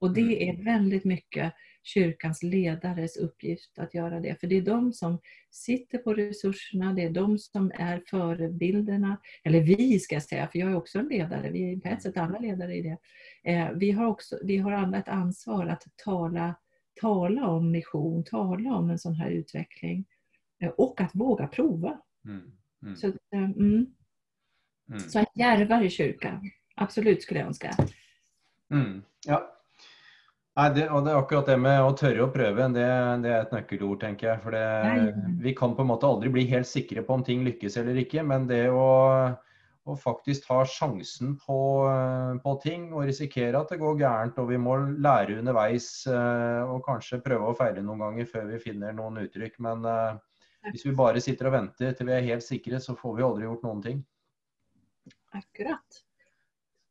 Och 0.00 0.14
det 0.14 0.20
mm. 0.20 0.58
är 0.58 0.64
väldigt 0.64 1.04
mycket 1.04 1.52
kyrkans 1.82 2.42
ledares 2.42 3.16
uppgift 3.16 3.78
att 3.78 3.94
göra 3.94 4.20
det. 4.20 4.40
För 4.40 4.46
det 4.46 4.56
är 4.56 4.62
de 4.62 4.92
som 4.92 5.18
sitter 5.50 5.98
på 5.98 6.14
resurserna, 6.14 6.92
det 6.92 7.02
är 7.02 7.10
de 7.10 7.38
som 7.38 7.72
är 7.74 8.02
förebilderna. 8.06 9.20
Eller 9.44 9.60
vi 9.60 10.00
ska 10.00 10.14
jag 10.14 10.22
säga, 10.22 10.48
för 10.48 10.58
jag 10.58 10.70
är 10.70 10.76
också 10.76 10.98
en 10.98 11.08
ledare. 11.08 11.50
Vi 11.50 11.72
är 11.72 11.76
på 11.76 11.88
ett 11.88 12.02
sätt 12.02 12.16
alla 12.16 12.38
ledare 12.38 12.74
i 12.76 12.82
det. 12.82 12.98
Eh, 13.52 13.70
vi 13.72 13.90
har, 13.90 14.06
också, 14.06 14.38
vi 14.42 14.56
har 14.56 14.72
alla 14.72 14.98
ett 14.98 15.08
ansvar 15.08 15.66
att 15.66 15.82
tala, 16.04 16.54
tala 17.00 17.48
om 17.48 17.70
mission, 17.70 18.24
tala 18.24 18.74
om 18.74 18.90
en 18.90 18.98
sån 18.98 19.14
här 19.14 19.30
utveckling. 19.30 20.04
Eh, 20.62 20.68
och 20.68 21.00
att 21.00 21.14
våga 21.14 21.46
prova. 21.46 22.00
Mm. 22.24 22.52
Mm. 22.82 22.96
Så, 22.96 23.06
eh, 23.06 23.14
mm. 23.32 23.86
Mm. 24.88 25.00
Så 25.00 25.18
en 25.18 25.26
djärvare 25.34 25.90
kyrka, 25.90 26.42
absolut 26.74 27.22
skulle 27.22 27.40
jag 27.40 27.46
önska. 27.46 27.76
Mm. 28.70 29.02
Ja, 29.26 29.59
Nei, 30.60 30.68
det, 30.76 30.82
og 30.92 31.06
det 31.06 31.12
er 31.14 31.18
akkurat 31.22 31.46
det 31.48 31.54
med 31.56 31.78
å 31.80 31.92
tørre 31.96 32.24
å 32.26 32.32
prøve, 32.32 32.66
det, 32.74 32.88
det 33.24 33.30
er 33.32 33.44
et 33.46 33.52
nøkkelord, 33.54 34.00
tenker 34.02 34.26
jeg. 34.28 34.40
For 34.42 34.52
det, 34.52 34.64
vi 35.40 35.54
kan 35.56 35.72
på 35.76 35.86
en 35.86 35.88
måte 35.88 36.08
aldri 36.08 36.28
bli 36.34 36.42
helt 36.50 36.68
sikre 36.68 37.04
på 37.06 37.16
om 37.16 37.22
ting 37.24 37.46
lykkes 37.46 37.78
eller 37.80 37.96
ikke, 38.02 38.24
men 38.28 38.44
det 38.50 38.66
å, 38.68 38.82
å 39.88 39.96
faktisk 39.96 40.50
ta 40.50 40.58
sjansen 40.68 41.38
på, 41.40 41.60
på, 42.44 42.54
ting 42.66 42.90
og 42.90 43.06
risikere 43.08 43.62
at 43.62 43.72
det 43.72 43.80
går 43.80 44.02
gærent, 44.02 44.42
og 44.42 44.50
vi 44.50 44.58
må 44.60 44.76
lære 45.00 45.38
underveis 45.40 45.88
eh, 46.10 46.60
og 46.66 46.84
kanskje 46.84 47.22
prøve 47.24 47.48
å 47.48 47.56
feile 47.56 47.86
noen 47.86 48.04
ganger 48.04 48.28
før 48.28 48.52
vi 48.52 48.60
finner 48.66 48.92
noen 48.98 49.22
uttrykk. 49.24 49.56
Men 49.64 49.88
uh, 49.88 50.20
hvis 50.68 50.84
vi 50.90 50.92
bare 50.98 51.24
sitter 51.24 51.48
og 51.48 51.56
venter 51.56 51.96
til 51.96 52.10
vi 52.10 52.18
er 52.18 52.28
helt 52.34 52.44
sikre, 52.44 52.82
så 52.84 52.98
får 53.00 53.16
vi 53.16 53.28
aldri 53.30 53.48
gjort 53.48 53.64
noen 53.64 53.82
ting. 53.88 54.04
Akkurat. 55.32 56.04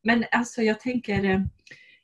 Men 0.01 0.26
alltså 0.32 0.61
jag 0.61 0.80
tänker 0.80 1.26
eh, 1.26 1.39
Eh, 1.39 1.41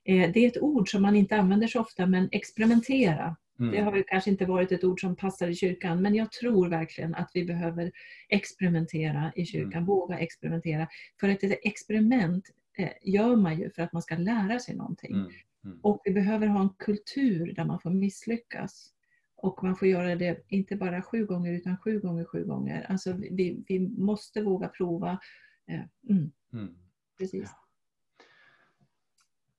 det 0.06 0.38
är 0.38 0.47
ett 0.47 0.62
ord 0.62 0.91
som 0.91 1.01
man 1.01 1.16
inte 1.16 1.38
använder 1.38 1.68
så 1.68 1.80
ofta, 1.80 2.06
men 2.06 2.30
experimentera. 2.32 3.36
Mm. 3.60 3.72
Det 3.72 3.82
har 3.82 3.91
väl 3.91 4.03
kanske 4.08 4.30
inte 4.30 4.45
varit 4.45 4.72
ett 4.72 4.84
ord 4.84 5.01
som 5.01 5.16
passar 5.16 5.47
i 5.47 5.56
kyrkan, 5.56 6.01
men 6.01 6.16
jag 6.16 6.32
tror 6.32 6.70
verkligen 6.70 7.16
att 7.16 7.32
vi 7.34 7.45
behöver 7.45 7.91
experimentera 8.30 9.32
i 9.36 9.45
kyrkan, 9.45 9.72
mm. 9.74 9.86
våga 9.86 10.20
experimentera. 10.20 10.88
För 11.20 11.30
att 11.30 11.43
ett 11.43 11.60
experiment 11.64 12.49
eh, 12.78 12.89
gör 13.01 13.36
man 13.36 13.60
ju 13.60 13.70
för 13.70 13.82
att 13.82 13.93
man 13.93 14.01
ska 14.01 14.16
lära 14.16 14.60
sig 14.60 14.76
någonting. 14.76 15.14
Mm. 15.14 15.32
mm. 15.66 15.80
Och 15.82 16.01
vi 16.03 16.12
behöver 16.12 16.47
ha 16.47 16.62
en 16.62 16.70
kultur 16.78 17.53
där 17.53 17.66
man 17.66 17.80
får 17.80 17.89
misslyckas. 17.89 18.91
Och 19.38 19.64
man 19.64 19.76
får 19.76 19.88
göra 19.88 20.16
det 20.16 20.43
inte 20.47 20.76
bara 20.76 21.01
sju 21.01 21.26
gånger 21.26 21.53
utan 21.53 21.78
sju 21.78 21.99
gånger 21.99 22.26
sju 22.26 22.45
gånger. 22.45 22.86
Alltså 22.89 23.14
vi, 23.14 23.64
vi 23.68 23.80
måste 23.80 24.41
våga 24.41 24.68
prova. 24.68 25.20
Eh, 25.68 26.10
mm. 26.10 26.32
Mm. 26.53 26.76
Precis. 27.18 27.49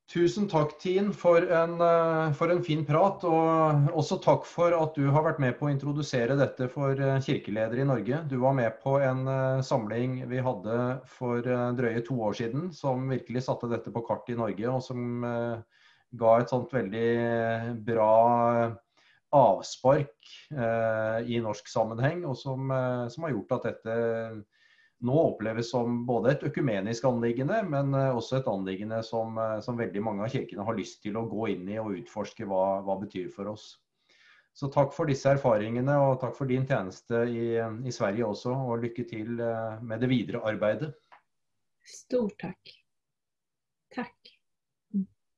Tusen 0.06 0.44
takk, 0.46 0.76
Tin, 0.78 1.08
for 1.10 1.42
en, 1.42 1.72
eh, 1.82 2.32
for 2.38 2.52
en, 2.52 2.60
fin 2.62 2.84
prat. 2.86 3.24
Og 3.26 3.88
også 3.98 4.20
takk 4.22 4.44
for 4.46 4.74
at 4.76 4.94
du 4.94 5.08
har 5.10 5.24
vært 5.26 5.40
med 5.42 5.56
på 5.58 5.66
å 5.66 5.72
introdusere 5.72 6.36
dette 6.38 6.68
for 6.70 6.94
eh, 6.94 7.18
kirkeledere 7.26 7.82
i 7.82 7.88
Norge. 7.88 8.20
Du 8.30 8.36
var 8.44 8.54
med 8.54 8.78
på 8.84 9.00
en 9.02 9.26
eh, 9.26 9.64
samling 9.66 10.20
vi 10.30 10.44
hadde 10.46 10.78
for 11.10 11.42
drøye 11.42 12.04
to 12.06 12.20
år 12.22 12.38
siden, 12.38 12.70
som 12.70 13.10
virkelig 13.10 13.42
satte 13.48 13.70
dette 13.72 13.90
på 13.90 14.04
kartet 14.06 14.36
i 14.36 14.38
Norge, 14.38 14.70
og 14.70 14.84
som 14.86 15.26
ga 16.16 16.32
et 16.38 16.52
sånt 16.54 16.70
veldig 16.70 17.10
bra 17.84 18.12
avspark 19.34 20.30
i 21.26 21.40
norsk 21.42 21.66
sammenheng, 21.68 22.22
og 22.30 22.38
som, 22.38 22.70
som 23.10 23.26
har 23.26 23.34
gjort 23.34 23.56
at 23.58 23.66
dette 23.72 23.96
nå 25.04 25.16
oppleves 25.20 25.70
som 25.70 26.04
både 26.06 26.32
et 26.32 26.44
økumenisk 26.48 27.04
anliggende, 27.08 27.60
men 27.68 27.94
eh, 27.94 28.14
også 28.16 28.40
et 28.40 28.50
anliggende 28.50 29.02
som, 29.04 29.36
eh, 29.38 29.58
som, 29.64 29.78
veldig 29.78 30.02
mange 30.04 30.24
av 30.24 30.32
kirkene 30.32 30.64
har 30.66 30.78
lyst 30.78 31.02
til 31.04 31.18
å 31.18 31.26
gå 31.28 31.50
inn 31.52 31.66
i 31.68 31.80
og 31.82 31.96
utforske 31.98 32.48
hva, 32.48 32.80
hva 32.86 32.96
betyr 33.02 33.28
for 33.34 33.52
oss. 33.52 33.74
Så 34.56 34.70
takk 34.72 34.94
for 34.96 35.08
disse 35.08 35.28
erfaringene, 35.36 35.98
og 36.00 36.16
takk 36.22 36.32
for 36.38 36.48
din 36.48 36.64
tjeneste 36.64 37.26
i, 37.28 37.58
i 37.60 37.92
Sverige 37.92 38.30
også. 38.30 38.54
Og 38.56 38.86
lykke 38.86 39.04
til 39.10 39.36
eh, 39.36 39.82
med 39.84 40.00
det 40.00 40.08
videre 40.12 40.40
arbeidet. 40.48 40.94
Stort 41.86 42.38
takk. 42.40 42.72
Takk. 43.92 44.35